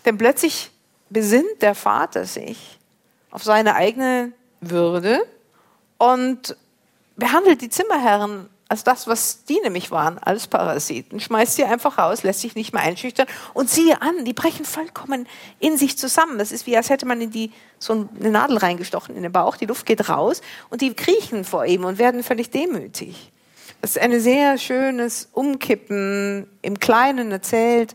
Denn 0.06 0.18
plötzlich 0.18 0.72
besinnt 1.10 1.62
der 1.62 1.76
Vater 1.76 2.26
sich 2.26 2.80
auf 3.32 3.44
seine 3.44 3.76
eigene 3.76 4.32
Würde 4.62 5.20
und 5.98 6.56
behandelt 7.16 7.62
die 7.62 7.70
Zimmerherren 7.70 8.50
als 8.68 8.84
das, 8.84 9.08
was 9.08 9.44
die 9.46 9.60
nämlich 9.62 9.92
waren, 9.92 10.18
als 10.18 10.48
Parasiten, 10.48 11.20
schmeißt 11.20 11.56
sie 11.56 11.66
einfach 11.66 12.00
raus, 12.00 12.24
lässt 12.24 12.42
sich 12.42 12.56
nicht 12.56 12.74
mehr 12.74 12.82
einschüchtern 12.82 13.28
und 13.54 13.70
siehe 13.70 14.02
an, 14.02 14.26
die 14.26 14.34
brechen 14.34 14.66
vollkommen 14.66 15.28
in 15.60 15.78
sich 15.78 15.98
zusammen. 15.98 16.40
Das 16.40 16.52
ist 16.52 16.66
wie, 16.66 16.76
als 16.76 16.90
hätte 16.90 17.06
man 17.06 17.22
in 17.22 17.30
die 17.30 17.52
so 17.78 18.10
eine 18.20 18.32
Nadel 18.32 18.58
reingestochen 18.58 19.16
in 19.16 19.22
den 19.22 19.32
Bauch, 19.32 19.58
die 19.58 19.68
Luft 19.68 19.86
geht 19.86 20.10
raus 20.10 20.42
und 20.70 20.82
die 20.82 20.94
kriechen 20.94 21.44
vor 21.44 21.66
ihm 21.66 21.86
und 21.86 22.00
werden 22.00 22.24
völlig 22.24 22.50
demütig. 22.50 23.32
Das 23.82 23.92
ist 23.92 24.02
ein 24.02 24.20
sehr 24.20 24.58
schönes 24.58 25.30
Umkippen 25.32 26.48
im 26.64 26.80
Kleinen 26.80 27.32
erzählt, 27.32 27.94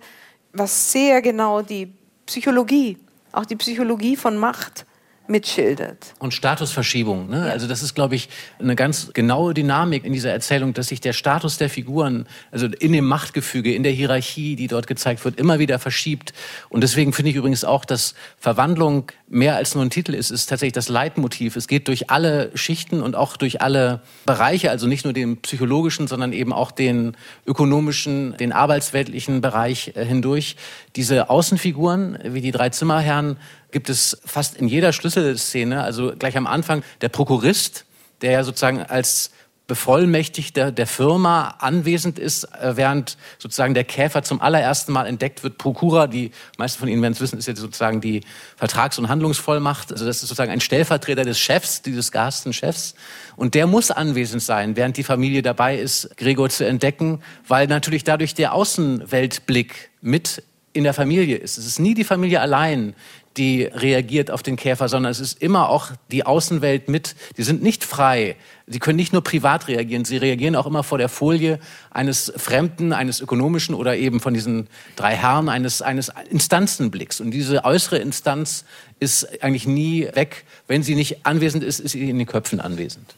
was 0.52 0.92
sehr 0.92 1.20
genau 1.20 1.62
die 1.62 1.92
Psychologie, 2.26 2.96
auch 3.32 3.44
die 3.44 3.56
Psychologie 3.56 4.16
von 4.16 4.36
Macht 4.36 4.86
mitschildert. 5.30 6.14
Und 6.18 6.34
Statusverschiebung. 6.34 7.30
Ne? 7.30 7.46
Ja. 7.46 7.52
Also 7.52 7.66
das 7.66 7.82
ist, 7.82 7.94
glaube 7.94 8.16
ich, 8.16 8.28
eine 8.58 8.76
ganz 8.76 9.12
genaue 9.12 9.54
Dynamik 9.54 10.04
in 10.04 10.12
dieser 10.12 10.32
Erzählung, 10.32 10.74
dass 10.74 10.88
sich 10.88 11.00
der 11.00 11.12
Status 11.12 11.56
der 11.56 11.70
Figuren, 11.70 12.26
also 12.50 12.66
in 12.66 12.92
dem 12.92 13.06
Machtgefüge, 13.06 13.74
in 13.74 13.82
der 13.82 13.92
Hierarchie, 13.92 14.56
die 14.56 14.66
dort 14.66 14.86
gezeigt 14.86 15.24
wird, 15.24 15.38
immer 15.38 15.58
wieder 15.58 15.78
verschiebt. 15.78 16.32
Und 16.68 16.82
deswegen 16.82 17.12
finde 17.12 17.30
ich 17.30 17.36
übrigens 17.36 17.64
auch, 17.64 17.84
dass 17.84 18.14
Verwandlung 18.38 19.10
mehr 19.28 19.56
als 19.56 19.74
nur 19.74 19.84
ein 19.84 19.90
Titel 19.90 20.12
ist, 20.12 20.30
ist 20.30 20.46
tatsächlich 20.46 20.72
das 20.72 20.88
Leitmotiv. 20.88 21.54
Es 21.54 21.68
geht 21.68 21.86
durch 21.86 22.10
alle 22.10 22.50
Schichten 22.54 23.00
und 23.00 23.14
auch 23.14 23.36
durch 23.36 23.62
alle 23.62 24.00
Bereiche, 24.26 24.70
also 24.70 24.88
nicht 24.88 25.04
nur 25.04 25.12
den 25.12 25.36
psychologischen, 25.38 26.08
sondern 26.08 26.32
eben 26.32 26.52
auch 26.52 26.72
den 26.72 27.16
ökonomischen, 27.46 28.36
den 28.38 28.52
arbeitsweltlichen 28.52 29.40
Bereich 29.40 29.92
äh, 29.94 30.04
hindurch. 30.04 30.56
Diese 30.96 31.30
Außenfiguren, 31.30 32.18
wie 32.24 32.40
die 32.40 32.50
drei 32.50 32.70
Zimmerherren, 32.70 33.36
gibt 33.70 33.88
es 33.88 34.20
fast 34.24 34.56
in 34.56 34.68
jeder 34.68 34.92
Schlüsselszene, 34.92 35.82
also 35.82 36.12
gleich 36.18 36.36
am 36.36 36.46
Anfang, 36.46 36.82
der 37.00 37.08
Prokurist, 37.08 37.84
der 38.22 38.32
ja 38.32 38.44
sozusagen 38.44 38.82
als 38.82 39.30
Bevollmächtigter 39.70 40.72
der 40.72 40.88
Firma 40.88 41.54
anwesend 41.60 42.18
ist, 42.18 42.42
äh, 42.42 42.76
während 42.76 43.16
sozusagen 43.38 43.72
der 43.72 43.84
Käfer 43.84 44.24
zum 44.24 44.40
allerersten 44.40 44.90
Mal 44.90 45.06
entdeckt 45.06 45.44
wird. 45.44 45.58
Prokura, 45.58 46.08
die 46.08 46.32
meisten 46.58 46.80
von 46.80 46.88
Ihnen 46.88 47.00
werden 47.02 47.12
es 47.12 47.20
wissen, 47.20 47.38
ist 47.38 47.46
jetzt 47.46 47.60
sozusagen 47.60 48.00
die 48.00 48.22
Vertrags- 48.56 48.98
und 48.98 49.08
Handlungsvollmacht. 49.08 49.92
Also 49.92 50.04
das 50.04 50.16
ist 50.16 50.22
sozusagen 50.22 50.50
ein 50.50 50.60
Stellvertreter 50.60 51.22
des 51.22 51.38
Chefs, 51.38 51.82
dieses 51.82 52.10
gehassten 52.10 52.52
Chefs. 52.52 52.96
Und 53.36 53.54
der 53.54 53.68
muss 53.68 53.92
anwesend 53.92 54.42
sein, 54.42 54.74
während 54.74 54.96
die 54.96 55.04
Familie 55.04 55.42
dabei 55.42 55.78
ist, 55.78 56.16
Gregor 56.16 56.48
zu 56.48 56.66
entdecken, 56.66 57.22
weil 57.46 57.68
natürlich 57.68 58.02
dadurch 58.02 58.34
der 58.34 58.54
Außenweltblick 58.54 59.90
mit 60.00 60.42
in 60.72 60.82
der 60.82 60.94
Familie 60.94 61.36
ist. 61.36 61.58
Es 61.58 61.66
ist 61.66 61.78
nie 61.78 61.94
die 61.94 62.04
Familie 62.04 62.40
allein, 62.40 62.94
die 63.40 63.64
reagiert 63.64 64.30
auf 64.30 64.42
den 64.42 64.56
Käfer, 64.56 64.90
sondern 64.90 65.10
es 65.10 65.18
ist 65.18 65.40
immer 65.40 65.70
auch 65.70 65.92
die 66.10 66.26
Außenwelt 66.26 66.90
mit. 66.90 67.16
Die 67.38 67.42
sind 67.42 67.62
nicht 67.62 67.84
frei. 67.84 68.36
Sie 68.66 68.78
können 68.78 68.96
nicht 68.96 69.14
nur 69.14 69.24
privat 69.24 69.66
reagieren, 69.66 70.04
sie 70.04 70.18
reagieren 70.18 70.54
auch 70.56 70.66
immer 70.66 70.82
vor 70.82 70.98
der 70.98 71.08
Folie 71.08 71.58
eines 71.90 72.30
Fremden, 72.36 72.92
eines 72.92 73.18
ökonomischen 73.22 73.74
oder 73.74 73.96
eben 73.96 74.20
von 74.20 74.34
diesen 74.34 74.68
drei 74.94 75.16
Herren 75.16 75.48
eines, 75.48 75.80
eines 75.80 76.12
Instanzenblicks. 76.28 77.18
Und 77.22 77.30
diese 77.30 77.64
äußere 77.64 77.96
Instanz 77.96 78.66
ist 78.98 79.42
eigentlich 79.42 79.66
nie 79.66 80.06
weg. 80.12 80.44
Wenn 80.66 80.82
sie 80.82 80.94
nicht 80.94 81.24
anwesend 81.24 81.64
ist, 81.64 81.80
ist 81.80 81.92
sie 81.92 82.10
in 82.10 82.18
den 82.18 82.26
Köpfen 82.26 82.60
anwesend. 82.60 83.14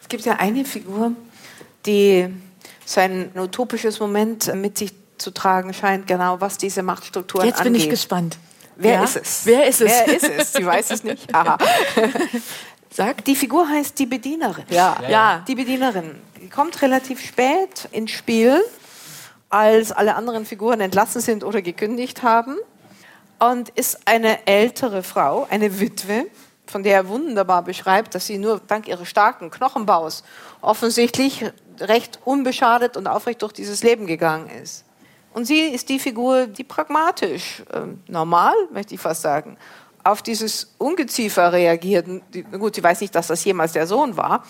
Es 0.00 0.08
gibt 0.08 0.24
ja 0.24 0.36
eine 0.36 0.64
Figur, 0.64 1.10
die 1.84 2.28
sein 2.84 3.30
utopisches 3.34 3.98
Moment 3.98 4.54
mit 4.54 4.78
sich 4.78 4.92
zu 5.18 5.32
tragen 5.32 5.74
scheint, 5.74 6.06
genau 6.06 6.40
was 6.40 6.58
diese 6.58 6.84
Machtstrukturen 6.84 7.48
Jetzt 7.48 7.58
angeht. 7.58 7.72
bin 7.72 7.82
ich 7.82 7.90
gespannt. 7.90 8.38
Wer 8.80 8.92
ja? 8.92 9.04
ist 9.04 9.16
es? 9.16 9.40
Wer 9.44 9.66
ist 9.66 9.80
es? 9.80 9.88
Wer 9.90 10.16
ist 10.16 10.28
es? 10.28 10.52
Sie 10.52 10.64
weiß 10.64 10.90
es 10.92 11.02
nicht. 11.02 11.34
Aha. 11.34 11.58
Sag. 12.90 13.24
Die 13.24 13.34
Figur 13.34 13.68
heißt 13.68 13.98
die 13.98 14.06
Bedienerin. 14.06 14.64
Ja. 14.70 14.96
ja. 15.02 15.08
ja. 15.08 15.44
Die 15.48 15.56
Bedienerin. 15.56 16.14
Die 16.40 16.48
kommt 16.48 16.80
relativ 16.80 17.20
spät 17.20 17.88
ins 17.90 18.12
Spiel, 18.12 18.62
als 19.50 19.90
alle 19.90 20.14
anderen 20.14 20.46
Figuren 20.46 20.80
entlassen 20.80 21.20
sind 21.20 21.42
oder 21.42 21.60
gekündigt 21.60 22.22
haben. 22.22 22.56
Und 23.40 23.68
ist 23.70 23.98
eine 24.04 24.46
ältere 24.46 25.02
Frau, 25.02 25.48
eine 25.50 25.80
Witwe, 25.80 26.26
von 26.66 26.84
der 26.84 26.94
er 26.94 27.08
wunderbar 27.08 27.62
beschreibt, 27.62 28.14
dass 28.14 28.26
sie 28.26 28.38
nur 28.38 28.60
dank 28.64 28.86
ihres 28.86 29.08
starken 29.08 29.50
Knochenbaus 29.50 30.22
offensichtlich 30.60 31.44
recht 31.80 32.20
unbeschadet 32.24 32.96
und 32.96 33.08
aufrecht 33.08 33.42
durch 33.42 33.52
dieses 33.52 33.82
Leben 33.82 34.06
gegangen 34.06 34.50
ist. 34.50 34.84
Und 35.38 35.44
sie 35.44 35.68
ist 35.68 35.88
die 35.88 36.00
Figur, 36.00 36.48
die 36.48 36.64
pragmatisch, 36.64 37.62
äh, 37.72 37.82
normal, 38.10 38.54
möchte 38.72 38.96
ich 38.96 39.00
fast 39.00 39.22
sagen, 39.22 39.56
auf 40.02 40.20
dieses 40.20 40.74
Ungeziefer 40.78 41.52
reagiert. 41.52 42.06
Die, 42.34 42.42
gut, 42.42 42.74
sie 42.74 42.82
weiß 42.82 43.00
nicht, 43.02 43.14
dass 43.14 43.28
das 43.28 43.44
jemals 43.44 43.70
der 43.70 43.86
Sohn 43.86 44.16
war, 44.16 44.42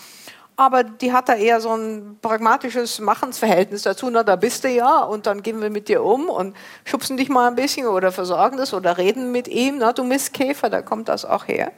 aber 0.55 0.83
die 0.83 1.13
hat 1.13 1.29
da 1.29 1.35
eher 1.35 1.61
so 1.61 1.75
ein 1.75 2.17
pragmatisches 2.23 2.99
Machensverhältnis 3.01 3.83
dazu. 3.83 4.09
Na, 4.09 4.23
da 4.23 4.35
bist 4.35 4.63
du 4.63 4.69
ja 4.69 5.01
und 5.01 5.27
dann 5.27 5.43
gehen 5.43 5.61
wir 5.61 5.69
mit 5.69 5.89
dir 5.89 6.03
um 6.03 6.27
und 6.27 6.55
schubsen 6.85 7.17
dich 7.17 7.29
mal 7.29 7.47
ein 7.47 7.55
bisschen 7.55 7.85
oder 7.85 8.11
versorgen 8.11 8.57
das 8.57 8.73
oder 8.73 8.97
reden 8.97 9.31
mit 9.31 9.47
ihm. 9.47 9.77
Na, 9.77 9.93
du 9.93 10.03
Mistkäfer, 10.03 10.71
da 10.71 10.81
kommt 10.81 11.07
das 11.07 11.23
auch 11.23 11.47
her. 11.47 11.71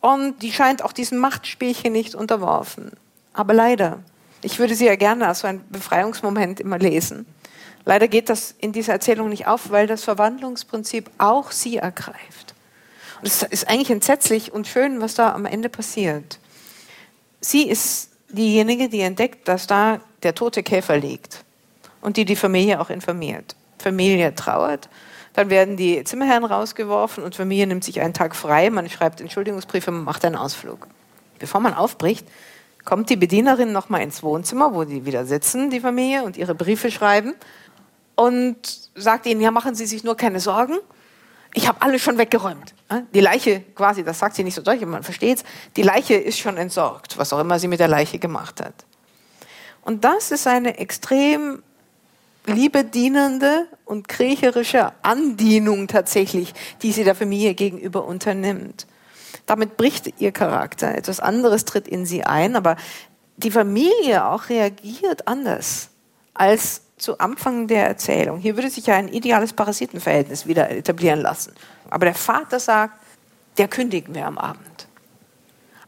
Und 0.00 0.42
die 0.42 0.52
scheint 0.52 0.84
auch 0.84 0.92
diesem 0.92 1.18
Machtspielchen 1.18 1.92
nicht 1.92 2.14
unterworfen. 2.14 2.92
Aber 3.32 3.52
leider, 3.52 3.98
ich 4.42 4.60
würde 4.60 4.76
sie 4.76 4.86
ja 4.86 4.94
gerne 4.94 5.26
als 5.26 5.40
so 5.40 5.48
ein 5.48 5.64
Befreiungsmoment 5.70 6.60
immer 6.60 6.78
lesen. 6.78 7.26
Leider 7.84 8.08
geht 8.08 8.28
das 8.28 8.54
in 8.58 8.72
dieser 8.72 8.92
Erzählung 8.92 9.28
nicht 9.28 9.46
auf, 9.46 9.70
weil 9.70 9.86
das 9.86 10.04
Verwandlungsprinzip 10.04 11.10
auch 11.18 11.50
sie 11.50 11.78
ergreift. 11.78 12.54
Und 13.20 13.26
es 13.26 13.42
ist 13.42 13.68
eigentlich 13.68 13.90
entsetzlich 13.90 14.52
und 14.52 14.66
schön, 14.66 15.00
was 15.00 15.14
da 15.14 15.32
am 15.32 15.46
Ende 15.46 15.68
passiert. 15.68 16.38
Sie 17.40 17.68
ist 17.68 18.10
diejenige, 18.28 18.88
die 18.88 19.00
entdeckt, 19.00 19.48
dass 19.48 19.66
da 19.66 20.00
der 20.22 20.34
tote 20.34 20.62
Käfer 20.62 20.96
liegt 20.96 21.44
und 22.00 22.16
die 22.16 22.24
die 22.24 22.36
Familie 22.36 22.80
auch 22.80 22.90
informiert. 22.90 23.56
Familie 23.78 24.34
trauert, 24.34 24.88
dann 25.34 25.50
werden 25.50 25.76
die 25.76 26.04
Zimmerherren 26.04 26.44
rausgeworfen 26.44 27.24
und 27.24 27.34
Familie 27.34 27.66
nimmt 27.66 27.84
sich 27.84 28.00
einen 28.00 28.14
Tag 28.14 28.36
frei, 28.36 28.70
man 28.70 28.88
schreibt 28.88 29.20
Entschuldigungsbriefe, 29.20 29.90
man 29.90 30.04
macht 30.04 30.24
einen 30.24 30.36
Ausflug. 30.36 30.86
Bevor 31.38 31.60
man 31.60 31.74
aufbricht, 31.74 32.26
kommt 32.84 33.10
die 33.10 33.16
Bedienerin 33.16 33.72
noch 33.72 33.88
mal 33.88 33.98
ins 33.98 34.22
Wohnzimmer, 34.22 34.74
wo 34.74 34.84
die 34.84 35.04
wieder 35.06 35.24
sitzen, 35.24 35.70
die 35.70 35.80
Familie, 35.80 36.24
und 36.24 36.36
ihre 36.36 36.54
Briefe 36.54 36.90
schreiben 36.90 37.34
und 38.14 38.56
sagt 38.94 39.26
ihnen, 39.26 39.40
ja, 39.40 39.50
machen 39.50 39.74
Sie 39.74 39.86
sich 39.86 40.04
nur 40.04 40.16
keine 40.16 40.40
Sorgen. 40.40 40.78
Ich 41.54 41.68
habe 41.68 41.82
alles 41.82 42.02
schon 42.02 42.18
weggeräumt. 42.18 42.74
Die 43.14 43.20
Leiche, 43.20 43.60
quasi, 43.74 44.04
das 44.04 44.18
sagt 44.18 44.36
sie 44.36 44.44
nicht 44.44 44.54
so 44.54 44.62
deutlich, 44.62 44.86
man 44.86 45.02
versteht 45.02 45.38
es, 45.38 45.44
die 45.76 45.82
Leiche 45.82 46.14
ist 46.14 46.38
schon 46.38 46.56
entsorgt, 46.56 47.18
was 47.18 47.32
auch 47.32 47.40
immer 47.40 47.58
sie 47.58 47.68
mit 47.68 47.80
der 47.80 47.88
Leiche 47.88 48.18
gemacht 48.18 48.60
hat. 48.60 48.74
Und 49.82 50.04
das 50.04 50.30
ist 50.30 50.46
eine 50.46 50.78
extrem 50.78 51.62
liebedienende 52.46 53.66
und 53.84 54.08
kriecherische 54.08 54.92
Andienung 55.02 55.88
tatsächlich, 55.88 56.54
die 56.82 56.92
sie 56.92 57.04
der 57.04 57.14
Familie 57.14 57.54
gegenüber 57.54 58.04
unternimmt. 58.04 58.86
Damit 59.46 59.76
bricht 59.76 60.20
ihr 60.20 60.32
Charakter. 60.32 60.94
Etwas 60.94 61.20
anderes 61.20 61.64
tritt 61.64 61.88
in 61.88 62.06
sie 62.06 62.24
ein, 62.24 62.56
aber 62.56 62.76
die 63.36 63.50
Familie 63.50 64.24
auch 64.26 64.48
reagiert 64.48 65.28
anders 65.28 65.90
als 66.34 66.82
zu 67.02 67.18
Anfang 67.18 67.66
der 67.66 67.86
Erzählung. 67.86 68.38
Hier 68.38 68.56
würde 68.56 68.70
sich 68.70 68.86
ja 68.86 68.94
ein 68.94 69.08
ideales 69.08 69.52
Parasitenverhältnis 69.52 70.46
wieder 70.46 70.70
etablieren 70.70 71.20
lassen. 71.20 71.52
Aber 71.90 72.06
der 72.06 72.14
Vater 72.14 72.60
sagt, 72.60 72.94
der 73.58 73.66
kündigen 73.66 74.14
wir 74.14 74.24
am 74.24 74.38
Abend. 74.38 74.86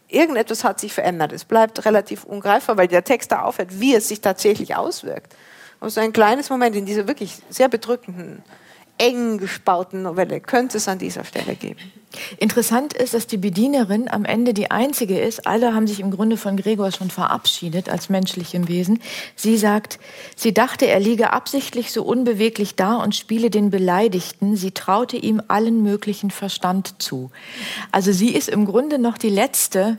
Irgendetwas 0.08 0.64
hat 0.64 0.80
sich 0.80 0.92
verändert. 0.92 1.32
Es 1.32 1.44
bleibt 1.44 1.84
relativ 1.84 2.24
ungreifbar, 2.24 2.76
weil 2.76 2.88
der 2.88 3.04
Text 3.04 3.30
da 3.30 3.42
aufhört, 3.42 3.80
wie 3.80 3.94
es 3.94 4.08
sich 4.08 4.20
tatsächlich 4.20 4.74
auswirkt. 4.74 5.34
Aber 5.80 5.88
so 5.88 6.00
ein 6.00 6.12
kleines 6.12 6.50
Moment 6.50 6.74
in 6.74 6.84
dieser 6.84 7.06
wirklich 7.06 7.36
sehr 7.48 7.68
bedrückenden 7.68 8.42
eng 8.98 9.38
gespauten 9.38 10.02
Novelle 10.02 10.40
könnte 10.40 10.78
es 10.78 10.88
an 10.88 10.98
dieser 10.98 11.24
Stelle 11.24 11.54
geben. 11.54 11.80
Interessant 12.38 12.92
ist, 12.92 13.14
dass 13.14 13.26
die 13.26 13.36
Bedienerin 13.36 14.08
am 14.08 14.24
Ende 14.24 14.54
die 14.54 14.70
einzige 14.70 15.18
ist. 15.18 15.46
Alle 15.46 15.74
haben 15.74 15.86
sich 15.86 16.00
im 16.00 16.10
Grunde 16.10 16.36
von 16.36 16.56
Gregor 16.56 16.92
schon 16.92 17.10
verabschiedet 17.10 17.88
als 17.88 18.08
menschlichem 18.08 18.68
Wesen. 18.68 19.00
Sie 19.34 19.56
sagt, 19.56 19.98
sie 20.36 20.54
dachte, 20.54 20.86
er 20.86 21.00
liege 21.00 21.32
absichtlich 21.32 21.90
so 21.92 22.04
unbeweglich 22.04 22.76
da 22.76 22.96
und 22.96 23.14
spiele 23.14 23.50
den 23.50 23.70
Beleidigten. 23.70 24.56
Sie 24.56 24.70
traute 24.70 25.16
ihm 25.16 25.42
allen 25.48 25.82
möglichen 25.82 26.30
Verstand 26.30 27.02
zu. 27.02 27.30
Also 27.90 28.12
sie 28.12 28.30
ist 28.30 28.48
im 28.48 28.64
Grunde 28.64 28.98
noch 28.98 29.18
die 29.18 29.30
letzte, 29.30 29.98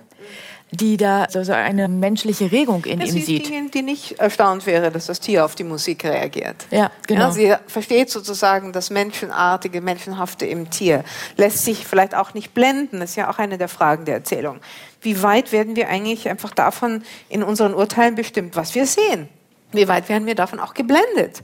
die 0.72 0.97
da 0.97 1.28
so 1.30 1.51
eine 1.51 1.88
menschliche 1.88 2.51
Regung 2.51 2.86
in 2.86 2.99
ja, 2.99 3.05
ihm 3.05 3.22
sieht. 3.22 3.47
Die, 3.49 3.72
die 3.72 3.82
nicht 3.82 4.20
erstaunt 4.20 4.66
wäre, 4.66 4.91
dass 4.91 5.05
das 5.05 5.20
Tier 5.20 5.45
auf 5.45 5.55
die 5.55 5.63
Musik 5.63 6.03
reagiert. 6.03 6.66
Ja, 6.72 6.91
genau. 7.07 7.28
Ja, 7.28 7.32
sie 7.32 7.53
versteht 7.68 8.09
sozusagen 8.09 8.74
das 8.74 8.89
Menschenartige, 8.89 9.82
Menschenhafte 9.82 10.45
im 10.45 10.70
Tier. 10.70 11.03
Lässt 11.38 11.63
sich 11.63 11.86
vielleicht 11.86 12.16
auch 12.16 12.34
nicht 12.34 12.53
blenden. 12.53 12.99
Das 12.99 13.11
ist 13.11 13.16
ja 13.16 13.30
auch 13.30 13.38
eine 13.38 13.57
der 13.57 13.70
Fragen 13.70 14.05
der 14.05 14.16
Erzählung. 14.16 14.59
Wie 15.01 15.22
weit 15.22 15.51
werden 15.51 15.76
wir 15.76 15.88
eigentlich 15.88 16.28
einfach 16.30 16.51
davon 16.51 17.03
in 17.30 17.43
unseren 17.43 17.74
Urteilen 17.74 18.16
bestimmt, 18.16 18.55
was 18.55 18.76
wir 18.76 18.86
sehen? 18.86 19.30
Wie 19.72 19.88
weit 19.88 20.09
werden 20.09 20.26
wir 20.26 20.36
davon 20.36 20.59
auch 20.59 20.74
geblendet? 20.74 21.43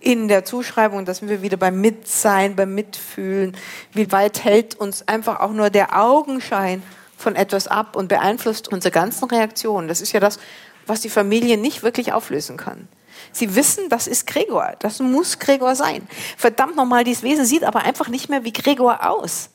in 0.00 0.28
der 0.28 0.44
Zuschreibung, 0.44 1.06
dass 1.06 1.26
wir 1.26 1.40
wieder 1.40 1.56
beim 1.56 1.80
Mitsein, 1.80 2.56
beim 2.56 2.74
Mitfühlen, 2.74 3.56
wie 3.94 4.12
weit 4.12 4.44
hält 4.44 4.74
uns 4.74 5.08
einfach 5.08 5.40
auch 5.40 5.52
nur 5.52 5.70
der 5.70 5.98
Augenschein 5.98 6.82
von 7.24 7.34
etwas 7.34 7.66
ab 7.66 7.96
und 7.96 8.08
beeinflusst 8.08 8.68
unsere 8.68 8.92
ganzen 8.92 9.24
Reaktionen. 9.24 9.88
Das 9.88 10.00
ist 10.00 10.12
ja 10.12 10.20
das, 10.20 10.38
was 10.86 11.00
die 11.00 11.08
Familie 11.08 11.56
nicht 11.56 11.82
wirklich 11.82 12.12
auflösen 12.12 12.56
kann. 12.56 12.86
Sie 13.32 13.56
wissen, 13.56 13.88
das 13.88 14.06
ist 14.06 14.26
Gregor. 14.26 14.74
Das 14.78 15.00
muss 15.00 15.38
Gregor 15.38 15.74
sein. 15.74 16.06
Verdammt 16.36 16.76
nochmal, 16.76 17.02
dieses 17.02 17.22
Wesen 17.22 17.44
sieht 17.44 17.64
aber 17.64 17.80
einfach 17.82 18.08
nicht 18.08 18.28
mehr 18.28 18.44
wie 18.44 18.52
Gregor 18.52 19.08
aus. 19.08 19.50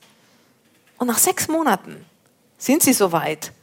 Und 0.97 1.07
nach 1.07 1.17
sechs 1.17 1.47
Monaten 1.47 2.05
sind 2.57 2.83
sie 2.83 2.93
so 2.93 3.11
weit, 3.11 3.53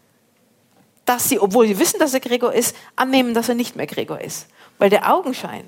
dass 1.05 1.29
sie, 1.29 1.39
obwohl 1.39 1.67
sie 1.67 1.79
wissen, 1.79 1.99
dass 1.99 2.15
er 2.15 2.21
Gregor 2.21 2.53
ist, 2.55 2.75
annehmen, 2.95 3.35
dass 3.35 3.49
er 3.49 3.55
nicht 3.55 3.77
mehr 3.77 3.87
Gregor 3.87 4.21
ist. 4.21 4.47
Weil 4.79 4.91
der 4.91 5.13
Augenschein 5.13 5.65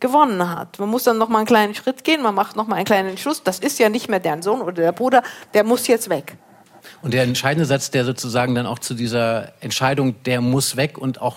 gewonnen 0.00 0.50
hat. 0.50 0.78
Man 0.78 0.88
muss 0.88 1.04
dann 1.04 1.18
noch 1.18 1.28
mal 1.28 1.38
einen 1.38 1.46
kleinen 1.46 1.74
Schritt 1.74 2.04
gehen, 2.04 2.22
man 2.22 2.34
macht 2.34 2.56
noch 2.56 2.66
mal 2.66 2.76
einen 2.76 2.84
kleinen 2.84 3.16
Schluss. 3.16 3.42
Das 3.42 3.58
ist 3.58 3.78
ja 3.78 3.88
nicht 3.88 4.08
mehr 4.08 4.20
deren 4.20 4.42
Sohn 4.42 4.60
oder 4.60 4.72
der 4.72 4.92
Bruder, 4.92 5.22
der 5.54 5.64
muss 5.64 5.86
jetzt 5.86 6.10
weg. 6.10 6.36
Und 7.04 7.12
der 7.12 7.22
entscheidende 7.24 7.66
Satz, 7.66 7.90
der 7.90 8.06
sozusagen 8.06 8.54
dann 8.54 8.64
auch 8.64 8.78
zu 8.78 8.94
dieser 8.94 9.52
Entscheidung, 9.60 10.14
der 10.24 10.40
muss 10.40 10.78
weg 10.78 10.96
und 10.96 11.20
auch 11.20 11.36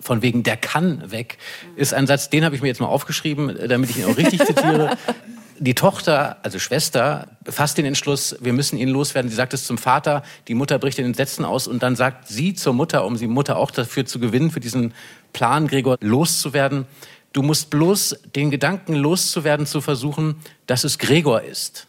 von 0.00 0.22
wegen 0.22 0.42
der 0.42 0.56
kann 0.56 1.12
weg, 1.12 1.36
ist 1.76 1.92
ein 1.92 2.06
Satz, 2.06 2.30
den 2.30 2.46
habe 2.46 2.56
ich 2.56 2.62
mir 2.62 2.68
jetzt 2.68 2.80
mal 2.80 2.86
aufgeschrieben, 2.86 3.54
damit 3.68 3.90
ich 3.90 3.98
ihn 3.98 4.06
auch 4.06 4.16
richtig 4.16 4.42
zitiere. 4.42 4.96
Die 5.58 5.74
Tochter, 5.74 6.38
also 6.42 6.58
Schwester, 6.58 7.28
fasst 7.44 7.76
den 7.76 7.84
Entschluss, 7.84 8.36
wir 8.40 8.54
müssen 8.54 8.78
ihn 8.78 8.88
loswerden. 8.88 9.30
Sie 9.30 9.36
sagt 9.36 9.52
es 9.52 9.64
zum 9.66 9.76
Vater, 9.76 10.24
die 10.48 10.54
Mutter 10.54 10.78
bricht 10.78 10.98
in 10.98 11.04
den 11.04 11.14
Sätzen 11.14 11.44
aus 11.44 11.68
und 11.68 11.82
dann 11.82 11.94
sagt 11.94 12.26
sie 12.26 12.54
zur 12.54 12.72
Mutter, 12.72 13.04
um 13.04 13.16
die 13.16 13.28
Mutter 13.28 13.58
auch 13.58 13.70
dafür 13.70 14.06
zu 14.06 14.18
gewinnen, 14.18 14.50
für 14.50 14.60
diesen 14.60 14.92
Plan, 15.34 15.68
Gregor 15.68 15.98
loszuwerden. 16.00 16.86
Du 17.34 17.42
musst 17.42 17.68
bloß 17.68 18.16
den 18.34 18.50
Gedanken 18.50 18.94
loszuwerden, 18.94 19.66
zu 19.66 19.82
versuchen, 19.82 20.36
dass 20.66 20.84
es 20.84 20.98
Gregor 20.98 21.42
ist. 21.42 21.86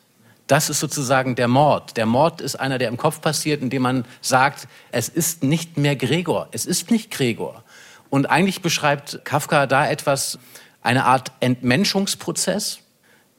Das 0.47 0.69
ist 0.69 0.79
sozusagen 0.79 1.35
der 1.35 1.47
Mord. 1.47 1.95
Der 1.95 2.05
Mord 2.05 2.41
ist 2.41 2.55
einer, 2.55 2.77
der 2.77 2.89
im 2.89 2.97
Kopf 2.97 3.21
passiert, 3.21 3.61
indem 3.61 3.83
man 3.83 4.05
sagt, 4.21 4.67
es 4.91 5.09
ist 5.09 5.43
nicht 5.43 5.77
mehr 5.77 5.95
Gregor. 5.95 6.49
Es 6.51 6.65
ist 6.65 6.91
nicht 6.91 7.11
Gregor. 7.11 7.63
Und 8.09 8.27
eigentlich 8.27 8.61
beschreibt 8.61 9.23
Kafka 9.23 9.65
da 9.67 9.89
etwas, 9.89 10.37
eine 10.81 11.05
Art 11.05 11.31
Entmenschungsprozess, 11.39 12.79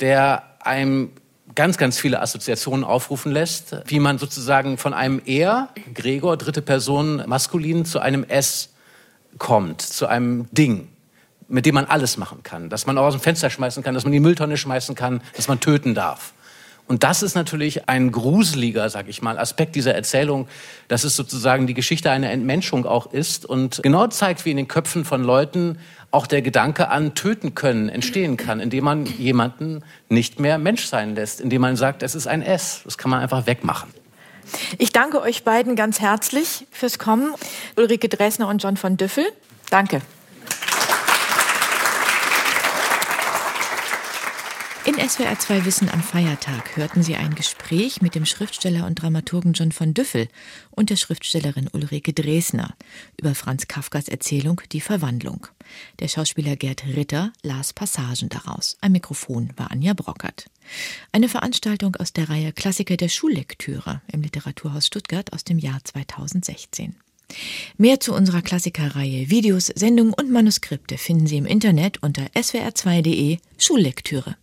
der 0.01 0.43
einem 0.61 1.11
ganz, 1.55 1.77
ganz 1.77 1.99
viele 1.99 2.21
Assoziationen 2.21 2.85
aufrufen 2.85 3.31
lässt, 3.31 3.77
wie 3.87 4.01
man 4.01 4.19
sozusagen 4.19 4.79
von 4.79 4.95
einem 4.95 5.21
Er, 5.25 5.69
Gregor, 5.93 6.37
dritte 6.37 6.63
Person, 6.63 7.23
maskulin, 7.27 7.85
zu 7.85 8.01
einem 8.01 8.25
S 8.25 8.71
kommt, 9.39 9.83
zu 9.83 10.07
einem 10.07 10.49
Ding, 10.53 10.89
mit 11.49 11.67
dem 11.67 11.75
man 11.75 11.85
alles 11.85 12.17
machen 12.17 12.43
kann. 12.43 12.71
Dass 12.71 12.87
man 12.87 12.99
auch 12.99 13.05
aus 13.05 13.15
dem 13.15 13.21
Fenster 13.21 13.51
schmeißen 13.51 13.83
kann, 13.83 13.95
dass 13.95 14.05
man 14.05 14.13
die 14.13 14.21
Mülltonne 14.21 14.57
schmeißen 14.57 14.95
kann, 14.95 15.21
dass 15.37 15.49
man 15.49 15.61
töten 15.61 15.95
darf. 15.95 16.33
Und 16.87 17.03
das 17.03 17.23
ist 17.23 17.35
natürlich 17.35 17.89
ein 17.89 18.13
gruseliger, 18.13 18.91
sag 18.91 19.09
ich 19.09 19.23
mal, 19.23 19.39
Aspekt 19.39 19.75
dieser 19.75 19.95
Erzählung, 19.95 20.49
dass 20.89 21.05
es 21.05 21.17
sozusagen 21.17 21.67
die 21.67 21.73
Geschichte 21.73 22.11
einer 22.11 22.31
Entmenschung 22.31 22.85
auch 22.85 23.13
ist 23.13 23.47
und 23.47 23.81
genau 23.83 24.07
zeigt, 24.09 24.45
wie 24.45 24.51
in 24.51 24.59
den 24.59 24.69
Köpfen 24.69 25.07
von 25.07 25.23
Leuten 25.23 25.79
auch 26.11 26.27
der 26.27 26.43
Gedanke 26.43 26.91
an 26.91 27.15
töten 27.15 27.55
können 27.55 27.89
entstehen 27.89 28.37
kann, 28.37 28.61
indem 28.61 28.85
man 28.85 29.07
jemanden 29.07 29.83
nicht 30.09 30.39
mehr 30.41 30.59
Mensch 30.59 30.85
sein 30.85 31.15
lässt, 31.15 31.41
indem 31.41 31.63
man 31.63 31.77
sagt, 31.77 32.03
es 32.03 32.15
ist 32.15 32.27
ein 32.27 32.43
S. 32.43 32.83
Das 32.85 32.99
kann 32.99 33.11
man 33.11 33.21
einfach 33.21 33.47
wegmachen. 33.47 33.91
Ich 34.79 34.93
danke 34.93 35.23
euch 35.23 35.43
beiden 35.43 35.77
ganz 35.77 36.01
herzlich 36.01 36.67
fürs 36.71 36.99
Kommen. 36.99 37.33
Ulrike 37.77 38.09
Dresner 38.11 38.49
und 38.49 38.63
John 38.63 38.77
von 38.77 38.97
Düffel. 38.97 39.25
Danke. 39.71 40.03
In 44.87 44.97
SWR 44.97 45.39
2 45.39 45.65
Wissen 45.65 45.89
am 45.89 46.03
Feiertag 46.03 46.77
hörten 46.77 47.03
Sie 47.03 47.17
ein 47.17 47.35
Gespräch 47.35 48.03
mit 48.03 48.15
dem 48.15 48.27
Schriftsteller 48.27 48.85
und 48.87 48.97
Dramaturgen 48.97 49.55
John 49.55 49.73
von 49.73 49.95
Düffel 49.95 50.29
und 50.73 50.91
der 50.91 50.97
Schriftstellerin 50.97 51.71
Ulrike 51.73 52.13
Dresner 52.13 52.77
über 53.19 53.35
Franz 53.35 53.67
Kafkas 53.67 54.09
Erzählung 54.09 54.61
Die 54.73 54.83
Verwandlung. 54.83 55.47
Der 56.01 56.09
Schauspieler 56.09 56.57
Gerd 56.57 56.85
Ritter 56.85 57.33
las 57.43 57.73
Passagen 57.73 58.29
daraus. 58.29 58.77
Ein 58.83 58.93
Mikrofon 58.93 59.55
war 59.57 59.71
Anja 59.71 59.95
Brockert. 59.95 60.51
Eine 61.13 61.31
Veranstaltung 61.31 61.97
aus 61.97 62.13
der 62.13 62.29
Reihe 62.29 62.53
Klassiker 62.53 62.99
der 62.99 63.09
Schullektüre 63.09 64.03
im 64.13 64.21
Literaturhaus 64.21 64.87
Stuttgart 64.87 65.33
aus 65.33 65.45
dem 65.45 65.59
Jahr 65.59 65.79
2016. 65.83 66.95
Mehr 67.79 68.01
zu 68.01 68.13
unserer 68.13 68.43
Klassikerreihe, 68.43 69.31
Videos, 69.31 69.69
Sendungen 69.69 70.13
und 70.13 70.31
Manuskripte 70.31 70.99
finden 70.99 71.27
Sie 71.27 71.39
im 71.39 71.47
Internet 71.47 72.03
unter 72.03 72.27
swr2.de 72.35 73.39
Schullektüre. 73.57 74.37